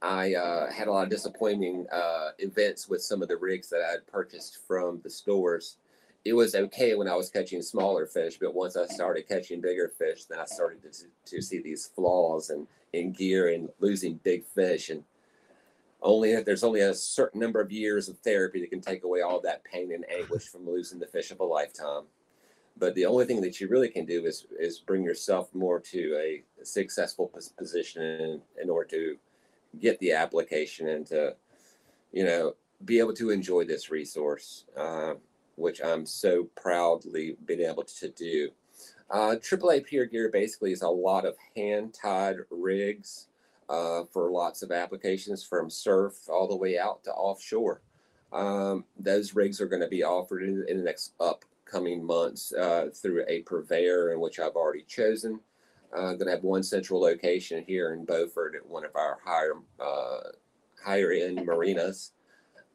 I 0.00 0.34
uh, 0.34 0.70
had 0.70 0.88
a 0.88 0.92
lot 0.92 1.04
of 1.04 1.10
disappointing 1.10 1.86
uh, 1.92 2.30
events 2.38 2.88
with 2.88 3.02
some 3.02 3.22
of 3.22 3.28
the 3.28 3.36
rigs 3.36 3.68
that 3.68 3.82
I 3.86 3.90
had 3.90 4.06
purchased 4.06 4.58
from 4.66 5.00
the 5.02 5.10
stores. 5.10 5.76
It 6.26 6.34
was 6.34 6.54
okay 6.54 6.94
when 6.94 7.08
I 7.08 7.14
was 7.14 7.30
catching 7.30 7.62
smaller 7.62 8.06
fish, 8.06 8.38
but 8.40 8.54
once 8.54 8.76
I 8.76 8.86
started 8.86 9.28
catching 9.28 9.60
bigger 9.60 9.88
fish, 9.88 10.24
then 10.24 10.38
I 10.38 10.44
started 10.44 10.82
to, 10.82 10.90
to 11.36 11.42
see 11.42 11.60
these 11.60 11.90
flaws 11.94 12.50
in, 12.50 12.66
in 12.92 13.12
gear 13.12 13.52
and 13.52 13.68
losing 13.78 14.20
big 14.24 14.44
fish. 14.44 14.90
And 14.90 15.04
only 16.02 16.42
there's 16.42 16.64
only 16.64 16.80
a 16.80 16.94
certain 16.94 17.40
number 17.40 17.60
of 17.60 17.70
years 17.70 18.08
of 18.08 18.18
therapy 18.18 18.60
that 18.60 18.70
can 18.70 18.80
take 18.80 19.04
away 19.04 19.20
all 19.22 19.40
that 19.40 19.64
pain 19.64 19.92
and 19.92 20.04
anguish 20.10 20.48
from 20.48 20.66
losing 20.66 20.98
the 20.98 21.06
fish 21.06 21.30
of 21.30 21.40
a 21.40 21.44
lifetime 21.44 22.04
but 22.78 22.94
the 22.94 23.06
only 23.06 23.24
thing 23.24 23.40
that 23.40 23.60
you 23.60 23.68
really 23.68 23.88
can 23.88 24.04
do 24.04 24.24
is 24.26 24.46
is 24.58 24.78
bring 24.78 25.02
yourself 25.02 25.54
more 25.54 25.80
to 25.80 26.16
a 26.16 26.42
successful 26.64 27.32
position 27.56 28.02
in, 28.02 28.40
in 28.62 28.70
order 28.70 28.88
to 28.88 29.16
get 29.80 29.98
the 30.00 30.12
application 30.12 30.88
and 30.88 31.06
to 31.06 31.34
you 32.12 32.24
know 32.24 32.54
be 32.84 32.98
able 32.98 33.14
to 33.14 33.30
enjoy 33.30 33.64
this 33.64 33.90
resource 33.90 34.64
uh, 34.76 35.14
which 35.56 35.82
i'm 35.82 36.06
so 36.06 36.44
proudly 36.54 37.36
been 37.44 37.60
able 37.60 37.84
to 37.84 38.08
do 38.10 38.50
uh, 39.10 39.36
AAA 39.36 39.86
Pier 39.86 40.04
Gear 40.04 40.30
basically 40.32 40.72
is 40.72 40.82
a 40.82 40.88
lot 40.88 41.24
of 41.24 41.36
hand 41.54 41.94
tied 41.94 42.36
rigs 42.50 43.28
uh, 43.68 44.04
for 44.12 44.30
lots 44.30 44.62
of 44.62 44.72
applications 44.72 45.44
from 45.44 45.70
surf 45.70 46.14
all 46.28 46.48
the 46.48 46.56
way 46.56 46.78
out 46.78 47.04
to 47.04 47.12
offshore. 47.12 47.82
Um, 48.32 48.84
those 48.98 49.34
rigs 49.34 49.60
are 49.60 49.68
going 49.68 49.82
to 49.82 49.88
be 49.88 50.02
offered 50.02 50.42
in, 50.42 50.64
in 50.68 50.78
the 50.78 50.82
next 50.82 51.12
upcoming 51.20 52.04
months 52.04 52.52
uh, 52.52 52.88
through 52.92 53.24
a 53.28 53.42
purveyor 53.42 54.12
in 54.12 54.20
which 54.20 54.40
I've 54.40 54.56
already 54.56 54.82
chosen. 54.82 55.40
Uh, 55.96 56.12
going 56.12 56.26
to 56.26 56.30
have 56.32 56.42
one 56.42 56.64
central 56.64 57.00
location 57.00 57.64
here 57.66 57.94
in 57.94 58.04
Beaufort 58.04 58.56
at 58.56 58.66
one 58.66 58.84
of 58.84 58.94
our 58.96 59.18
higher 59.24 59.54
uh, 59.80 60.30
higher 60.84 61.12
end 61.12 61.46
marinas. 61.46 62.12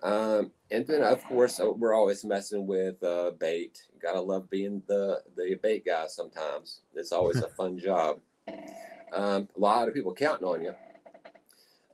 Um, 0.01 0.51
and 0.71 0.87
then, 0.87 1.03
of 1.03 1.23
course, 1.25 1.59
uh, 1.59 1.69
we're 1.71 1.93
always 1.93 2.23
messing 2.23 2.65
with 2.65 3.03
uh, 3.03 3.31
bait. 3.37 3.83
Gotta 4.01 4.21
love 4.21 4.49
being 4.49 4.81
the 4.87 5.21
the 5.35 5.59
bait 5.61 5.85
guy. 5.85 6.07
Sometimes 6.07 6.81
it's 6.95 7.11
always 7.11 7.41
a 7.41 7.49
fun 7.49 7.77
job. 7.77 8.19
Um, 9.13 9.49
a 9.55 9.59
lot 9.59 9.87
of 9.89 9.93
people 9.93 10.13
counting 10.13 10.47
on 10.47 10.63
you. 10.63 10.73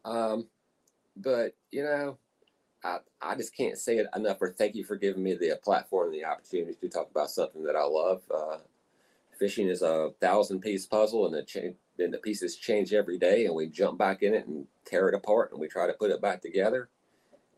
Um, 0.05 0.47
but 1.15 1.55
you 1.71 1.83
know, 1.83 2.19
I 2.83 2.99
I 3.19 3.35
just 3.35 3.55
can't 3.55 3.77
say 3.77 3.97
it 3.97 4.07
enough. 4.15 4.37
Or 4.41 4.51
thank 4.51 4.75
you 4.75 4.83
for 4.83 4.95
giving 4.95 5.23
me 5.23 5.33
the 5.33 5.59
platform 5.63 6.11
and 6.11 6.13
the 6.13 6.25
opportunity 6.25 6.75
to 6.79 6.89
talk 6.89 7.09
about 7.09 7.31
something 7.31 7.63
that 7.63 7.75
I 7.75 7.83
love. 7.83 8.21
Uh, 8.33 8.57
fishing 9.39 9.67
is 9.67 9.81
a 9.81 10.11
thousand 10.21 10.61
piece 10.61 10.85
puzzle, 10.85 11.25
and 11.25 11.33
the 11.33 11.43
cha- 11.43 11.73
and 11.99 12.13
the 12.13 12.19
pieces 12.19 12.55
change 12.55 12.93
every 12.93 13.17
day, 13.17 13.47
and 13.47 13.55
we 13.55 13.65
jump 13.65 13.97
back 13.97 14.21
in 14.21 14.35
it 14.35 14.45
and 14.45 14.67
tear 14.85 15.09
it 15.09 15.15
apart, 15.15 15.51
and 15.51 15.59
we 15.59 15.67
try 15.67 15.87
to 15.87 15.93
put 15.93 16.11
it 16.11 16.21
back 16.21 16.41
together. 16.41 16.89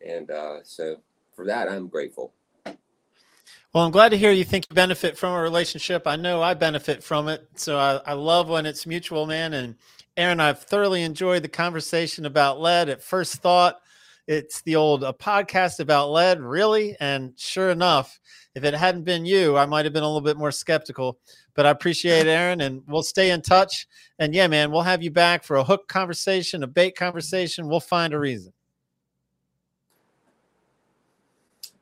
And 0.06 0.32
uh, 0.32 0.64
so 0.64 1.02
for 1.40 1.46
that, 1.46 1.70
I'm 1.70 1.88
grateful. 1.88 2.34
Well, 2.66 3.86
I'm 3.86 3.92
glad 3.92 4.10
to 4.10 4.18
hear 4.18 4.34
you 4.34 4.44
think 4.44 4.66
you 4.70 4.76
benefit 4.76 5.18
from 5.18 5.34
a 5.34 5.42
relationship. 5.42 6.06
I 6.06 6.18
know 6.18 6.44
I 6.44 6.54
benefit 6.54 7.02
from 7.02 7.30
it. 7.30 7.48
So 7.56 7.78
I, 7.78 8.02
I 8.06 8.12
love 8.12 8.50
when 8.50 8.66
it's 8.66 8.86
mutual, 8.86 9.26
man. 9.26 9.54
And 9.54 9.76
Aaron, 10.18 10.42
I've 10.42 10.62
thoroughly 10.62 11.04
enjoyed 11.04 11.44
the 11.44 11.48
conversation 11.48 12.26
about 12.26 12.60
lead. 12.60 12.90
At 12.90 13.02
first 13.02 13.36
thought, 13.36 13.80
it's 14.28 14.62
the 14.64 14.76
old 14.76 15.02
a 15.02 15.14
podcast 15.14 15.80
about 15.80 16.12
lead, 16.12 16.42
really. 16.42 16.98
And 17.00 17.32
sure 17.38 17.70
enough, 17.70 18.20
if 18.54 18.66
it 18.66 18.74
hadn't 18.74 19.06
been 19.06 19.26
you, 19.26 19.56
I 19.56 19.66
might 19.66 19.86
have 19.86 19.94
been 19.94 20.04
a 20.04 20.08
little 20.08 20.20
bit 20.20 20.36
more 20.36 20.52
skeptical. 20.52 21.20
But 21.56 21.66
I 21.66 21.70
appreciate 21.70 22.28
Aaron, 22.28 22.60
and 22.60 22.84
we'll 22.86 23.02
stay 23.02 23.32
in 23.32 23.42
touch. 23.42 23.88
And 24.20 24.36
yeah, 24.36 24.48
man, 24.48 24.72
we'll 24.72 24.82
have 24.82 25.02
you 25.02 25.12
back 25.12 25.46
for 25.46 25.56
a 25.56 25.64
hook 25.64 25.88
conversation, 25.88 26.64
a 26.64 26.68
bait 26.68 26.98
conversation. 26.98 27.70
We'll 27.70 27.80
find 27.80 28.14
a 28.14 28.20
reason. 28.20 28.52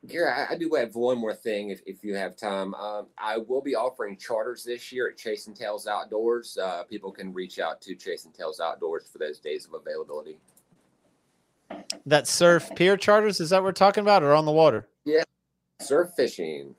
Gary, 0.08 0.30
I, 0.30 0.54
I 0.54 0.56
do 0.56 0.70
have 0.74 0.94
one 0.94 1.18
more 1.18 1.34
thing 1.34 1.70
if, 1.70 1.80
if 1.86 2.02
you 2.02 2.14
have 2.14 2.36
time. 2.36 2.74
Um, 2.74 3.06
I 3.18 3.36
will 3.36 3.60
be 3.60 3.74
offering 3.74 4.16
charters 4.16 4.64
this 4.64 4.90
year 4.90 5.08
at 5.08 5.18
Chasing 5.18 5.54
Tails 5.54 5.86
Outdoors. 5.86 6.56
Uh, 6.56 6.84
people 6.84 7.12
can 7.12 7.32
reach 7.32 7.58
out 7.58 7.80
to 7.82 7.94
Chasing 7.94 8.32
Tails 8.32 8.60
Outdoors 8.60 9.08
for 9.12 9.18
those 9.18 9.38
days 9.38 9.66
of 9.66 9.74
availability. 9.74 10.38
That 12.06 12.26
surf 12.26 12.70
pier 12.74 12.96
charters, 12.96 13.40
is 13.40 13.50
that 13.50 13.58
what 13.58 13.64
we're 13.64 13.72
talking 13.72 14.00
about, 14.00 14.22
or 14.22 14.32
on 14.32 14.46
the 14.46 14.52
water? 14.52 14.88
Yeah, 15.04 15.24
surf 15.80 16.10
fishing. 16.16 16.74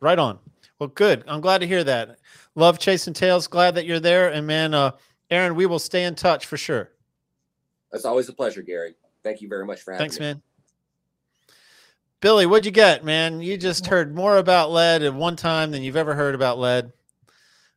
Right 0.00 0.18
on. 0.18 0.38
Well, 0.78 0.88
good. 0.88 1.24
I'm 1.26 1.40
glad 1.40 1.58
to 1.58 1.66
hear 1.66 1.84
that. 1.84 2.18
Love 2.54 2.78
chasing 2.78 3.14
tails. 3.14 3.46
Glad 3.46 3.74
that 3.76 3.86
you're 3.86 4.00
there. 4.00 4.28
And 4.28 4.46
man, 4.46 4.74
uh, 4.74 4.92
Aaron, 5.30 5.54
we 5.54 5.64
will 5.64 5.78
stay 5.78 6.04
in 6.04 6.14
touch 6.14 6.44
for 6.44 6.56
sure. 6.56 6.90
It's 7.92 8.04
always 8.04 8.28
a 8.28 8.32
pleasure, 8.32 8.62
Gary. 8.62 8.94
Thank 9.22 9.40
you 9.40 9.48
very 9.48 9.64
much 9.64 9.82
for 9.82 9.92
having 9.92 10.02
Thanks, 10.02 10.18
me. 10.18 10.26
Thanks, 10.26 10.36
man. 10.36 10.42
Billy, 12.22 12.46
what'd 12.46 12.64
you 12.64 12.70
get, 12.70 13.04
man? 13.04 13.40
You 13.42 13.58
just 13.58 13.86
heard 13.88 14.14
more 14.14 14.36
about 14.38 14.70
lead 14.70 15.02
at 15.02 15.12
one 15.12 15.34
time 15.34 15.72
than 15.72 15.82
you've 15.82 15.96
ever 15.96 16.14
heard 16.14 16.36
about 16.36 16.56
lead. 16.56 16.92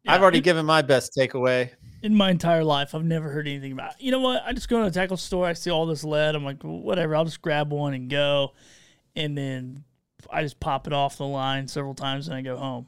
I've 0.07 0.21
already 0.21 0.37
it- 0.37 0.43
given 0.43 0.67
my 0.67 0.83
best 0.83 1.13
takeaway. 1.17 1.71
in 2.03 2.13
my 2.13 2.29
entire 2.29 2.63
life, 2.63 2.93
I've 2.93 3.03
never 3.03 3.29
heard 3.29 3.47
anything 3.47 3.71
about. 3.71 3.93
It. 3.93 4.01
You 4.01 4.11
know 4.11 4.19
what? 4.19 4.43
I 4.45 4.53
just 4.53 4.69
go 4.69 4.79
to 4.79 4.85
a 4.85 4.91
tackle 4.91 5.17
store. 5.17 5.47
I 5.47 5.53
see 5.53 5.71
all 5.71 5.87
this 5.87 6.03
lead. 6.03 6.35
I'm 6.35 6.45
like, 6.45 6.61
whatever. 6.61 7.15
I'll 7.15 7.25
just 7.25 7.41
grab 7.41 7.73
one 7.73 7.95
and 7.95 8.07
go, 8.07 8.53
and 9.15 9.35
then 9.35 9.83
I 10.31 10.43
just 10.43 10.59
pop 10.59 10.85
it 10.85 10.93
off 10.93 11.17
the 11.17 11.25
line 11.25 11.67
several 11.67 11.95
times 11.95 12.27
and 12.27 12.37
I 12.37 12.41
go 12.41 12.55
home. 12.57 12.85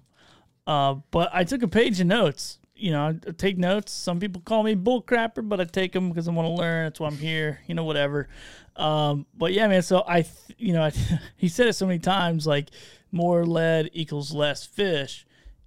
Uh, 0.68 0.96
but 1.10 1.32
I 1.34 1.44
took 1.44 1.64
a 1.64 1.68
page 1.68 2.00
of 2.00 2.06
notes. 2.06 2.60
You 2.78 2.92
know, 2.92 3.20
I 3.28 3.32
take 3.32 3.58
notes. 3.58 3.92
Some 3.92 4.20
people 4.20 4.42
call 4.42 4.64
me 4.64 4.76
bull 4.76 5.02
crapper, 5.02 5.48
but 5.48 5.60
I 5.60 5.66
take 5.66 5.94
them 5.94 6.10
because 6.10 6.28
I 6.28 6.32
want 6.32 6.48
to 6.48 6.54
learn. 6.54 6.86
That's 6.86 7.00
why 7.00 7.08
I'm 7.08 7.18
here. 7.18 7.62
You 7.68 7.76
know, 7.76 7.84
whatever. 7.84 8.28
Um, 8.76 9.26
but 9.36 9.54
yeah, 9.54 9.68
man. 9.68 9.82
So 9.82 10.04
I, 10.08 10.26
you 10.58 10.74
know, 10.74 10.84
I, 10.84 10.92
he 11.38 11.50
said 11.50 11.68
it 11.68 11.74
so 11.74 11.88
many 11.88 12.00
times, 12.00 12.46
like 12.46 12.70
more 13.12 13.46
lead 13.46 13.90
equals 13.94 14.34
less 14.34 14.66
fish, 14.66 15.26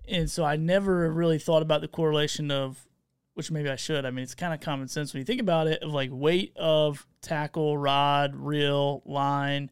and 0.08 0.30
so 0.30 0.44
I 0.44 0.56
never 0.56 1.11
really 1.11 1.38
thought 1.38 1.62
about 1.62 1.80
the 1.80 1.88
correlation 1.88 2.50
of 2.50 2.86
which 3.34 3.50
maybe 3.50 3.70
I 3.70 3.76
should. 3.76 4.04
I 4.04 4.11
mean, 4.11 4.22
it's 4.22 4.34
kind 4.34 4.52
of 4.52 4.61
common 4.61 4.88
sense 4.88 5.14
when 5.14 5.20
you 5.20 5.24
think 5.24 5.40
about 5.40 5.66
it 5.66 5.82
of 5.82 5.92
like 5.92 6.11
weight 6.12 6.52
of 6.56 7.06
tackle, 7.22 7.78
rod, 7.78 8.34
reel, 8.36 9.02
line 9.06 9.70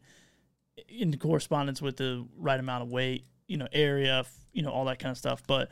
in 0.87 1.15
correspondence 1.17 1.81
with 1.81 1.97
the 1.97 2.25
right 2.37 2.59
amount 2.59 2.83
of 2.83 2.89
weight, 2.89 3.25
you 3.47 3.57
know, 3.57 3.67
area, 3.71 4.25
you 4.53 4.61
know, 4.61 4.71
all 4.71 4.85
that 4.85 4.99
kind 4.99 5.11
of 5.11 5.17
stuff. 5.17 5.43
But 5.45 5.69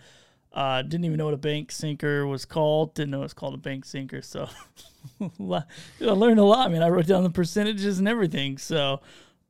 uh, 0.58 0.82
didn't 0.82 1.05
even 1.05 1.20
know 1.20 1.26
what 1.26 1.36
a 1.36 1.38
bank 1.38 1.72
sinker 1.72 2.26
was 2.26 2.43
called. 2.43 2.95
Didn't 2.95 3.12
know 3.12 3.22
it's 3.22 3.36
called 3.36 3.53
a 3.53 3.58
bank 3.58 3.86
sinker. 3.86 4.24
So 4.24 4.49
I 5.22 5.64
learned 5.99 6.39
a 6.39 6.43
lot. 6.43 6.68
I 6.68 6.72
mean, 6.72 6.82
I 6.82 6.89
wrote 6.89 7.05
down 7.05 7.22
the 7.22 7.30
percentages 7.30 7.99
and 7.99 8.08
everything. 8.08 8.58
So 8.58 8.99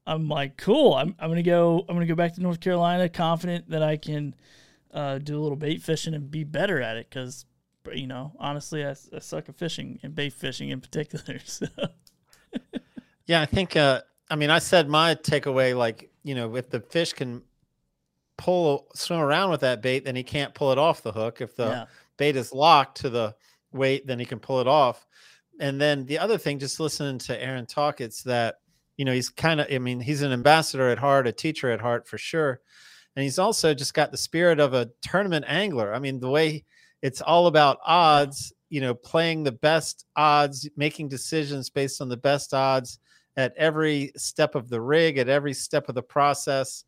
I'm 0.05 0.27
like, 0.27 0.57
cool. 0.57 0.95
I'm, 0.95 1.15
I'm 1.17 1.29
gonna 1.29 1.43
go. 1.43 1.85
I'm 1.87 1.95
gonna 1.95 2.07
go 2.07 2.15
back 2.15 2.35
to 2.35 2.41
North 2.41 2.59
Carolina, 2.59 3.07
confident 3.07 3.69
that 3.69 3.81
I 3.81 3.95
can 3.95 4.35
uh, 4.93 5.19
do 5.19 5.39
a 5.39 5.41
little 5.41 5.55
bait 5.55 5.81
fishing 5.81 6.13
and 6.13 6.29
be 6.29 6.43
better 6.43 6.81
at 6.81 6.97
it. 6.97 7.09
Because 7.09 7.45
you 7.93 8.07
know, 8.07 8.33
honestly, 8.37 8.85
I, 8.85 8.89
I 8.89 9.19
suck 9.19 9.47
at 9.47 9.55
fishing 9.55 9.99
and 10.03 10.13
bait 10.13 10.33
fishing 10.33 10.69
in 10.69 10.81
particular. 10.81 11.39
So 11.45 11.67
Yeah, 13.27 13.39
I 13.39 13.45
think. 13.45 13.77
Uh, 13.77 14.01
I 14.29 14.35
mean, 14.35 14.49
I 14.49 14.59
said 14.59 14.89
my 14.89 15.15
takeaway, 15.15 15.73
like 15.73 16.11
you 16.23 16.35
know, 16.35 16.53
if 16.57 16.69
the 16.69 16.81
fish 16.81 17.13
can 17.13 17.43
pull 18.37 18.87
swim 18.93 19.19
around 19.19 19.49
with 19.49 19.61
that 19.61 19.81
bait, 19.81 20.05
then 20.05 20.15
he 20.15 20.23
can't 20.23 20.53
pull 20.53 20.71
it 20.71 20.77
off 20.77 21.03
the 21.03 21.11
hook. 21.11 21.41
If 21.41 21.55
the 21.55 21.67
yeah, 21.67 21.85
bait 22.17 22.35
is 22.35 22.53
locked 22.53 23.01
to 23.01 23.09
the 23.09 23.35
weight, 23.71 24.07
then 24.07 24.19
he 24.19 24.25
can 24.25 24.39
pull 24.39 24.61
it 24.61 24.67
off. 24.67 25.05
And 25.59 25.81
then 25.81 26.05
the 26.05 26.19
other 26.19 26.37
thing, 26.37 26.59
just 26.59 26.79
listening 26.79 27.17
to 27.19 27.41
Aaron 27.41 27.65
talk, 27.65 27.99
it's 27.99 28.23
that 28.23 28.57
you 28.97 29.05
know, 29.05 29.13
he's 29.13 29.29
kind 29.29 29.61
of, 29.61 29.67
I 29.71 29.77
mean, 29.77 29.99
he's 29.99 30.23
an 30.23 30.33
ambassador 30.33 30.89
at 30.89 30.97
heart, 30.97 31.27
a 31.27 31.31
teacher 31.31 31.69
at 31.71 31.79
heart 31.79 32.07
for 32.07 32.17
sure. 32.17 32.59
And 33.15 33.23
he's 33.23 33.39
also 33.39 33.73
just 33.73 33.93
got 33.93 34.11
the 34.11 34.17
spirit 34.17 34.59
of 34.59 34.73
a 34.73 34.89
tournament 35.01 35.45
angler. 35.47 35.93
I 35.93 35.99
mean, 35.99 36.19
the 36.19 36.29
way 36.29 36.65
it's 37.01 37.21
all 37.21 37.47
about 37.47 37.77
odds, 37.85 38.51
you 38.69 38.81
know, 38.81 38.93
playing 38.93 39.43
the 39.43 39.51
best 39.51 40.05
odds, 40.15 40.67
making 40.75 41.09
decisions 41.09 41.69
based 41.69 42.01
on 42.01 42.09
the 42.09 42.17
best 42.17 42.53
odds 42.53 42.99
at 43.37 43.53
every 43.55 44.11
step 44.17 44.55
of 44.55 44.67
the 44.67 44.81
rig, 44.81 45.19
at 45.19 45.29
every 45.29 45.53
step 45.53 45.89
of 45.89 45.95
the 45.95 46.03
process. 46.03 46.83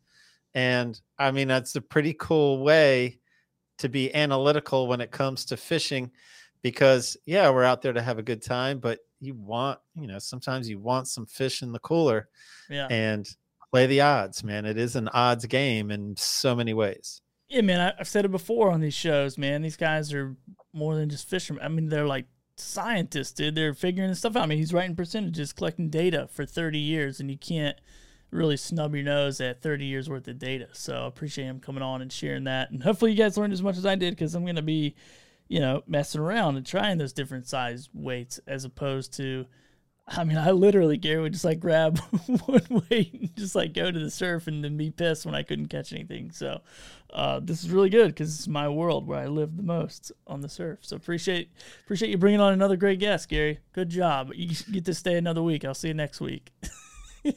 And 0.54 1.00
I 1.18 1.30
mean, 1.30 1.48
that's 1.48 1.76
a 1.76 1.80
pretty 1.80 2.14
cool 2.18 2.62
way 2.62 3.18
to 3.78 3.88
be 3.88 4.14
analytical 4.14 4.88
when 4.88 5.00
it 5.00 5.10
comes 5.10 5.44
to 5.46 5.56
fishing 5.56 6.10
because, 6.62 7.16
yeah, 7.24 7.48
we're 7.50 7.64
out 7.64 7.80
there 7.82 7.92
to 7.92 8.02
have 8.02 8.18
a 8.18 8.22
good 8.22 8.42
time, 8.42 8.78
but 8.78 8.98
you 9.20 9.34
want, 9.34 9.78
you 9.94 10.06
know, 10.06 10.18
sometimes 10.18 10.68
you 10.68 10.78
want 10.78 11.08
some 11.08 11.26
fish 11.26 11.62
in 11.62 11.72
the 11.72 11.78
cooler 11.78 12.28
Yeah. 12.68 12.86
and 12.90 13.26
play 13.70 13.86
the 13.86 14.00
odds, 14.02 14.42
man. 14.44 14.66
It 14.66 14.76
is 14.76 14.96
an 14.96 15.08
odds 15.08 15.46
game 15.46 15.90
in 15.90 16.14
so 16.18 16.54
many 16.54 16.74
ways. 16.74 17.22
Yeah, 17.48 17.62
man, 17.62 17.80
I, 17.80 17.92
I've 18.00 18.08
said 18.08 18.24
it 18.24 18.30
before 18.30 18.70
on 18.70 18.80
these 18.80 18.94
shows, 18.94 19.38
man. 19.38 19.62
These 19.62 19.76
guys 19.76 20.12
are 20.12 20.36
more 20.72 20.94
than 20.96 21.08
just 21.08 21.28
fishermen. 21.28 21.64
I 21.64 21.68
mean, 21.68 21.88
they're 21.88 22.06
like 22.06 22.26
scientists, 22.56 23.32
dude. 23.32 23.54
They're 23.54 23.74
figuring 23.74 24.10
this 24.10 24.18
stuff 24.20 24.36
out. 24.36 24.42
I 24.42 24.46
mean, 24.46 24.58
he's 24.58 24.72
writing 24.74 24.96
percentages, 24.96 25.52
collecting 25.52 25.88
data 25.90 26.28
for 26.30 26.44
30 26.44 26.78
years, 26.78 27.20
and 27.20 27.30
you 27.30 27.38
can't 27.38 27.76
really 28.30 28.56
snub 28.56 28.94
your 28.94 29.04
nose 29.04 29.40
at 29.40 29.62
30 29.62 29.84
years 29.84 30.08
worth 30.08 30.28
of 30.28 30.38
data. 30.38 30.68
So 30.72 31.04
I 31.04 31.06
appreciate 31.06 31.46
him 31.46 31.60
coming 31.60 31.82
on 31.82 32.02
and 32.02 32.12
sharing 32.12 32.44
that. 32.44 32.70
And 32.70 32.82
hopefully 32.82 33.12
you 33.12 33.16
guys 33.16 33.36
learned 33.36 33.52
as 33.52 33.62
much 33.62 33.76
as 33.76 33.86
I 33.86 33.94
did 33.94 34.14
because 34.14 34.34
I'm 34.34 34.44
going 34.44 34.56
to 34.56 34.62
be, 34.62 34.94
you 35.48 35.60
know, 35.60 35.82
messing 35.86 36.20
around 36.20 36.56
and 36.56 36.66
trying 36.66 36.98
those 36.98 37.12
different 37.12 37.46
size 37.46 37.88
weights 37.92 38.38
as 38.46 38.64
opposed 38.64 39.14
to. 39.14 39.46
I 40.12 40.24
mean, 40.24 40.38
I 40.38 40.50
literally, 40.50 40.96
Gary, 40.96 41.22
would 41.22 41.34
just 41.34 41.44
like 41.44 41.60
grab 41.60 41.98
one 42.46 42.82
weight 42.90 43.14
and 43.14 43.36
just 43.36 43.54
like 43.54 43.74
go 43.74 43.92
to 43.92 43.98
the 43.98 44.10
surf 44.10 44.48
and 44.48 44.64
then 44.64 44.76
be 44.76 44.90
pissed 44.90 45.24
when 45.24 45.36
I 45.36 45.44
couldn't 45.44 45.68
catch 45.68 45.92
anything. 45.92 46.32
So, 46.32 46.62
uh, 47.12 47.40
this 47.40 47.62
is 47.62 47.70
really 47.70 47.90
good 47.90 48.08
because 48.08 48.36
it's 48.36 48.48
my 48.48 48.68
world 48.68 49.06
where 49.06 49.18
I 49.18 49.26
live 49.26 49.56
the 49.56 49.62
most 49.62 50.10
on 50.26 50.40
the 50.40 50.48
surf. 50.48 50.80
So 50.82 50.96
appreciate 50.96 51.50
appreciate 51.84 52.10
you 52.10 52.18
bringing 52.18 52.40
on 52.40 52.52
another 52.52 52.76
great 52.76 52.98
guest, 52.98 53.28
Gary. 53.28 53.60
Good 53.72 53.88
job. 53.88 54.32
You 54.34 54.54
get 54.72 54.84
to 54.86 54.94
stay 54.94 55.16
another 55.16 55.42
week. 55.42 55.64
I'll 55.64 55.74
see 55.74 55.88
you 55.88 55.94
next 55.94 56.20
week. 56.20 56.50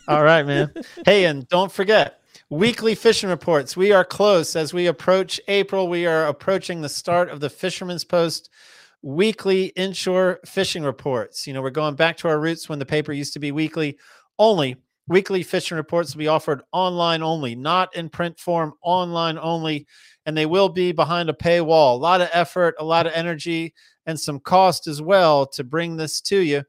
All 0.07 0.23
right, 0.23 0.45
man. 0.45 0.73
Hey, 1.05 1.25
and 1.25 1.47
don't 1.47 1.71
forget 1.71 2.19
weekly 2.49 2.95
fishing 2.95 3.29
reports. 3.29 3.75
We 3.75 3.91
are 3.91 4.05
close 4.05 4.55
as 4.55 4.73
we 4.73 4.87
approach 4.87 5.39
April. 5.47 5.87
We 5.87 6.05
are 6.05 6.27
approaching 6.27 6.81
the 6.81 6.89
start 6.89 7.29
of 7.29 7.39
the 7.39 7.49
Fisherman's 7.49 8.03
Post 8.03 8.49
weekly 9.01 9.65
inshore 9.75 10.39
fishing 10.45 10.83
reports. 10.83 11.45
You 11.45 11.53
know, 11.53 11.61
we're 11.61 11.71
going 11.71 11.95
back 11.95 12.17
to 12.17 12.27
our 12.27 12.39
roots 12.39 12.69
when 12.69 12.79
the 12.79 12.85
paper 12.85 13.11
used 13.11 13.33
to 13.33 13.39
be 13.39 13.51
weekly 13.51 13.97
only. 14.39 14.77
Weekly 15.07 15.43
fishing 15.43 15.75
reports 15.75 16.13
will 16.13 16.19
be 16.19 16.29
offered 16.29 16.61
online 16.71 17.21
only, 17.21 17.55
not 17.55 17.93
in 17.95 18.07
print 18.07 18.39
form, 18.39 18.73
online 18.81 19.37
only, 19.37 19.85
and 20.25 20.37
they 20.37 20.45
will 20.45 20.69
be 20.69 20.93
behind 20.93 21.29
a 21.29 21.33
paywall. 21.33 21.95
A 21.95 21.97
lot 21.97 22.21
of 22.21 22.29
effort, 22.31 22.75
a 22.79 22.85
lot 22.85 23.05
of 23.05 23.11
energy, 23.13 23.73
and 24.05 24.17
some 24.17 24.39
cost 24.39 24.87
as 24.87 25.01
well 25.01 25.45
to 25.47 25.63
bring 25.65 25.97
this 25.97 26.21
to 26.21 26.39
you. 26.39 26.63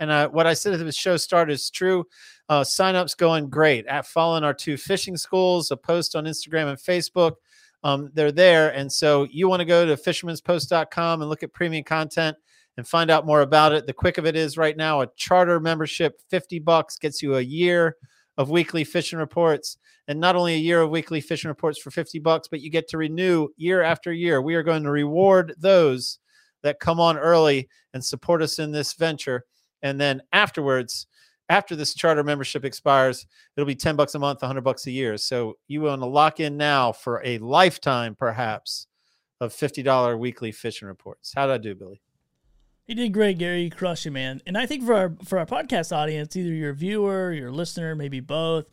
And 0.00 0.10
uh, 0.10 0.28
what 0.28 0.46
I 0.46 0.54
said 0.54 0.72
at 0.72 0.78
the 0.78 0.92
show 0.92 1.16
start 1.16 1.50
is 1.50 1.70
true. 1.70 2.06
Uh, 2.48 2.60
signups 2.62 3.16
going 3.16 3.48
great 3.48 3.86
at 3.86 4.06
following 4.06 4.44
our 4.44 4.52
two 4.52 4.76
fishing 4.76 5.16
schools, 5.16 5.70
a 5.70 5.76
post 5.76 6.14
on 6.14 6.24
Instagram 6.24 6.68
and 6.68 6.78
Facebook. 6.78 7.36
Um, 7.82 8.10
they're 8.14 8.32
there. 8.32 8.70
And 8.70 8.90
so 8.90 9.26
you 9.30 9.48
want 9.48 9.60
to 9.60 9.66
go 9.66 9.86
to 9.86 9.96
fishermanspost.com 9.96 11.20
and 11.20 11.30
look 11.30 11.42
at 11.42 11.52
premium 11.52 11.84
content 11.84 12.36
and 12.76 12.88
find 12.88 13.10
out 13.10 13.26
more 13.26 13.42
about 13.42 13.72
it. 13.72 13.86
The 13.86 13.92
quick 13.92 14.18
of 14.18 14.26
it 14.26 14.36
is 14.36 14.58
right 14.58 14.76
now 14.76 15.00
a 15.00 15.08
charter 15.16 15.60
membership, 15.60 16.20
50 16.30 16.58
bucks 16.60 16.96
gets 16.96 17.22
you 17.22 17.36
a 17.36 17.40
year 17.40 17.96
of 18.36 18.50
weekly 18.50 18.84
fishing 18.84 19.18
reports. 19.18 19.76
And 20.08 20.20
not 20.20 20.36
only 20.36 20.54
a 20.54 20.58
year 20.58 20.82
of 20.82 20.90
weekly 20.90 21.20
fishing 21.20 21.48
reports 21.48 21.78
for 21.78 21.90
50 21.90 22.18
bucks, 22.18 22.48
but 22.48 22.60
you 22.60 22.70
get 22.70 22.88
to 22.88 22.98
renew 22.98 23.48
year 23.56 23.82
after 23.82 24.12
year. 24.12 24.42
We 24.42 24.54
are 24.54 24.62
going 24.62 24.82
to 24.82 24.90
reward 24.90 25.54
those 25.56 26.18
that 26.62 26.80
come 26.80 27.00
on 27.00 27.16
early 27.16 27.68
and 27.92 28.04
support 28.04 28.42
us 28.42 28.58
in 28.58 28.72
this 28.72 28.94
venture. 28.94 29.44
And 29.82 30.00
then 30.00 30.22
afterwards, 30.32 31.06
after 31.48 31.76
this 31.76 31.94
charter 31.94 32.22
membership 32.22 32.64
expires, 32.64 33.26
it'll 33.56 33.66
be 33.66 33.74
10 33.74 33.96
bucks 33.96 34.14
a 34.14 34.18
month, 34.18 34.42
100 34.42 34.62
bucks 34.62 34.86
a 34.86 34.90
year. 34.90 35.16
So 35.16 35.58
you 35.68 35.82
want 35.82 36.02
to 36.02 36.06
lock 36.06 36.40
in 36.40 36.56
now 36.56 36.92
for 36.92 37.22
a 37.24 37.38
lifetime, 37.38 38.14
perhaps, 38.14 38.86
of 39.40 39.52
$50 39.52 40.18
weekly 40.18 40.52
fishing 40.52 40.88
reports. 40.88 41.32
How 41.34 41.46
did 41.46 41.52
I 41.52 41.58
do, 41.58 41.74
Billy? 41.74 42.00
You 42.86 42.94
did 42.94 43.12
great, 43.12 43.38
Gary. 43.38 43.62
You 43.62 43.70
crushed 43.70 44.04
it, 44.06 44.10
man. 44.10 44.42
And 44.46 44.58
I 44.58 44.66
think 44.66 44.84
for 44.84 44.94
our 44.94 45.16
for 45.24 45.38
our 45.38 45.46
podcast 45.46 45.94
audience, 45.94 46.36
either 46.36 46.52
your 46.52 46.74
viewer, 46.74 47.32
your 47.32 47.50
listener, 47.50 47.94
maybe 47.94 48.20
both, 48.20 48.66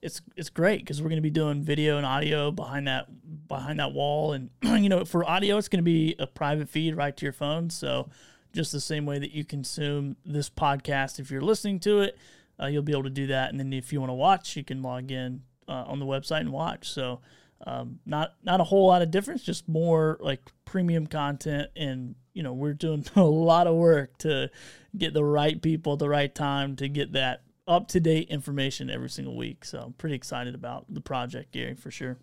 it's 0.00 0.22
it's 0.36 0.48
great 0.48 0.80
because 0.80 1.02
we're 1.02 1.10
going 1.10 1.18
to 1.18 1.22
be 1.22 1.30
doing 1.30 1.62
video 1.62 1.98
and 1.98 2.06
audio 2.06 2.50
behind 2.50 2.86
that 2.86 3.08
behind 3.46 3.78
that 3.78 3.92
wall. 3.92 4.32
And 4.32 4.48
you 4.62 4.88
know, 4.88 5.04
for 5.04 5.28
audio, 5.28 5.58
it's 5.58 5.68
going 5.68 5.80
to 5.80 5.90
be 5.90 6.14
a 6.18 6.26
private 6.26 6.70
feed 6.70 6.96
right 6.96 7.14
to 7.14 7.26
your 7.26 7.34
phone. 7.34 7.68
So 7.68 8.08
just 8.52 8.72
the 8.72 8.80
same 8.80 9.06
way 9.06 9.18
that 9.18 9.32
you 9.32 9.44
consume 9.44 10.16
this 10.24 10.48
podcast, 10.48 11.18
if 11.18 11.30
you're 11.30 11.42
listening 11.42 11.80
to 11.80 12.00
it, 12.00 12.18
uh, 12.60 12.66
you'll 12.66 12.82
be 12.82 12.92
able 12.92 13.04
to 13.04 13.10
do 13.10 13.26
that. 13.28 13.50
And 13.50 13.58
then 13.58 13.72
if 13.72 13.92
you 13.92 14.00
want 14.00 14.10
to 14.10 14.14
watch, 14.14 14.56
you 14.56 14.64
can 14.64 14.82
log 14.82 15.10
in 15.10 15.42
uh, 15.68 15.84
on 15.86 15.98
the 15.98 16.06
website 16.06 16.40
and 16.40 16.52
watch. 16.52 16.88
So 16.88 17.20
um, 17.66 18.00
not 18.06 18.34
not 18.42 18.60
a 18.60 18.64
whole 18.64 18.86
lot 18.86 19.02
of 19.02 19.10
difference, 19.10 19.42
just 19.42 19.68
more 19.68 20.16
like 20.20 20.40
premium 20.64 21.06
content. 21.06 21.70
And 21.76 22.14
you 22.32 22.42
know, 22.42 22.52
we're 22.52 22.74
doing 22.74 23.04
a 23.16 23.22
lot 23.22 23.66
of 23.66 23.74
work 23.74 24.18
to 24.18 24.50
get 24.96 25.14
the 25.14 25.24
right 25.24 25.60
people 25.60 25.94
at 25.94 25.98
the 25.98 26.08
right 26.08 26.34
time 26.34 26.76
to 26.76 26.88
get 26.88 27.12
that 27.12 27.42
up 27.66 27.88
to 27.88 28.00
date 28.00 28.28
information 28.30 28.90
every 28.90 29.10
single 29.10 29.36
week. 29.36 29.64
So 29.64 29.80
I'm 29.80 29.92
pretty 29.92 30.16
excited 30.16 30.54
about 30.54 30.86
the 30.88 31.02
project, 31.02 31.52
Gary, 31.52 31.74
for 31.74 31.90
sure. 31.90 32.16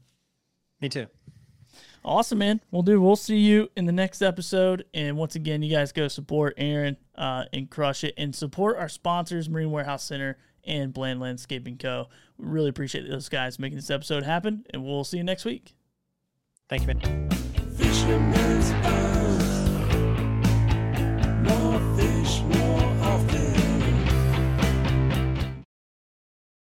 Me 0.81 0.89
too. 0.89 1.07
Awesome, 2.03 2.37
man. 2.37 2.61
Well, 2.71 2.81
dude, 2.81 2.99
we'll 2.99 3.15
see 3.15 3.37
you 3.37 3.69
in 3.75 3.85
the 3.85 3.91
next 3.91 4.21
episode. 4.21 4.85
And 4.93 5.17
once 5.17 5.35
again, 5.35 5.63
you 5.63 5.71
guys 5.71 5.91
go 5.91 6.07
support 6.07 6.53
Aaron 6.57 6.97
uh, 7.15 7.45
and 7.51 7.69
crush 7.69 8.03
it 8.03 8.13
and 8.17 8.35
support 8.35 8.77
our 8.77 8.89
sponsors, 8.89 9.49
Marine 9.49 9.71
Warehouse 9.71 10.03
Center 10.03 10.37
and 10.63 10.93
Bland 10.93 11.19
Landscaping 11.19 11.77
Co. 11.77 12.07
We 12.37 12.47
really 12.47 12.69
appreciate 12.69 13.09
those 13.09 13.29
guys 13.29 13.59
making 13.59 13.77
this 13.77 13.89
episode 13.89 14.23
happen. 14.23 14.65
And 14.71 14.83
we'll 14.83 15.03
see 15.03 15.17
you 15.17 15.23
next 15.23 15.45
week. 15.45 15.75
Thank 16.69 16.81
you, 16.81 16.93
man. 16.93 17.29
Fisherman's 17.77 18.71
Post. 18.83 19.14